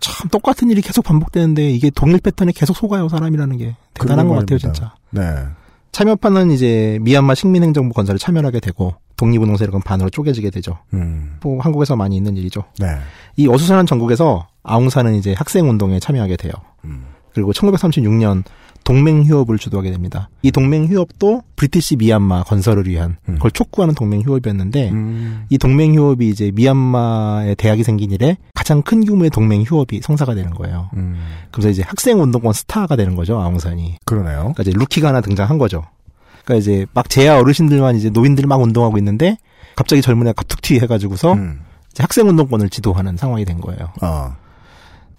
[0.00, 4.58] 참 똑같은 일이 계속 반복되는데 이게 동일 패턴에 계속 속아요 사람이라는 게 대단한 것 같아요.
[4.58, 4.94] 진짜.
[5.10, 5.22] 네.
[5.92, 10.78] 참여파는 이제 미얀마 식민행정부 건설에 참여하게 되고 독립운동 세력은 반으로 쪼개지게 되죠.
[10.94, 11.36] 음.
[11.42, 12.64] 뭐 한국에서 많이 있는 일이죠.
[12.78, 12.96] 네.
[13.36, 16.52] 이 어수선한 전국에서 아웅산은 이제 학생운동에 참여하게 돼요.
[16.84, 17.04] 음.
[17.34, 18.44] 그리고 1936년
[18.84, 20.28] 동맹휴업을 주도하게 됩니다.
[20.42, 23.34] 이 동맹휴업도 브리티시 미얀마 건설을 위한 음.
[23.34, 25.44] 그걸 촉구하는 동맹휴업이었는데 음.
[25.48, 30.90] 이 동맹휴업이 이제 미얀마에 대학이 생긴 이래 가장 큰 규모의 동맹휴업이 성사가 되는 거예요.
[30.96, 31.16] 음.
[31.50, 33.96] 그래서 이제 학생운동권 스타가 되는 거죠 아웅산이.
[34.04, 34.52] 그러네요.
[34.54, 35.84] 그러니까 이제 루키가 하나 등장한 거죠.
[36.44, 39.36] 그러니까 이제 막 제야 어르신들만 이제 노인들 막 운동하고 있는데
[39.76, 41.60] 갑자기 젊은 애가 갑툭튀 해가지고서 음.
[41.92, 43.92] 이제 학생운동권을 지도하는 상황이 된 거예요.
[44.00, 44.36] 아.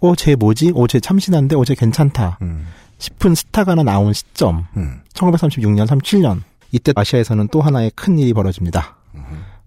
[0.02, 0.74] 어, 쟤 뭐지?
[0.76, 1.56] 어, 쟤 참신한데?
[1.56, 2.40] 어, 쟤 괜찮다.
[2.42, 2.66] 음.
[3.02, 4.68] 싶은 스타가 하나 나온 시점.
[4.78, 5.02] 음.
[5.14, 6.42] 1936년, 37년.
[6.72, 8.96] 이때 아시아에서는 또 하나의 큰 일이 벌어집니다.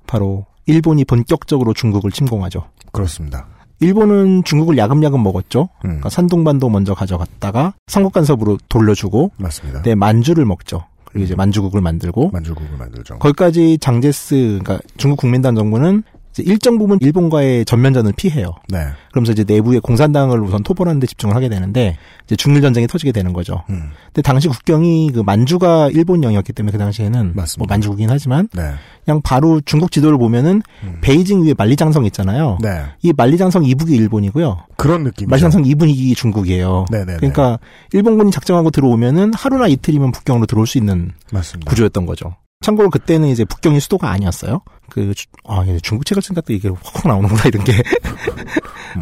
[0.07, 2.69] 바로 일본이 본격적으로 중국을 침공하죠.
[2.93, 3.47] 그렇습니다.
[3.81, 5.63] 일본은 중국을 야금야금 먹었죠.
[5.79, 5.81] 음.
[5.81, 9.83] 그러니까 산둥반도 먼저 가져갔다가 삼국 간섭으로 돌려주고 맞습니다.
[9.83, 10.85] 네, 만주를 먹죠.
[11.05, 13.19] 그리고 이제 만주국을 만들고 만주국을 만들죠.
[13.19, 16.05] 거기까지 장제스 그러니까 중국 국민당 정부는
[16.43, 18.55] 일정 부분 일본과의 전면전을 피해요.
[18.69, 18.79] 네.
[19.11, 23.33] 그러면서 이제 내부의 공산당을 우선 토벌하는 데 집중을 하게 되는데 이제 중일 전쟁이 터지게 되는
[23.33, 23.63] 거죠.
[23.71, 23.91] 음.
[24.07, 27.59] 근데 당시 국경이 그 만주가 일본 영이었기 때문에 그 당시에는 맞습니다.
[27.59, 28.73] 뭐 만주국이긴 하지만 네.
[29.05, 30.99] 그냥 바로 중국 지도를 보면은 음.
[31.01, 32.59] 베이징 위에 만리장성 있잖아요.
[32.63, 32.83] 네.
[33.03, 34.59] 이 만리장성 이북이 일본이고요.
[34.77, 35.31] 그런 느낌이죠.
[35.31, 36.87] 만리장성 이북이 중국이에요.
[36.91, 37.17] 네네네.
[37.19, 37.59] 그러니까
[37.93, 41.69] 일본군이 작정하고 들어오면은 하루나 이틀이면 북경으로 들어올 수 있는 맞습니다.
[41.71, 42.35] 구조였던 거죠.
[42.61, 44.63] 참고로 그때는 이제 북경이 수도가 아니었어요.
[44.91, 47.73] 그, 주- 아, 이제 중국 책을 또 이게 확확 나오는구나, 이런 게.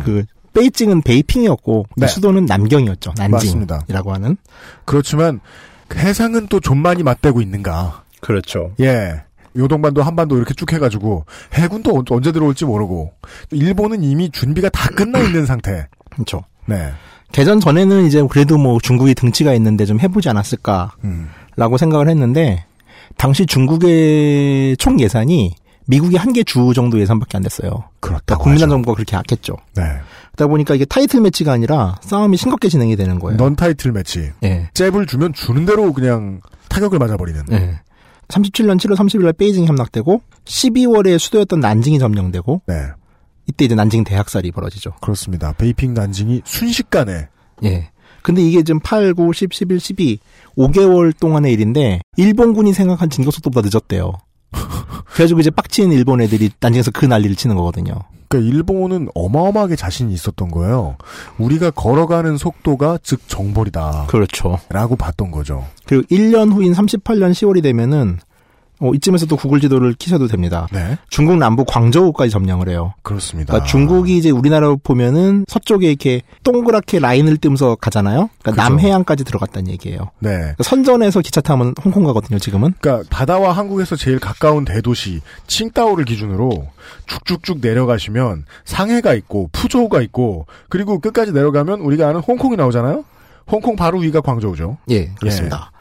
[0.05, 2.07] 그, 베이징은 베이핑이었고, 네.
[2.07, 3.15] 수도는 남경이었죠.
[3.17, 4.37] 난징이라고 하는.
[4.85, 5.41] 그렇지만
[5.95, 8.05] 해상은 또좀 많이 맞대고 있는가.
[8.21, 8.73] 그렇죠.
[8.81, 9.23] 예.
[9.57, 13.13] 요동반도 한반도 이렇게 쭉 해가지고 해군도 언- 언제 들어올지 모르고
[13.51, 15.87] 일본은 이미 준비가 다 끝나 있는 상태.
[16.11, 16.43] 그렇죠.
[16.65, 16.91] 네.
[17.33, 21.29] 개전 전에는 이제 그래도 뭐 중국이 등치가 있는데 좀 해보지 않았을까라고 음.
[21.79, 22.65] 생각을 했는데,
[23.19, 25.55] 당시 중국의 총 예산이
[25.93, 27.85] 미국이 한 개 주 정도 예산밖에 안 됐어요.
[28.01, 28.23] 그렇다.
[28.25, 29.57] 그러니까 국민당 정부가 그렇게 아꼈죠.
[29.75, 29.83] 네.
[30.33, 33.37] 그러다 보니까 이게 타이틀 매치가 아니라 싸움이 싱겁게 진행이 되는 거예요.
[33.37, 34.31] 넌 타이틀 매치.
[34.43, 34.71] 예.
[34.73, 37.45] 잽을 주면 주는 대로 그냥 타격을 맞아버리는.
[37.49, 37.79] 네.
[38.29, 42.75] 37년 7월 30일 날 베이징이 함락되고 12월에 수도였던 난징이 점령되고 네.
[43.47, 44.93] 이때 이제 난징 대학살이 벌어지죠.
[45.03, 45.53] 그렇습니다.
[45.53, 47.29] 베이핑 난징이 순식간에
[47.65, 47.91] 예.
[48.23, 50.19] 근데 이게 지금 8, 9, 10, 11, 12
[50.57, 54.13] 5개월 동안의 일인데 일본군이 생각한 진격 속도보다 늦었대요.
[55.15, 57.95] 그래가지고 이제 빡친 일본 애들이 난징에서 그 난리를 치는 거거든요.
[58.29, 60.97] 그러니까 일본은 어마어마하게 자신이 있었던 거예요.
[61.39, 64.07] 우리가 걸어가는 속도가 즉 정벌이다.
[64.09, 64.59] 그렇죠.
[64.71, 65.67] 라고 봤던 거죠.
[65.85, 68.21] 그리고 1년 후인 38년 10월이 되면은
[68.83, 70.67] 어, 이쯤에서 또 구글 지도를 키셔도 됩니다.
[70.73, 70.99] 네.
[71.09, 72.95] 중국 남부 광저우까지 점령을 해요.
[73.03, 73.53] 그렇습니다.
[73.53, 78.29] 그러니까 중국이 이제 우리나라로 보면은 서쪽에 이렇게 동그랗게 라인을 띄면서 가잖아요.
[78.43, 78.69] 그러니까.
[78.69, 80.11] 남해안까지 들어갔다는 얘기예요.
[80.19, 80.31] 네.
[80.31, 82.75] 그러니까 선전에서 기차 타면 홍콩 가거든요, 지금은.
[82.81, 86.67] 그러니까 바다와 한국에서 제일 가까운 대도시 칭다오를 기준으로
[87.07, 93.05] 쭉쭉쭉 내려가시면 상해가 있고 푸조우가 있고 그리고 끝까지 내려가면 우리가 아는 홍콩이 나오잖아요.
[93.51, 94.79] 홍콩 바로 위가 광저우죠.
[94.91, 95.72] 예, 그렇습니다.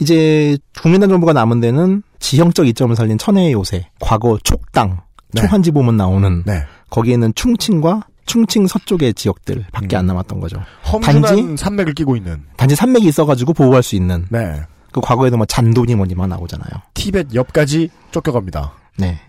[0.00, 5.00] 이제 국민당 정부가 남은 데는 지형적 이점을 살린 천혜의 요새, 과거 촉당,
[5.32, 5.42] 네.
[5.42, 6.64] 초한지 보면 나오는 네.
[6.90, 9.98] 거기에는 충칭과 충칭 서쪽의 지역들밖에 음.
[9.98, 10.60] 안 남았던 거죠.
[11.02, 12.42] 단지 산맥을 끼고 있는.
[12.56, 14.62] 단지 산맥이 있어가지고 보호할 수 있는 네.
[14.92, 16.70] 그 과거에도 뭐 잔돈이 뭐니 만 나오잖아요.
[16.94, 18.72] 티벳 옆까지 쫓겨갑니다.
[18.98, 19.20] 네.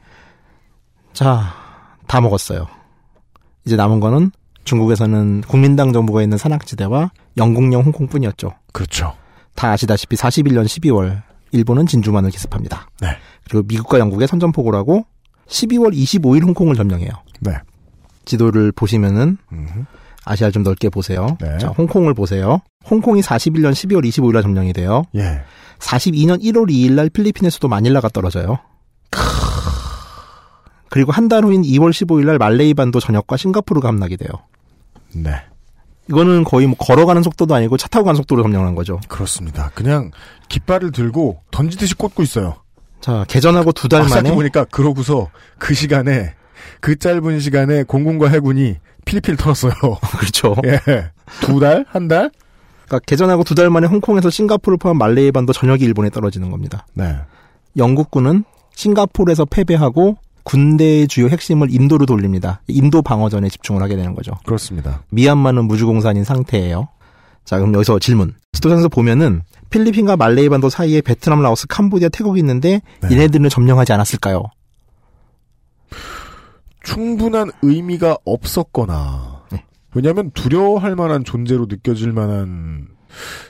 [1.13, 1.53] 자,
[2.07, 2.67] 다 먹었어요.
[3.65, 4.31] 이제 남은 거는
[4.63, 8.51] 중국에서는 국민당 정부가 있는 산악지대와 영국령 홍콩뿐이었죠.
[8.73, 9.13] 그렇죠.
[9.57, 12.87] 다 아시다시피 41년 12월 일본은 진주만을 기습합니다.
[13.01, 13.17] 네.
[13.49, 15.05] 그리고 미국과 영국의 선전포고라고
[15.47, 17.09] 12월 25일 홍콩을 점령해요.
[17.41, 17.53] 네.
[18.25, 19.85] 지도를 보시면은 음흠.
[20.25, 21.37] 아시아를 좀 넓게 보세요.
[21.41, 21.57] 네.
[21.57, 22.59] 자, 홍콩을 보세요.
[22.89, 25.03] 홍콩이 41년 12월 25일 날 점령이 돼요.
[25.15, 25.41] 예.
[25.79, 28.59] 42년 1월 2일 날 필리핀의 수도 마닐라가 떨어져요.
[30.89, 34.29] 그리고 한 달 후인 2월 15일 날 말레이 반도 전역과 싱가포르가 함락이 돼요.
[35.15, 35.31] 네.
[36.09, 38.99] 이거는 거의 뭐 걸어가는 속도도 아니고 차 타고 가는 속도로 점령한 거죠.
[39.07, 39.71] 그렇습니다.
[39.75, 40.11] 그냥
[40.49, 42.55] 깃발을 들고 던지듯이 꽂고 있어요.
[43.01, 46.33] 자, 개전하고 두달 아, 만에 생각해보니까 그러고서 그 시간에
[46.79, 48.75] 그 짧은 시간에 공군과 해군이
[49.05, 49.73] 필리핀을 털었어요.
[50.19, 50.55] 그렇죠.
[50.65, 50.79] 예.
[51.41, 51.85] 두 달?
[51.89, 52.31] 한 달?
[52.87, 56.85] 그러니까 개전하고 두 달 만에 홍콩에서 싱가포르를 포함 말레이 반도 전역이 일본에 떨어지는 겁니다.
[56.93, 57.15] 네.
[57.75, 58.43] 영국군은
[58.75, 60.17] 싱가포르에서 패배하고
[60.47, 62.61] 군대의 주요 핵심을 인도로 돌립니다.
[62.69, 64.31] 인도 방어전에 집중을 하게 되는 거죠.
[64.45, 65.03] 그렇습니다.
[65.11, 66.87] 미얀마는 무주공산인 상태예요.
[67.43, 68.33] 자, 그럼 여기서 질문.
[68.53, 73.11] 지도상에서 보면은 필리핀과 말레이 반도 사이에 베트남, 라오스, 캄보디아, 태국이 있는데 네.
[73.11, 74.45] 얘네들은 점령하지 않았을까요?
[76.81, 79.65] 충분한 의미가 없었거나 네.
[79.95, 82.87] 왜냐하면 두려워할 만한 존재로 느껴질 만한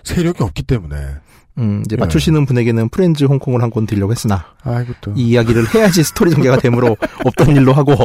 [0.03, 0.95] 세력이 없기 때문에
[1.57, 1.99] 음, 이제 네.
[1.99, 6.57] 맞추시는 분에게는 프렌즈 홍콩을 한 권 드리려고 했으나 아이고 또 이 이야기를 해야지 스토리 전개가
[6.57, 7.95] 되므로 없던 일로 하고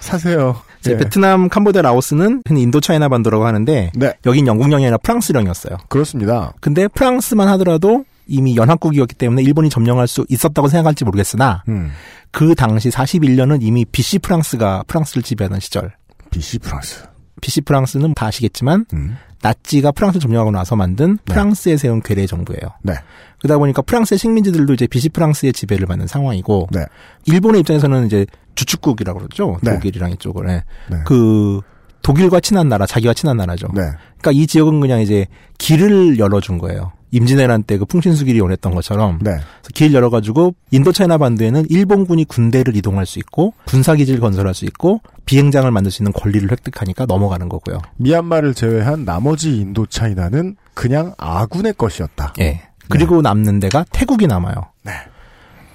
[0.00, 0.56] 사세요.
[0.80, 0.96] 이제 예.
[0.98, 5.78] 베트남, 캄보디아, 라오스는 흔히 인도 차이나 반도라고 하는데 네 여긴 영국령이 아니라 프랑스령이었어요.
[5.88, 6.52] 그렇습니다.
[6.60, 11.90] 근데 프랑스만 하더라도 이미 연합국이었기 때문에 일본이 점령할 수 있었다고 생각할지 모르겠으나 음.
[12.32, 15.92] 그 당시 41년은 이미 BC 프랑스가 프랑스를 지배하던 시절.
[16.30, 17.04] BC 프랑스.
[17.40, 19.16] BC 프랑스는 다 아시겠지만 음.
[19.42, 21.34] 나치가 프랑스를 점령하고 나서 만든 네.
[21.34, 22.62] 프랑스에 세운 괴뢰 정부예요.
[22.82, 22.94] 네.
[23.38, 26.84] 그러다 보니까 프랑스의 식민지들도 이제 BC 프랑스의 지배를 받는 상황이고 네.
[27.26, 29.58] 일본의 입장에서는 이제 주축국이라고 그러죠.
[29.62, 29.74] 네.
[29.74, 30.46] 독일이랑 이쪽을.
[30.46, 30.64] 네.
[30.90, 30.98] 네.
[31.04, 31.60] 그
[32.02, 33.68] 독일과 친한 나라, 자기와 친한 나라죠.
[33.74, 33.82] 네.
[34.18, 35.26] 그러니까 이 지역은 그냥 이제
[35.58, 36.92] 길을 열어준 거예요.
[37.12, 39.38] 임진왜란 때 그 풍신수길이 원했던 것처럼 네.
[39.74, 45.90] 길 열어가지고 인도차이나 반도에는 일본군이 군대를 이동할 수 있고 군사기지를 건설할 수 있고 비행장을 만들
[45.90, 47.80] 수 있는 권리를 획득하니까 넘어가는 거고요.
[47.96, 52.34] 미얀마를 제외한 나머지 인도 차이나는 그냥 아군의 것이었다.
[52.40, 52.62] 예.
[52.88, 54.54] 그리고 남는 데가 태국이 남아요.
[54.84, 54.92] 네.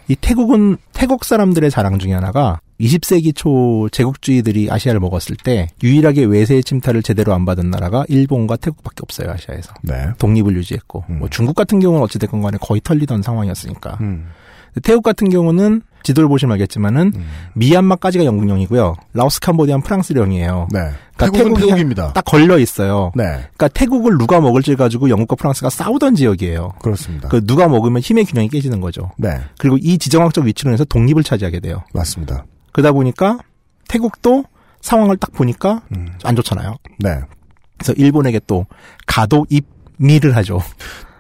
[0.08, 6.64] 이 태국은 태국 사람들의 자랑 중에 하나가 20세기 초 제국주의들이 아시아를 먹었을 때 유일하게 외세의
[6.64, 10.10] 침탈을 제대로 안 받은 나라가 일본과 태국밖에 없어요 아시아에서 네.
[10.18, 11.20] 독립을 유지했고 음.
[11.20, 14.28] 뭐 중국 같은 경우는 어찌됐건 간에 거의 털리던 상황이었으니까 음.
[14.84, 17.26] 태국 같은 경우는 지도를 보시면 알겠지만은 음.
[17.54, 20.80] 미얀마까지가 영국령이고요 라오스 캄보디아는 프랑스령이에요 네.
[21.16, 22.14] 그러니까 태국은 태국입니다.
[22.14, 23.24] 딱 걸려 있어요 네.
[23.24, 27.28] 그러니까 태국을 누가 먹을지 가지고 영국과 프랑스가 싸우던 지역이에요 그렇습니다.
[27.30, 29.40] 그 누가 먹으면 힘의 균형이 깨지는 거죠 네.
[29.60, 32.46] 그리고 이 지정학적 위치로 해서 독립을 차지하게 돼요 맞습니다.
[32.72, 33.40] 그러다 보니까
[33.88, 34.44] 태국도
[34.82, 36.08] 상황을 딱 보니까 음.
[36.24, 36.76] 안 좋잖아요.
[37.00, 37.20] 네.
[37.78, 38.66] 그래서 일본에게 또
[39.06, 40.62] 가도 입미를 하죠.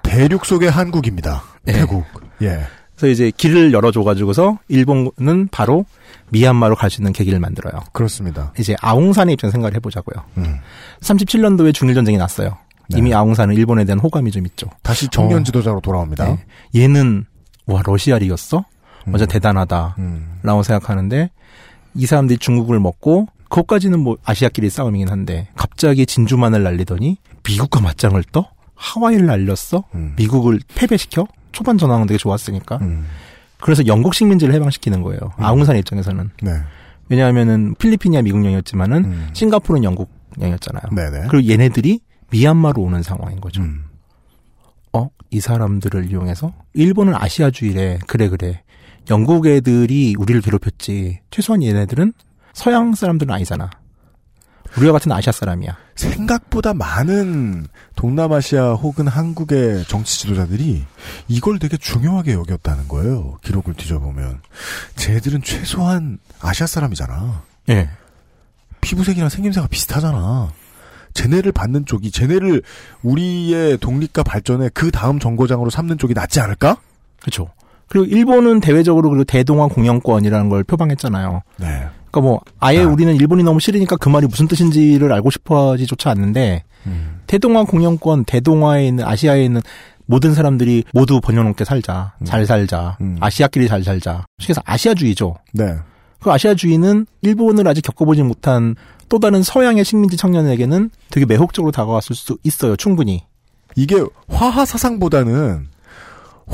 [0.03, 1.43] 대륙 속의 한국입니다.
[1.63, 1.73] 네.
[1.73, 2.05] 태국.
[2.41, 2.61] 예.
[2.95, 5.85] 그래서 이제 길을 열어줘가지고서 일본은 바로
[6.29, 7.81] 미얀마로 갈 수 있는 계기를 만들어요.
[7.93, 8.53] 그렇습니다.
[8.59, 10.23] 이제 아웅산의 입장 생각을 해보자고요.
[10.37, 10.57] 음.
[11.01, 12.57] 37년도에 중일 전쟁이 났어요.
[12.89, 12.99] 네.
[12.99, 14.67] 이미 아웅산은 일본에 대한 호감이 좀 있죠.
[14.83, 15.43] 다시 청년 어.
[15.43, 16.25] 지도자로 돌아옵니다.
[16.25, 16.45] 네.
[16.75, 17.25] 얘는
[17.65, 18.63] 와 러시아리였어?
[19.07, 19.27] 완전 음.
[19.27, 19.95] 대단하다.
[19.97, 20.39] 음.
[20.43, 21.31] 라고 생각하는데
[21.95, 28.49] 이 사람들이 중국을 먹고 그것까지는 뭐 아시아끼리 싸움이긴 한데 갑자기 진주만을 날리더니 미국과 맞짱을 떠?
[28.75, 29.83] 하와이를 날렸어?
[29.93, 30.13] 음.
[30.17, 31.27] 미국을 패배시켜?
[31.51, 32.77] 초반 전황은 되게 좋았으니까.
[32.77, 33.05] 음.
[33.59, 35.19] 그래서 영국 식민지를 해방시키는 거예요.
[35.37, 35.43] 음.
[35.43, 36.29] 아웅산 입장에서는.
[36.41, 36.51] 네.
[37.09, 39.29] 왜냐하면은 필리핀이야 미국령이었지만은 음.
[39.33, 40.83] 싱가포르는 영국령이었잖아요.
[40.95, 41.27] 네네.
[41.29, 41.99] 그리고 얘네들이
[42.31, 43.61] 미얀마로 오는 상황인 거죠.
[43.61, 43.83] 음.
[44.93, 45.09] 어?
[45.29, 47.99] 이 사람들을 이용해서 일본은 아시아주의래.
[48.07, 48.63] 그래 그래.
[49.09, 51.19] 영국 애들이 우리를 괴롭혔지.
[51.31, 52.13] 최소한 얘네들은
[52.53, 53.69] 서양 사람들은 아니잖아.
[54.77, 55.75] 우리와 같은 아시아 사람이야.
[55.95, 60.85] 생각보다 많은 동남아시아 혹은 한국의 정치 지도자들이
[61.27, 63.37] 이걸 되게 중요하게 여겼다는 거예요.
[63.43, 64.41] 기록을 뒤져보면.
[64.95, 67.43] 쟤들은 최소한 아시아 사람이잖아.
[67.69, 67.89] 예.
[68.79, 70.51] 피부색이랑 생김새가 비슷하잖아.
[71.13, 72.63] 쟤네를 받는 쪽이, 쟤네를
[73.03, 76.77] 우리의 독립과 발전에 그 다음 정거장으로 삼는 쪽이 낫지 않을까?
[77.21, 77.49] 그렇죠.
[77.91, 81.41] 그리고 일본은 대외적으로 그리고 대동아 공영권이라는 걸 표방했잖아요.
[81.57, 81.65] 네.
[82.09, 82.87] 그러니까 뭐 아예 아.
[82.87, 87.19] 우리는 일본이 너무 싫으니까 그 말이 무슨 뜻인지를 알고 싶어하지조차 않는데 음.
[87.27, 89.59] 대동아 공영권, 대동아에 있는 아시아에 있는
[90.05, 92.25] 모든 사람들이 모두 번영롭게 살자, 음.
[92.25, 93.17] 잘 살자, 음.
[93.19, 94.25] 아시아끼리 잘 살자.
[94.41, 95.35] 그래서 아시아주의죠.
[95.51, 95.75] 네.
[96.21, 98.77] 그 아시아주의는 일본을 아직 겪어보지 못한
[99.09, 103.25] 또 다른 서양의 식민지 청년에게는 되게 매혹적으로 다가왔을 수 있어요, 충분히.
[103.75, 105.70] 이게 화하 사상보다는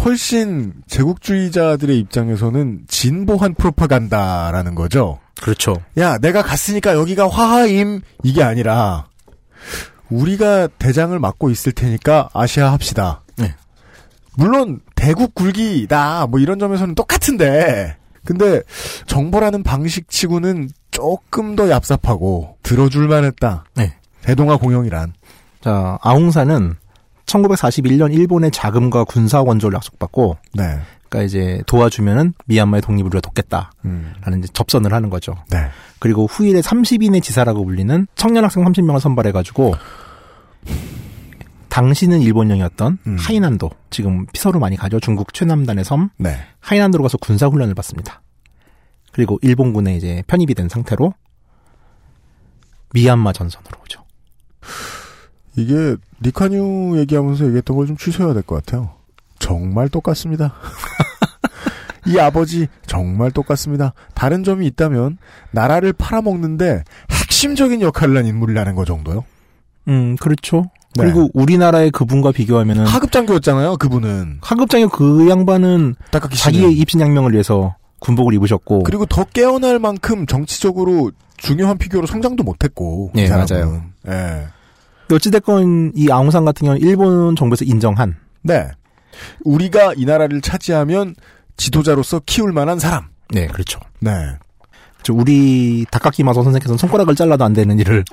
[0.03, 5.19] 훨씬 제국주의자들의 입장에서는 진보한 프로파간다라는 거죠.
[5.41, 5.75] 그렇죠.
[5.97, 9.07] 야, 내가 갔으니까 여기가 화하임 이게 아니라
[10.09, 13.23] 우리가 대장을 맡고 있을 테니까 아시아 합시다.
[13.37, 13.53] 네.
[14.35, 18.61] 물론 대국 굴기다 뭐 이런 점에서는 똑같은데 근데
[19.07, 23.65] 정보라는 방식치고는 조금 더 얍삽하고 들어줄 만했다.
[23.75, 23.95] 네.
[24.21, 25.13] 대동아 공영이란.
[25.61, 26.75] 자, 아웅산은
[27.27, 30.79] 1941년 일본의 자금과 군사 원조를 약속받고, 네.
[31.09, 34.39] 그러니까 이제 도와주면은 미얀마의 독립을 우리가 돕겠다라는 음.
[34.39, 35.35] 이제 접선을 하는 거죠.
[35.49, 35.67] 네.
[35.99, 39.73] 그리고 후일에 30인의 지사라고 불리는 청년 학생 30명을 선발해 가지고
[41.69, 43.17] 당시는 일본령이었던 음.
[43.19, 44.99] 하이난도, 지금 피서로 많이 가죠.
[44.99, 46.37] 중국 최남단의 섬 네.
[46.59, 48.21] 하이난도로 가서 군사 훈련을 받습니다.
[49.11, 51.13] 그리고 일본군에 이제 편입이 된 상태로
[52.93, 54.03] 미얀마 전선으로 오죠.
[55.57, 58.91] 이게 리콴유 얘기하면서 얘기했던 걸 좀 취소해야 될 것 같아요.
[59.39, 60.53] 정말 똑같습니다.
[62.07, 63.93] 이 아버지 정말 똑같습니다.
[64.13, 65.17] 다른 점이 있다면
[65.51, 69.25] 나라를 팔아먹는데 핵심적인 역할을 한 인물이라는 거 정도요.
[69.89, 70.69] 음, 그렇죠.
[70.95, 71.03] 네.
[71.03, 73.77] 그리고 우리나라의 그분과 비교하면은 하급장교였잖아요.
[73.77, 75.95] 그분은 하급장의 그 양반은
[76.35, 83.19] 자기의 입신양명을 위해서 군복을 입으셨고 그리고 더 깨어날 만큼 정치적으로 중요한 figure로 성장도 못했고 이
[83.19, 83.47] 예, 사람은.
[83.49, 83.83] 맞아요.
[84.07, 84.47] 예.
[85.11, 88.69] 어찌됐건 이 아웅산 같은 경우는 일본 정부에서 인정한 네.
[89.43, 91.15] 우리가 이 나라를 차지하면
[91.57, 93.07] 지도자로서 키울 만한 사람.
[93.29, 93.79] 네, 그렇죠.
[93.99, 94.11] 네.
[95.03, 98.03] 저 우리 다카키마소 선생께서는 손가락을 잘라도 안 되는 일을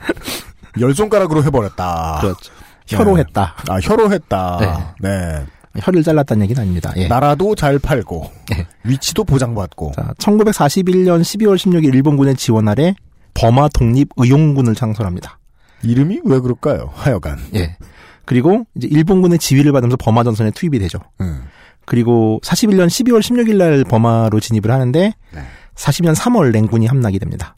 [0.80, 2.18] 열 손가락으로 해버렸다.
[2.20, 2.52] 그렇죠.
[2.86, 3.20] 혀로 네.
[3.20, 3.54] 했다.
[3.68, 4.94] 아 혀로 했다.
[5.00, 5.08] 네.
[5.08, 5.46] 네.
[5.80, 6.92] 혀를 잘랐다는 얘기는 아닙니다.
[6.96, 7.08] 예.
[7.08, 8.66] 나라도 잘 팔고 예.
[8.84, 9.92] 위치도 보장받고.
[9.96, 12.94] 자, 1941년 12월 16일 일본군의 지원 아래
[13.34, 15.38] 버마 독립 의용군을 창설합니다.
[15.84, 16.90] 이름이 왜 그럴까요?
[16.94, 17.38] 하여간.
[17.54, 17.76] 예.
[18.24, 20.98] 그리고 이제 일본군의 지휘를 받으면서 버마 전선에 투입이 되죠.
[21.20, 21.42] 음.
[21.84, 25.40] 그리고 41년 12월 16일 날 버마로 진입을 하는데 네.
[25.74, 27.56] 40년 3월 랭군이 함락이 됩니다.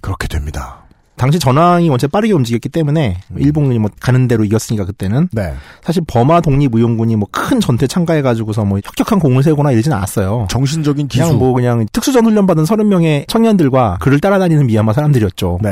[0.00, 0.84] 그렇게 됩니다.
[1.16, 5.52] 당시 전황이 원체 빠르게 움직였기 때문에 일본군이 뭐 가는 대로 이겼으니까 그때는 네.
[5.82, 10.46] 사실 버마 독립의용군이 뭐 큰 전투에 참가해가지고서 뭐 혁혁한 공을 세우거나 이러진 않았어요.
[10.50, 11.24] 정신적인 기수.
[11.24, 15.58] 그냥 뭐 그냥 특수전 훈련 받은 30명의 청년들과 그를 따라다니는 미얀마 사람들이었죠.
[15.62, 15.70] 네.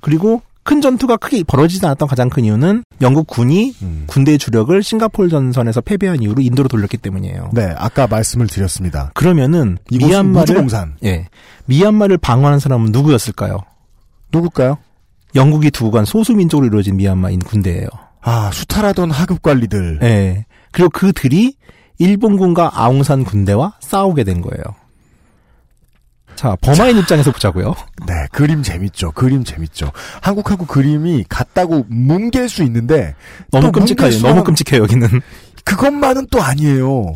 [0.00, 4.04] 그리고 큰 전투가 크게 벌어지지 않았던 가장 큰 이유는 영국 군이 음.
[4.08, 7.50] 군대 주력을 싱가포르 전선에서 패배한 이후로 인도로 돌렸기 때문이에요.
[7.52, 7.72] 네.
[7.78, 9.12] 아까 말씀을 드렸습니다.
[9.14, 10.96] 그러면은 미얀마를 무주공산.
[11.04, 11.28] 예
[11.66, 13.60] 미얀마를 방어하는 사람은 누구였을까요?
[14.32, 14.78] 누굴까요?
[15.36, 17.86] 영국이 두고 간 소수민족으로 이루어진 미얀마인 군대예요.
[18.20, 20.00] 아 수탈하던 하급 관리들.
[20.02, 20.46] 예.
[20.72, 21.54] 그리고 그들이
[21.98, 24.62] 일본군과 아웅산 군대와 싸우게 된 거예요.
[26.36, 27.74] 자, 버마인 입장에서 보자고요.
[28.06, 29.12] 네, 그림 재밌죠.
[29.12, 29.90] 그림 재밌죠.
[30.20, 33.14] 한국하고 그림이 같다고 뭉갤 수 있는데
[33.50, 34.20] 너무 또 끔찍해요.
[34.20, 35.22] 너무 끔찍해요, 여기는.
[35.64, 37.14] 그것만은 또 아니에요.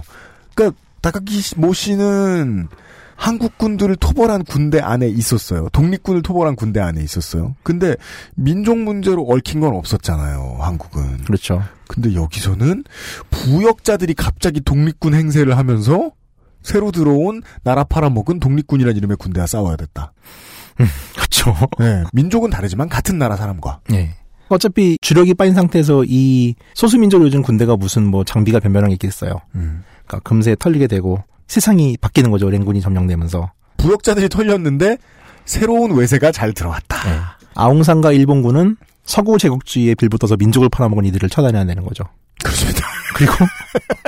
[0.54, 2.68] 그러니까 다카키 모 씨는
[3.14, 5.68] 한국군들을 토벌한 군대 안에 있었어요.
[5.72, 7.54] 독립군을 토벌한 군대 안에 있었어요.
[7.62, 7.94] 근데
[8.34, 10.56] 민족 문제로 얽힌 건 없었잖아요.
[10.58, 11.24] 한국은.
[11.24, 11.62] 그렇죠.
[11.86, 12.84] 근데 여기서는
[13.30, 16.12] 부역자들이 갑자기 독립군 행세를 하면서
[16.62, 20.12] 새로 들어온 나라 팔아먹은 독립군이라는 이름의 군대와 싸워야 됐다.
[21.14, 21.54] 그렇죠.
[21.78, 23.80] 네, 민족은 다르지만 같은 나라 사람과.
[23.92, 24.14] 예.
[24.48, 29.40] 어차피 주력이 빠진 상태에서 이 소수민족 요즘 군대가 무슨 뭐 장비가 변변한 게 있겠어요.
[29.54, 29.84] 음.
[30.06, 32.50] 그러니까 금세 털리게 되고 세상이 바뀌는 거죠.
[32.50, 33.52] 랭군이 점령되면서.
[33.76, 34.98] 부역자들이 털렸는데
[35.44, 37.10] 새로운 외세가 잘 들어왔다.
[37.10, 37.20] 예.
[37.54, 42.04] 아웅산과 일본군은 서구 제국주의에 빌붙어서 민족을 팔아먹은 이들을 처단해야 되는 거죠.
[42.42, 42.86] 그렇습니다.
[43.14, 43.32] 그리고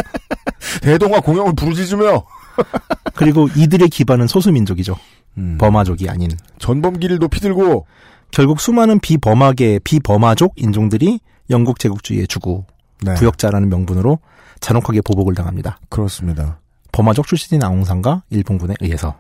[0.83, 2.25] 대동아 공영을 부르짖으며
[3.15, 4.97] 그리고 이들의 기반은 소수민족이죠.
[5.39, 5.57] 음.
[5.59, 6.31] 버마족이 아닌.
[6.59, 7.87] 전범기를 높이 들고
[8.31, 11.21] 결국 수많은 비버마계, 비버마족 인종들이
[11.51, 12.65] 영국 제국주의의 주구,
[13.03, 14.19] 네, 부역자라는 명분으로
[14.61, 15.79] 잔혹하게 보복을 당합니다.
[15.89, 16.59] 그렇습니다.
[16.93, 19.17] 버마족 출신인 아웅산과 일본군에 의해서.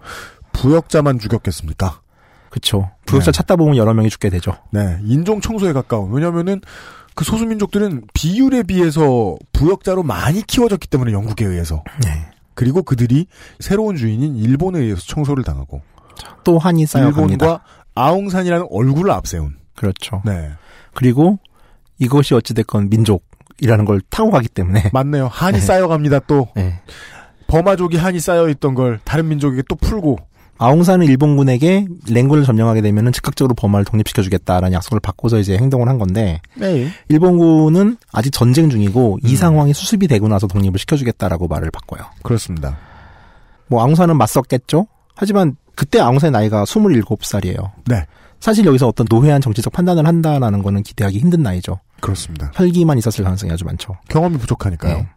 [0.53, 2.01] 부역자만 죽였겠습니까?
[2.51, 2.91] 그쵸.
[3.07, 3.37] 부역자 네.
[3.37, 4.57] 찾다 보면 여러 명이 죽게 되죠.
[4.71, 6.13] 네, 인종 청소에 가까운.
[6.13, 6.61] 왜냐면은
[7.15, 11.83] 그 소수민족들은 비율에 비해서 부역자로 많이 키워졌기 때문에 영국에 의해서.
[12.05, 12.11] 네.
[12.55, 13.27] 그리고 그들이
[13.61, 15.83] 새로운 주인인 일본에 의해서 청소를 당하고
[16.45, 17.45] 또 한이 쌓여갑니다.
[17.45, 17.65] 일본과
[17.95, 19.57] 아웅산이라는 얼굴을 앞세운.
[19.75, 20.23] 그렇죠.
[20.25, 20.51] 네,
[20.95, 21.39] 그리고
[21.99, 24.91] 이것이 어찌됐건 민족이라는 걸 타고 가기 때문에.
[24.95, 25.29] 맞네요.
[25.29, 25.65] 한이 네.
[25.65, 26.21] 쌓여갑니다.
[26.21, 26.81] 또 네.
[27.47, 30.19] 버마족이 한이 쌓여 있던 걸 다른 민족에게 또 풀고.
[30.59, 36.89] 아웅산은 일본군에게 랭군을 점령하게 되면은 즉각적으로 버마를 독립시켜주겠다라는 약속을 받고서 이제 행동을 한 건데 네.
[37.09, 42.03] 일본군은 아직 전쟁 중이고 이 상황이 수습이 되고 나서 독립을 시켜주겠다라고 말을 바꿔요.
[42.23, 42.77] 그렇습니다.
[43.67, 44.87] 뭐 아웅산은 맞섰겠죠.
[45.15, 47.71] 하지만 그때 아웅산의 나이가 27살이에요.
[47.87, 48.07] 네,
[48.39, 51.81] 사실 여기서 어떤 노회한 정치적 판단을 한다라는 거는 기대하기 힘든 나이죠.
[52.01, 52.51] 그렇습니다.
[52.55, 53.97] 혈기만 있었을 가능성이 아주 많죠.
[54.09, 54.97] 경험이 부족하니까요.
[54.97, 55.09] 네.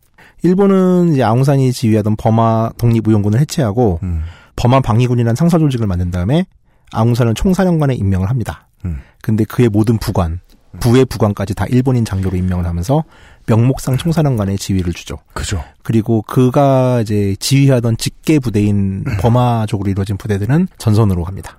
[0.44, 4.24] 일본은 이제 아웅산이 지휘하던 버마 독립의용군을 해체하고 음.
[4.56, 6.46] 버마 방위군이라는 상사 조직을 만든 다음에
[6.92, 8.68] 아웅산을 총사령관에 임명을 합니다.
[8.86, 9.02] 음.
[9.22, 10.40] 근데 그의 모든 부관,
[10.80, 13.04] 부의 부관까지 다 일본인 장교로 임명을 하면서
[13.48, 15.18] 명목상 총사령관의 지위를 주죠.
[15.34, 15.64] 그죠.
[15.84, 19.18] 그리고 그가 이제 지휘하던 직계 부대인 음.
[19.20, 21.58] 버마족으로 이루어진 부대들은 전선으로 갑니다.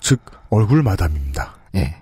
[0.00, 0.20] 즉
[0.50, 1.56] 얼굴 마담입니다.
[1.76, 1.96] 예.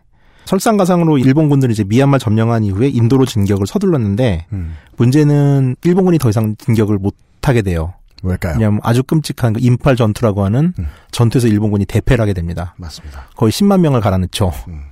[0.47, 4.75] 설상가상으로 일본군들이 이제 미얀마 점령한 이후에 인도로 진격을 서둘렀는데 음.
[4.97, 7.95] 문제는 일본군이 더 이상 진격을 못 하게 돼요.
[8.23, 8.55] 왜일까요?
[8.55, 10.87] 왜냐하면 아주 끔찍한 그 인팔 전투라고 하는 음.
[11.11, 12.75] 전투에서 일본군이 대패를 하게 됩니다.
[12.79, 13.29] 맞습니다.
[13.37, 14.53] 거의 10만 명을 갈아넣죠.
[14.69, 14.85] 음.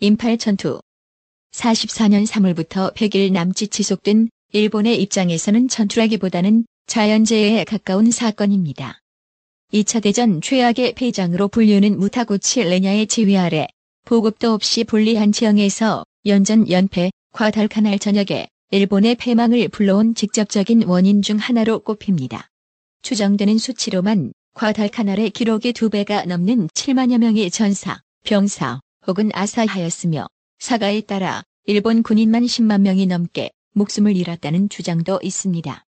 [0.00, 0.80] 인팔 전투.
[1.52, 9.00] 44년 3월부터 100일 남짓 지속된 일본의 입장에서는 전투라기보다는 자연재해에 가까운 사건입니다.
[9.72, 13.68] 2차 대전 최악의 폐장으로 불리우는 무타구치 레냐의 지휘 아래
[14.04, 21.80] 보급도 없이 불리한 지형에서 연전 연패, 과달카날 전역에 일본의 패망을 불러온 직접적인 원인 중 하나로
[21.80, 22.50] 꼽힙니다.
[23.02, 30.28] 추정되는 수치로만 과달카날의 기록이 두 배가 넘는 7만여 명의 전사, 병사 혹은 아사하였으며
[30.60, 35.84] 사가에 따라 일본 군인만 10만 명이 넘게 목숨을 잃었다는 주장도 있습니다.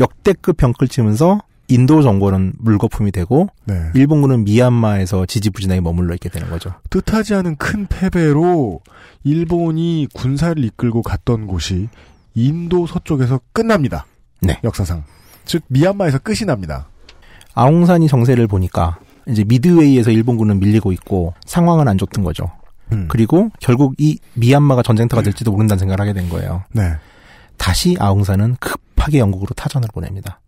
[0.00, 1.40] 역대급 병클 치면서
[1.72, 3.90] 인도 정권은 물거품이 되고 네.
[3.94, 6.74] 일본군은 미얀마에서 지지부진하게 머물러 있게 되는 거죠.
[6.90, 8.80] 뜻하지 않은 큰 패배로
[9.24, 11.88] 일본이 군사를 이끌고 갔던 곳이
[12.34, 14.06] 인도 서쪽에서 끝납니다.
[14.40, 14.58] 네.
[14.64, 15.04] 역사상.
[15.44, 16.88] 즉 미얀마에서 끝이 납니다.
[17.54, 22.50] 아웅산이 정세를 보니까 이제 미드웨이에서 일본군은 밀리고 있고 상황은 안 좋던 거죠.
[22.92, 23.06] 음.
[23.08, 26.64] 그리고 결국 이 미얀마가 전쟁터가 될지도 모른다는 생각을 하게 된 거예요.
[26.72, 26.92] 네.
[27.56, 30.40] 다시 아웅산은 급하게 영국으로 타전을 보냅니다.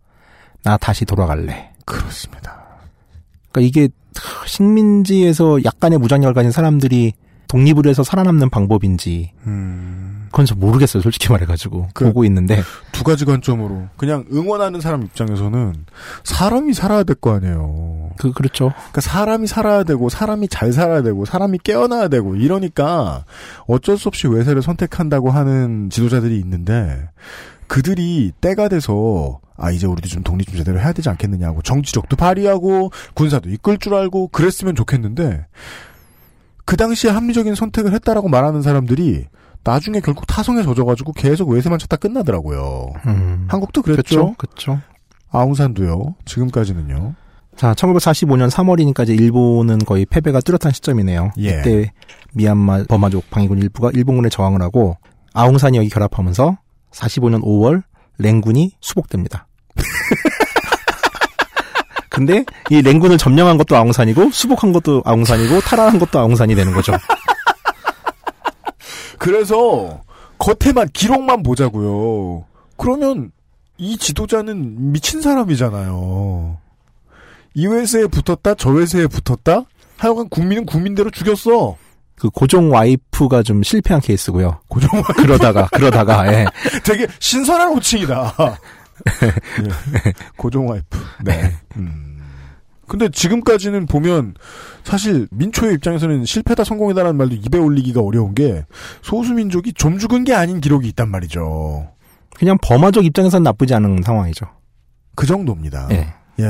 [0.65, 1.71] 나 다시 돌아갈래.
[1.85, 2.65] 그렇습니다.
[3.51, 3.87] 그러니까 이게
[4.47, 7.13] 식민지에서 약간의 무장력을 가진 사람들이
[7.47, 10.25] 독립을 해서 살아남는 방법인지 음.
[10.31, 11.03] 그건 잘 모르겠어요.
[11.03, 12.61] 솔직히 말해가지고 그- 보고 있는데
[12.91, 15.85] 두 가지 관점으로 그냥 응원하는 사람 입장에서는
[16.23, 18.09] 사람이 살아야 될 거 아니에요.
[18.17, 18.73] 그 그렇죠.
[18.75, 23.23] 그러니까 사람이 살아야 되고 사람이 잘 살아야 되고 사람이 깨어나야 되고 이러니까
[23.67, 27.07] 어쩔 수 없이 외세를 선택한다고 하는 지도자들이 있는데
[27.67, 32.91] 그들이 때가 돼서 아 이제 우리도 좀 독립 좀 제대로 해야 되지 않겠느냐고 정치력도 발휘하고
[33.13, 35.45] 군사도 이끌 줄 알고 그랬으면 좋겠는데
[36.65, 39.25] 그 당시에 합리적인 선택을 했다라고 말하는 사람들이
[39.63, 42.87] 나중에 결국 타성에 젖어가지고 계속 외세만 찾다 끝나더라고요.
[43.07, 43.45] 음.
[43.49, 44.35] 한국도 그랬죠.
[44.37, 44.79] 그렇죠.
[45.31, 46.15] 아웅산도요.
[46.25, 47.15] 지금까지는요.
[47.55, 51.31] 자, 1945년 3월이니까 이제 일본은 거의 패배가 뚜렷한 시점이네요.
[51.39, 51.61] 예.
[51.61, 51.93] 이때
[52.33, 54.97] 미얀마 버마족 방위군 일부가 일본군에 저항을 하고
[55.33, 56.57] 아웅산이 여기 결합하면서
[56.91, 57.83] 45년 5월
[58.17, 59.44] 랭군이 수복됩니다.
[62.09, 66.93] 근데 이 랭군을 점령한 것도 아웅산이고 수복한 것도 아웅산이고 탈환한 것도 아웅산이 되는 거죠.
[69.17, 70.01] 그래서
[70.37, 72.45] 겉에만 기록만 보자고요.
[72.77, 73.31] 그러면
[73.77, 76.57] 이 지도자는 미친 사람이잖아요.
[77.55, 79.63] 이 회사에 붙었다, 저 회사에 붙었다.
[79.97, 81.77] 하여간 국민은 국민대로 죽였어.
[82.17, 84.59] 그 고종 와이프가 좀 실패한 케이스고요.
[84.67, 85.13] 고종 와이프.
[85.13, 86.45] 그러다가 그러다가 예.
[86.83, 88.35] 되게 신선한 호칭이다.
[89.63, 90.11] 예.
[90.37, 90.97] 고종 와이프.
[91.23, 91.51] 네.
[91.77, 92.15] 음.
[92.87, 94.35] 근데 지금까지는 보면
[94.83, 98.63] 사실 민초의 입장에서는 실패다 성공이다라는 말도 입에 올리기가 어려운 게
[99.01, 101.89] 소수민족이 좀 죽은 게 아닌 기록이 있단 말이죠.
[102.35, 104.45] 그냥 버마족 입장에서는 나쁘지 않은 상황이죠.
[105.15, 105.87] 그 정도입니다.
[105.91, 106.13] 예.
[106.39, 106.45] 예.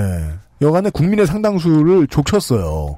[0.61, 2.97] 여간에 국민의 상당수를 족쳤어요.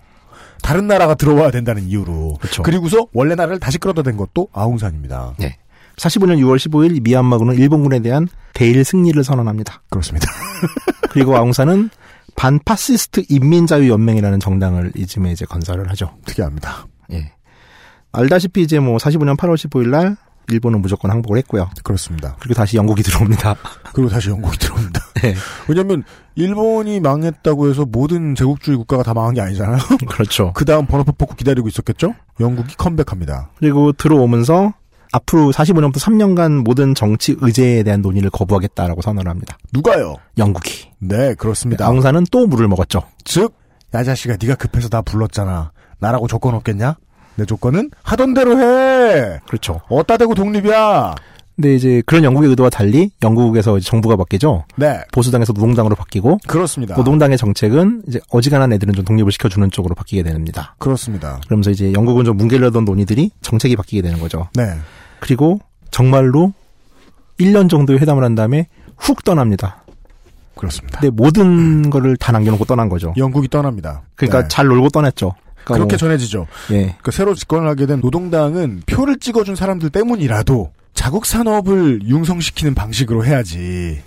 [0.64, 2.38] 다른 나라가 들어와야 된다는 이유로.
[2.40, 2.64] 그렇죠.
[2.64, 5.36] 그리고서 원래 나라를 다시 끌어다 댄 것도 아웅산입니다.
[5.38, 5.58] 네.
[5.98, 9.82] 45년 6월 15일 미얀마군은 일본군에 대한 대일 승리를 선언합니다.
[9.90, 10.28] 그렇습니다.
[11.10, 11.90] 그리고 아웅산은
[12.36, 16.14] 반파시스트 인민자유연맹이라는 정당을 이쯤에 이제 건설을 하죠.
[16.26, 16.88] 특이합니다.
[17.12, 17.32] 예.
[18.12, 20.18] 알다시피 이제 뭐 45년 8월 15일 날
[20.50, 21.70] 일본은 무조건 항복을 했고요.
[21.84, 22.36] 그렇습니다.
[22.40, 23.56] 그리고 다시 영국이 들어옵니다.
[23.94, 25.02] 그리고 다시 영국이 들어옵니다.
[25.16, 25.36] 네.
[25.68, 26.04] 왜냐면
[26.36, 29.78] 일본이 망했다고 해서 모든 제국주의 국가가 다 망한 게 아니잖아요.
[30.08, 30.54] 그렇죠.
[30.54, 32.14] 그 다음 번호표 뽑고 기다리고 있었겠죠?
[32.40, 33.50] 영국이 컴백합니다.
[33.58, 34.74] 그리고 들어오면서
[35.12, 39.58] 앞으로 45년부터 3년간 모든 정치 의제에 대한 논의를 거부하겠다라고 선언을 합니다.
[39.74, 40.16] 누가요?
[40.38, 40.90] 영국이.
[41.00, 41.86] 네, 그렇습니다.
[41.86, 43.04] 아웅산은 또 물을 먹었죠.
[43.24, 43.54] 즉,
[43.94, 45.72] 야 자식아 네가 급해서 나 불렀잖아.
[46.00, 46.96] 나라고 조건 없겠냐?
[47.36, 49.40] 내 조건은 하던 대로 해.
[49.48, 49.82] 그렇죠.
[49.90, 51.16] 어따 대고 독립이야.
[51.58, 54.64] 근데 이제 그런 영국의 의도와 달리 영국에서 정부가 바뀌죠.
[54.76, 56.96] 네, 보수당에서 노동당으로 바뀌고 그렇습니다.
[56.96, 60.76] 노동당의 정책은 이제 어지간한 애들은 좀 독립을 시켜주는 쪽으로 바뀌게 됩니다.
[60.78, 61.42] 그렇습니다.
[61.48, 64.48] 그러면서 이제 영국은 좀 뭉개려던 논의들이 정책이 바뀌게 되는 거죠.
[64.54, 64.76] 네,
[65.20, 65.60] 그리고
[65.90, 66.54] 정말로
[67.40, 68.68] 1년 정도의 회담을 한 다음에
[68.98, 69.84] 훅 떠납니다.
[70.56, 71.00] 그렇습니다.
[71.00, 73.16] 근데 모든 거를 다 남겨놓고 떠난 거죠.
[73.18, 74.04] 영국이 떠납니다.
[74.16, 74.48] 그러니까 네.
[74.48, 75.34] 잘 놀고 떠났죠.
[75.64, 76.48] 그러니까 그렇게 뭐, 전해지죠.
[76.72, 76.96] 예.
[77.02, 84.02] 그 새로 집권을 하게 된 노동당은 표를 찍어준 사람들 때문이라도 자국 산업을 융성시키는 방식으로 해야지.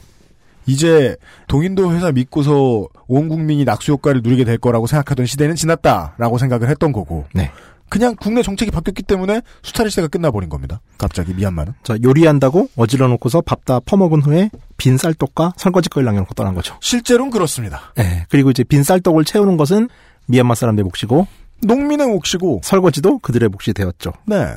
[0.66, 6.68] 이제 동인도 회사 믿고서 온 국민이 낙수 효과를 누리게 될 거라고 생각하던 시대는 지났다라고 생각을
[6.68, 7.26] 했던 거고.
[7.32, 7.52] 네.
[7.88, 10.80] 그냥 국내 정책이 바뀌었기 때문에 수탈의 시대가 끝나버린 겁니다.
[10.98, 11.74] 갑자기 미얀마는.
[11.84, 16.76] 자, 요리한다고 어질러 놓고서 밥 다 퍼먹은 후에 빈 쌀떡과 설거지거리를 남겨놓고 떠난 거죠.
[16.80, 17.92] 실제로는 그렇습니다.
[17.98, 18.26] 예.
[18.30, 19.88] 그리고 이제 빈 쌀떡을 채우는 것은
[20.26, 21.28] 미얀마 사람들의 몫이고
[21.62, 22.62] 농민의 몫이고.
[22.64, 24.12] 설거지도 그들의 몫이 되었죠.
[24.26, 24.54] 네.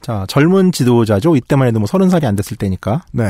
[0.00, 1.36] 자, 젊은 지도자죠.
[1.36, 3.02] 이때만 해도 뭐 서른 살이 안 됐을 때니까.
[3.12, 3.24] 네.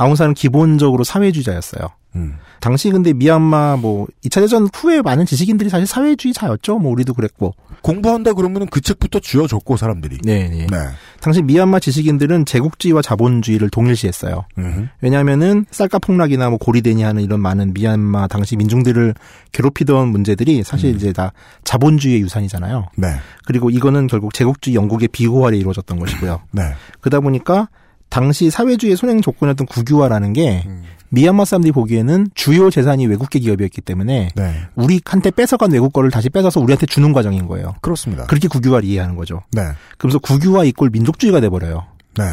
[0.00, 1.88] 아웅산은 기본적으로 사회주의자였어요.
[2.16, 2.38] 음.
[2.58, 6.78] 당시 근데 미얀마 뭐 2차 대전 후에 많은 지식인들이 사실 사회주의자였죠.
[6.78, 7.54] 뭐 우리도 그랬고.
[7.82, 10.18] 공부한다 그러면은 그 책부터 쥐어줬고 사람들이.
[10.24, 10.66] 네, 네.
[10.66, 10.76] 네.
[11.20, 14.44] 당시 미얀마 지식인들은 제국주의와 자본주의를 동일시했어요.
[14.58, 14.88] 음흠.
[15.02, 19.14] 왜냐하면은 쌀가 폭락이나 뭐 고리대니 하는 이런 많은 미얀마 당시 민중들을
[19.52, 21.32] 괴롭히던 문제들이 사실 이제 다
[21.64, 22.88] 자본주의의 유산이잖아요.
[22.96, 23.08] 네.
[23.44, 26.40] 그리고 이거는 결국 제국주의 영국의 비호화로 이루어졌던 것이고요.
[26.52, 26.62] 네.
[27.00, 27.68] 그러다 보니까
[28.10, 30.66] 당시 사회주의 손행 조건이었던 국유화라는 게
[31.10, 34.54] 미얀마 사람들이 보기에는 주요 재산이 외국계 기업이었기 때문에 네.
[34.74, 37.74] 우리한테 뺏어간 외국 거를 다시 뺏어서 우리한테 주는 과정인 거예요.
[37.80, 38.26] 그렇습니다.
[38.26, 39.42] 그렇게 국유화를 이해하는 거죠.
[39.52, 39.62] 네.
[39.98, 41.84] 그러면서 국유화 이꼴 민족주의가 돼버려요.
[42.18, 42.24] 네.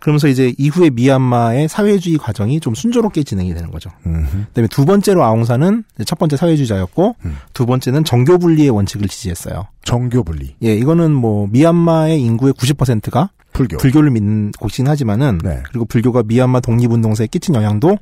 [0.00, 3.90] 그러면서 이제 이후에 미얀마의 사회주의 과정이 좀 순조롭게 진행이 되는 거죠.
[4.04, 4.44] 음흠.
[4.48, 7.36] 그다음에 두 번째로 아웅산은 첫 번째 사회주의자였고 음.
[7.54, 9.66] 두 번째는 정교 분리의 원칙을 지지했어요.
[9.82, 10.56] 정교 분리.
[10.62, 13.78] 예, 이거는 뭐 미얀마의 인구의 90%가 불교.
[13.78, 15.62] 불교를 믿는 곳이긴 하지만은 네.
[15.68, 17.96] 그리고 불교가 미얀마 독립운동사에 끼친 영향도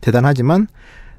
[0.00, 0.66] 대단하지만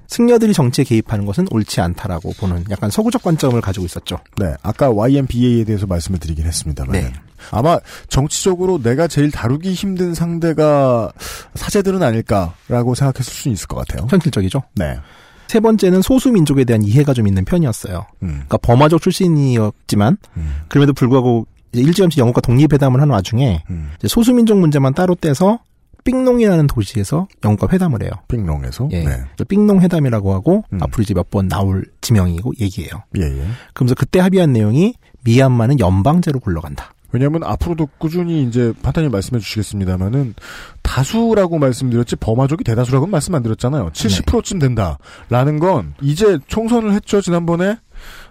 [0.07, 4.19] 승려들이 정치에 개입하는 것은 옳지 않다라고 보는 약간 서구적 관점을 가지고 있었죠.
[4.37, 7.13] 네, 아까 YMBA에 대해서 말씀을 드리긴 했습니다만 네.
[7.51, 11.11] 아마 정치적으로 내가 제일 다루기 힘든 상대가
[11.55, 14.07] 사제들은 아닐까라고 생각했을 수 있을 것 같아요.
[14.09, 14.63] 현실적이죠.
[14.75, 14.99] 네.
[15.47, 18.05] 세 번째는 소수 민족에 대한 이해가 좀 있는 편이었어요.
[18.23, 18.27] 음.
[18.29, 20.55] 그러니까 버마족 출신이었지만 음.
[20.69, 21.45] 그럼에도 불구하고
[21.81, 23.91] 일찌감치 영국과 독립회담을 하는 와중에 음.
[23.97, 25.59] 이제 소수민족 문제만 따로 떼서
[26.03, 28.11] 삥농이라는 도시에서 영국과 회담을 해요.
[28.27, 28.89] 빙롱에서.
[28.91, 29.03] 예.
[29.03, 29.23] 네.
[29.47, 30.81] 삥농 회담이라고 하고 음.
[30.83, 32.91] 앞으로 이제 몇 번 나올 지명이고 얘기예요.
[33.17, 33.45] 예, 예.
[33.73, 34.93] 그러면서 그때 합의한 내용이
[35.23, 36.91] 미얀마는 연방제로 굴러간다.
[37.11, 40.35] 왜냐하면 앞으로도 꾸준히 이제 판단님 말씀해 주시겠습니다만은
[40.81, 43.89] 다수라고 말씀드렸지 버마족이 대다수라고는 말씀 안 드렸잖아요.
[43.91, 47.77] 70%쯤 된다라는 건 이제 총선을 했죠 지난번에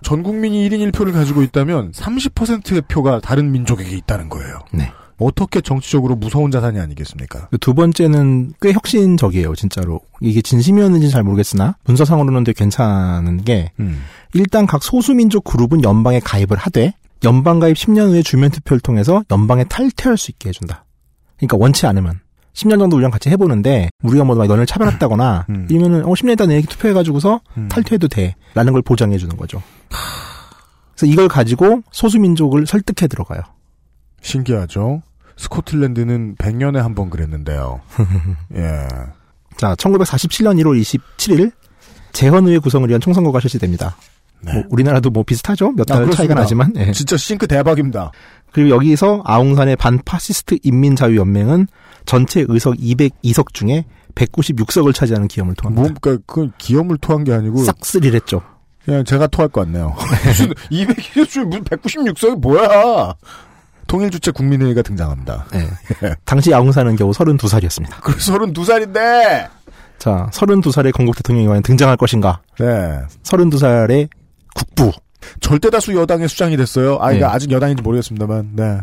[0.03, 4.61] 전 국민이 1인 1표를 가지고 있다면 30%의 표가 다른 민족에게 있다는 거예요.
[4.73, 4.93] 네.
[5.19, 7.49] 어떻게 정치적으로 무서운 자산이 아니겠습니까?
[7.61, 10.01] 두 번째는 꽤 혁신적이에요, 진짜로.
[10.21, 14.03] 이게 진심이었는지 잘 모르겠으나 문서상으로는 되게 괜찮은 게 음.
[14.33, 19.65] 일단 각 소수민족 그룹은 연방에 가입을 하되 연방 가입 10년 후에 주민 투표를 통해서 연방에
[19.65, 20.85] 탈퇴할 수 있게 해준다.
[21.37, 22.21] 그러니까 원치 않으면
[22.55, 25.67] 10년 정도 우리랑 같이 해보는데 우리가 뭐 너를 차별했다거나 음.
[25.71, 27.69] 이러면은 어 10년 있다 내 투표해가지고서 음.
[27.69, 29.61] 탈퇴해도 돼라는 걸 보장해 주는 거죠.
[30.97, 33.41] 그래서 이걸 가지고 소수민족을 설득해 들어가요.
[34.23, 35.03] 신기하죠.
[35.37, 37.81] 스코틀랜드는 100년에 한 번 그랬는데요.
[38.55, 38.87] 예.
[39.57, 41.51] 자, 1947년 1월 27일
[42.13, 43.97] 재헌의회 구성을 위한 총선거가 실시됩니다.
[44.41, 44.53] 네.
[44.53, 45.73] 뭐 우리나라도 뭐 비슷하죠.
[45.73, 46.35] 몇 아, 달 차이가.
[46.35, 46.73] 나지만.
[46.77, 46.93] 예.
[46.93, 48.13] 진짜 싱크 대박입니다.
[48.53, 51.67] 그리고 여기서 아웅산의 반파시스트 인민자유연맹은
[52.07, 55.83] 전체 의석 202석 중에 196석을 차지하는 기염을 토합니다.
[55.83, 57.65] 뭐, 그니까, 그 기염을 토한 게 아니고.
[57.65, 58.43] 싹쓸이를 했죠.
[58.85, 59.95] 그냥 제가 토할 것 같네요.
[60.27, 63.15] 무슨 200일 중에 무슨 196석이 뭐야?
[63.87, 65.47] 통일주체 국민회의가 등장합니다.
[65.55, 66.15] 예.
[66.25, 68.01] 당시 아웅산은 겨우 32살이었습니다.
[68.01, 69.49] 그 32살인데!
[69.99, 72.41] 자, 32살의 건국 대통령이 과연 등장할 것인가?
[72.59, 73.01] 네.
[73.23, 74.09] 32살의
[74.55, 74.93] 국부.
[75.41, 76.99] 절대다수 여당의 수장이 됐어요.
[77.01, 77.33] 아, 이거 네.
[77.33, 78.81] 아직 여당인지 모르겠습니다만, 네.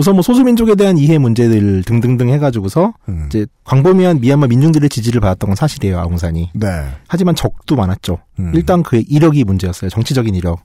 [0.00, 3.24] 우선 뭐 소수민족에 대한 이해 문제들 등등등 해가지고서 음.
[3.26, 6.52] 이제 광범위한 미얀마 민중들의 지지를 받았던 건 사실이에요, 아웅산이.
[6.54, 6.68] 네.
[7.06, 8.16] 하지만 적도 많았죠.
[8.38, 8.50] 음.
[8.54, 9.90] 일단 그의 이력이 문제였어요.
[9.90, 10.60] 정치적인 이력.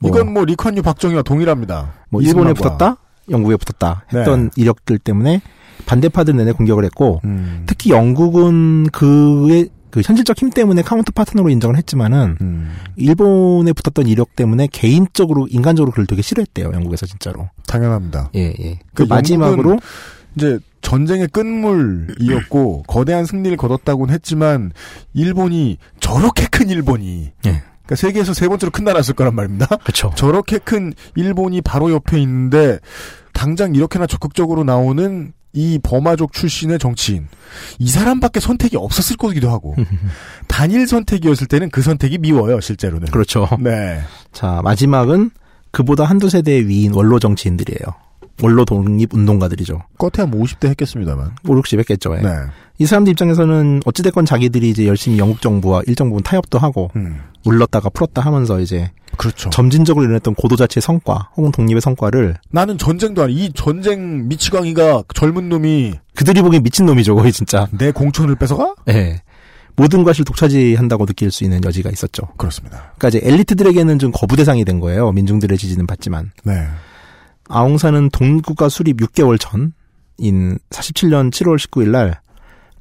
[0.00, 1.92] 뭐, 이건 뭐 리콴유 박정희와 동일합니다.
[2.10, 2.54] 뭐 일본에.
[2.54, 2.96] 붙었다,
[3.30, 4.18] 영국에 붙었다 네.
[4.18, 5.42] 했던 이력들 때문에
[5.86, 7.62] 반대파들 내내 공격을 했고 음.
[7.66, 12.74] 특히 영국은 그의 그 현실적 힘 때문에 counter partner로 인정을 했지만은 음.
[12.96, 16.72] 일본에 붙었던 이력 때문에 개인적으로 인간적으로 그를 되게 싫어했대요.
[16.72, 17.50] 영국에서 진짜로.
[17.66, 18.30] 당연합니다.
[18.34, 18.78] 예, 예.
[18.94, 19.78] 그그 마지막으로
[20.34, 24.72] 이제 전쟁의 끝물이었고 거대한 승리를 거뒀다고는 했지만
[25.12, 27.62] 일본이 저렇게 큰 일본이 예.
[27.82, 29.66] 그러니까 세계에서 세 번째로 큰 나라였을 거란 말입니다.
[29.84, 30.10] 그렇죠.
[30.16, 32.78] 저렇게 큰 일본이 바로 옆에 있는데
[33.34, 37.28] 당장 이렇게나 적극적으로 나오는 이 버마족 출신의 정치인
[37.78, 39.76] 이 사람밖에 선택이 없었을 거기도 하고
[40.48, 43.08] 단일 선택이었을 때는 그 선택이 미워요 실제로는.
[43.08, 43.48] 그렇죠.
[43.60, 44.00] 네.
[44.32, 45.30] 자, 마지막은
[45.70, 47.94] 그보다 한두 세대 위인 원로 정치인들이에요.
[48.42, 49.82] 원로 독립 운동가들이죠.
[49.98, 51.36] 겉에 한 50대 했겠습니다만.
[51.46, 52.16] 5, 60 했겠죠.
[52.16, 52.22] 예.
[52.22, 52.30] 네.
[52.82, 57.20] 이 사람들 입장에서는 어찌됐건 자기들이 이제 열심히 영국 정부와 일정 부분 타협도 하고 음.
[57.46, 59.50] 울렀다가 풀었다 하면서 이제 그렇죠.
[59.50, 65.48] 점진적으로 일어났던 고도 자체의 성과 혹은 독립의 성과를 나는 전쟁도 아니 이 전쟁 미치광이가 젊은
[65.48, 68.74] 놈이 그들이 보기엔 미친 놈이죠 거의 진짜 내 공천을 뺏어가?
[68.88, 69.22] 예.
[69.76, 72.94] 모든 것을 독차지한다고 느낄 수 있는 여지가 있었죠 그렇습니다.
[72.98, 76.66] 그러니까 이제 엘리트들에게는 좀 거부 대상이 된 거예요 민중들의 지지는 받지만 네.
[77.48, 82.22] 아웅산은 동국가 수립 6개월 전인 47년 7월 19일 날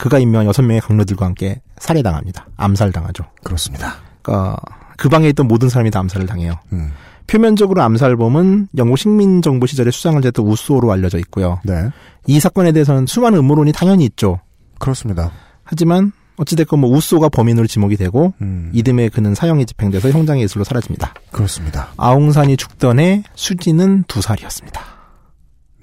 [0.02, 3.98] 그가 임명한 6명의 강로들과 함께 살해당합니다 암살당하죠 그렇습니다.
[4.24, 4.58] 그러니까
[4.98, 6.92] 그 방에 있던 모든 사람이 다 암살을 당해요 음.
[7.28, 11.62] 표면적으로 암살범은 영국 식민 정부 시절에 수장을 지었던 우스오로 알려져 있고요.
[11.64, 11.90] 네.
[12.26, 14.40] 이 사건에 대해서는 수많은 음모론이 당연히 있죠.
[14.80, 15.32] 그렇습니다.
[15.64, 18.72] 하지만 어찌됐건 뭐 우소가 범인으로 지목이 되고 음.
[18.74, 21.14] 이듬해 그는 사형이 집행돼서 형장의 예술로 사라집니다.
[21.32, 21.90] 그렇습니다.
[21.98, 24.82] 아웅산이 죽던 해 수지는 두 살이었습니다.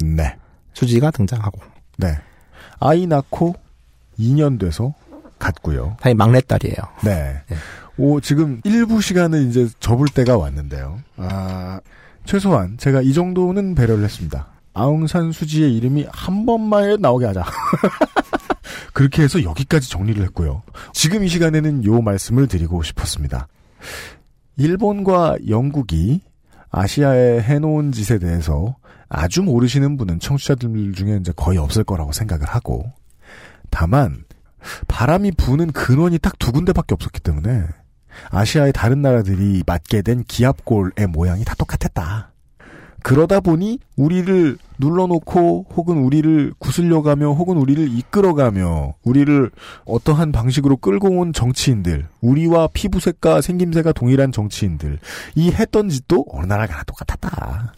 [0.03, 0.35] 네.
[0.75, 1.61] 수지가 등장하고
[1.99, 2.19] 네.
[2.81, 3.55] 아이 낳고
[4.19, 4.95] 2년 돼서
[5.39, 5.97] 갔고요.
[6.01, 6.77] 다이 막내딸이에요.
[7.05, 7.43] 네.
[7.97, 10.99] 오, 지금 일부 시간을 이제 접을 때가 왔는데요.
[11.17, 11.81] 아,
[12.25, 14.49] 최소한 제가 이 정도는 배려를 했습니다.
[14.75, 17.45] 아웅산 수지의 이름이 한 번만 나오게 하자.
[18.93, 20.63] 그렇게 해서 여기까지 정리를 했고요.
[20.93, 23.49] 지금 이 시간에는 요 말씀을 드리고 싶었습니다.
[24.57, 26.21] 일본과 영국이
[26.71, 28.77] 아시아에 해놓은 짓에 대해서
[29.09, 32.93] 아주 모르시는 분은 청취자들 중에 이제 거의 없을 거라고 생각을 하고,
[33.71, 34.25] 다만,
[34.89, 37.67] 바람이 부는 근원이 딱 두 군데밖에 없었기 때문에,
[38.31, 42.33] 아시아의 다른 나라들이 맞게 된 기압골의 모양이 다 똑같았다.
[43.05, 49.51] 그러다 보니 우리를 눌러놓고 혹은 우리를 구슬려가며 혹은 우리를 이끌어가며 우리를
[49.87, 54.99] 어떠한 방식으로 끌고 온 정치인들 우리와 피부색과 생김새가 동일한 정치인들
[55.37, 57.73] 이 했던 짓도 어느 나라가 똑같았다.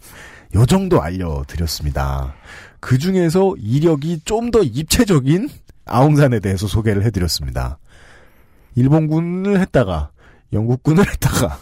[0.56, 2.34] 요 정도 알려드렸습니다.
[2.80, 5.50] 그 중에서 이력이 좀 더 입체적인
[5.90, 7.78] 아웅산에 대해서 소개를 해드렸습니다.
[8.76, 10.10] 일본군을 했다가
[10.52, 11.58] 영국군을 했다가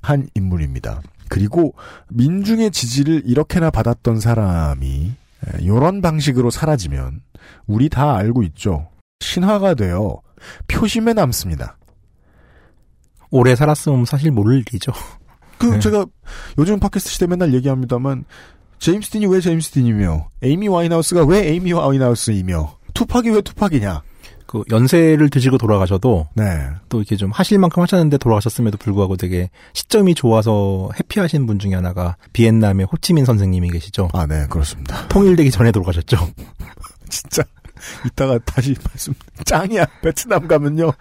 [0.00, 1.02] 한 인물입니다.
[1.28, 1.74] 그리고
[2.08, 5.12] 민중의 지지를 이렇게나 받았던 사람이
[5.60, 7.20] 이런 방식으로 사라지면
[7.66, 8.88] 우리 다 알고 있죠.
[9.20, 10.20] 신화가 되어
[10.68, 11.76] 표심에 남습니다.
[13.30, 14.92] 오래 살았으면 사실 모를 일이죠.
[15.58, 15.80] 그 네.
[15.80, 16.06] 제가
[16.58, 18.24] 요즘 팟캐스트 시대 맨날 얘기합니다만
[18.78, 24.02] 제임스 딘이 왜 제임스 딘이며 에이미 와인하우스가 왜 에이미 와인하우스이며 투팍이 왜 투팍이냐.
[24.46, 26.68] 그 연세를 드시고 돌아가셔도 네.
[26.88, 32.16] 또 이렇게 좀 하실 만큼 하셨는데 돌아가셨음에도 불구하고 되게 시점이 좋아서 해피하신 분 중에 하나가
[32.32, 34.08] 비엔남의 호치민 선생님이 계시죠.
[34.12, 35.08] 아, 네, 그렇습니다.
[35.08, 36.16] 통일되기 전에 돌아가셨죠.
[37.10, 37.42] 진짜
[38.06, 39.14] 이따가 다시 말씀
[39.44, 39.84] 짱이야.
[40.00, 40.92] 베트남 가면요.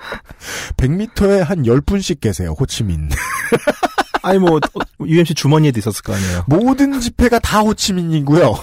[0.77, 2.55] 100m에 한 10분씩 계세요.
[2.59, 3.09] 호치민.
[4.23, 4.59] 아니 뭐
[5.05, 6.45] UMC 주머니에도 있었을 거 아니에요.
[6.47, 8.55] 모든 집회가 다 호치민이고요.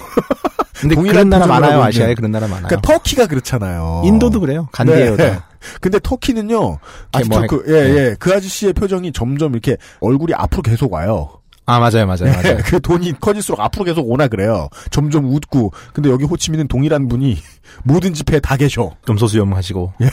[0.81, 1.83] 근데 동일한 나라 많아요.
[1.83, 2.15] 아시아에 있는.
[2.17, 2.67] 그런 나라 많아요.
[2.69, 4.03] 그러니까 터키가 그렇잖아요.
[4.05, 4.69] 인도도 그래요.
[4.73, 5.17] 간디에요.
[5.17, 5.31] 네.
[5.33, 5.49] 다.
[5.81, 6.79] 근데 터키는요.
[7.15, 8.17] 이렇게 뭐 아직도 그, 예, 예.
[8.19, 11.31] 그 아저씨의 표정이 점점 이렇게 얼굴이 앞으로 계속 와요.
[11.65, 12.59] 아 맞아요, 맞아요, 맞아요.
[12.67, 14.69] 그 돈이 커질수록 앞으로 계속 오나 그래요.
[14.91, 15.73] 점점 웃고.
[15.93, 17.39] 근데 여기 호치민은 동일한 분이
[17.85, 18.91] 모든 집회에 다 계셔.
[19.05, 19.93] 금소수염 하시고.
[20.01, 20.09] 예.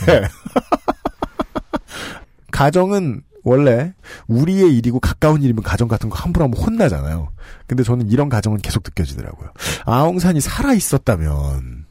[2.52, 3.94] 가정은 원래
[4.28, 7.32] 우리의 일이고 가까운 일이면 가정 같은 거 함부로 하면 혼나잖아요.
[7.66, 9.52] 근데 저는 이런 가정은 계속 느껴지더라고요.
[9.84, 11.86] 아웅산이 살아 있었다면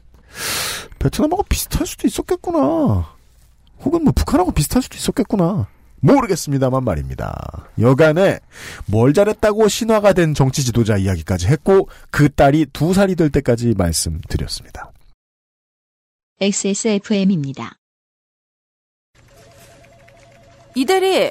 [0.98, 3.14] 베트남하고 비슷할 수도 있었겠구나.
[3.82, 5.68] 혹은 뭐 북한하고 비슷할 수도 있었겠구나.
[6.00, 7.68] 모르겠습니다만 말입니다.
[7.78, 8.40] 여간에
[8.86, 14.92] 뭘 잘했다고 신화가 된 정치 지도자 이야기까지 했고 그 딸이 두 살이 될 때까지 말씀드렸습니다.
[16.40, 17.76] XSFM입니다.
[20.74, 21.30] 이대리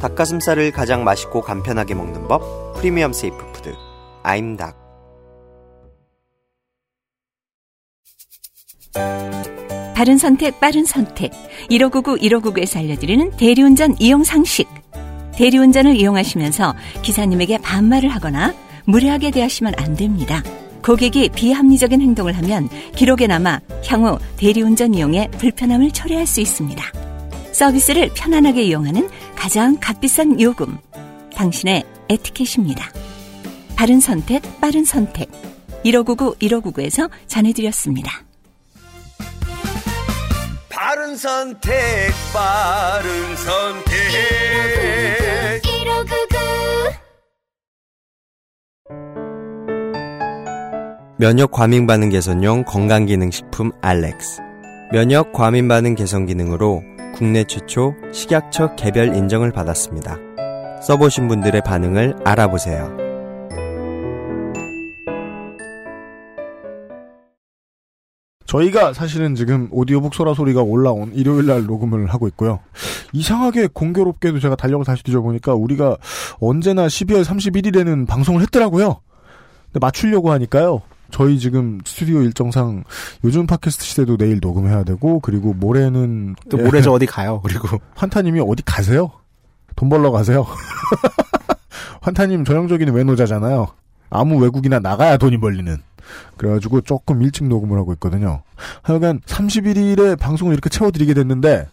[0.00, 3.74] 닭가슴살을 가장 맛있고 간편하게 먹는 법 premium safe food
[4.22, 4.80] 아임닭
[10.00, 11.30] 바른 선택, 빠른 선택.
[11.68, 14.66] 1599, 1599에서 알려드리는 대리운전 이용 상식.
[15.34, 18.54] 대리운전을 이용하시면서 기사님에게 반말을 하거나
[18.86, 20.42] 무례하게 대하시면 안 됩니다.
[20.82, 26.82] 고객이 비합리적인 행동을 하면 기록에 남아 향후 대리운전 이용에 불편함을 초래할 수 있습니다.
[27.52, 29.06] 서비스를 편안하게 이용하는
[29.40, 30.76] 가장 값비싼 요금.
[31.34, 32.84] 당신의 에티켓입니다.
[33.74, 35.30] 바른 선택, 빠른 선택.
[35.82, 38.22] 1599, 1599에서 전해드렸습니다.
[40.68, 41.72] 바른 선택,
[42.34, 43.90] 바른 선택.
[51.18, 54.40] 면역 과민 반응 개선용 건강기능식품 알렉스
[54.92, 56.82] 면역 과민 반응 개선 기능으로
[57.20, 60.16] 국내 최초 식약처 개별 인정을 받았습니다.
[60.80, 62.96] 써보신 분들의 반응을 알아보세요.
[68.46, 72.60] 저희가 사실은 지금 오디오북 소라 소리가 올라온 일요일 날 녹음을 하고 있고요.
[73.12, 75.98] 이상하게 공교롭게도 제가 달력을 다시 뒤져보니까 우리가
[76.40, 79.02] 언제나 12월 31일에는 방송을 했더라고요.
[79.66, 80.80] 근데 맞추려고 하니까요.
[81.10, 82.84] 저희 지금 스튜디오 일정상
[83.24, 87.40] 요즘 팟캐스트 시대도 내일 녹음해야 되고 그리고 모레는 또 모레 저 어디 가요.
[87.42, 89.10] 그리고 환타님이 어디 가세요?
[89.76, 90.46] 돈 벌러 가세요.
[92.02, 93.68] 환타님 전형적인 외노자잖아요.
[94.10, 95.76] 아무 외국이나 나가야 돈이 벌리는.
[96.36, 98.42] 그래가지고 조금 일찍 녹음을 하고 있거든요.
[98.82, 101.66] 하여간 31일에 방송을 이렇게 채워드리게 됐는데,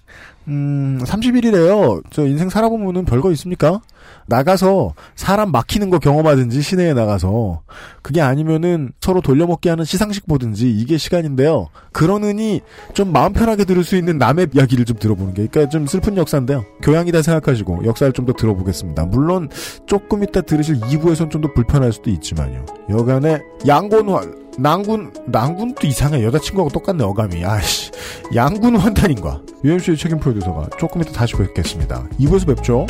[0.47, 2.01] 음, 31일에요.
[2.09, 3.81] 저 인생 살아보면은 별거 있습니까?
[4.27, 7.61] 나가서 사람 막히는 거 경험하든지 시내에 나가서
[8.01, 11.67] 그게 아니면은 서로 돌려먹기 하는 시상식 보든지 이게 시간인데요.
[11.91, 12.61] 그러느니
[12.93, 16.65] 좀 마음 편하게 들을 수 있는 남의 이야기를 좀 들어보는 게 그러니까 좀 슬픈 역사인데요.
[16.81, 19.05] 교양이다 생각하시고 역사를 좀 더 들어보겠습니다.
[19.05, 19.49] 물론
[19.85, 22.65] 조금 이따 들으실 2부에선 좀 더 불편할 수도 있지만요.
[22.89, 24.26] 여간에 양곤활
[24.57, 26.23] 낭군 낭군도 이상해.
[26.23, 27.45] 여자친구하고 똑같네 어감이.
[27.45, 27.91] 아씨.
[28.35, 32.07] 양군 환탄인과 UMC의 책임 프로듀서가 조금 이따 다시 뵙겠습니다.
[32.19, 32.85] 2부에서 뵙죠.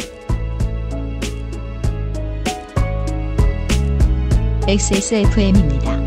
[4.68, 6.06] XSFM입니다.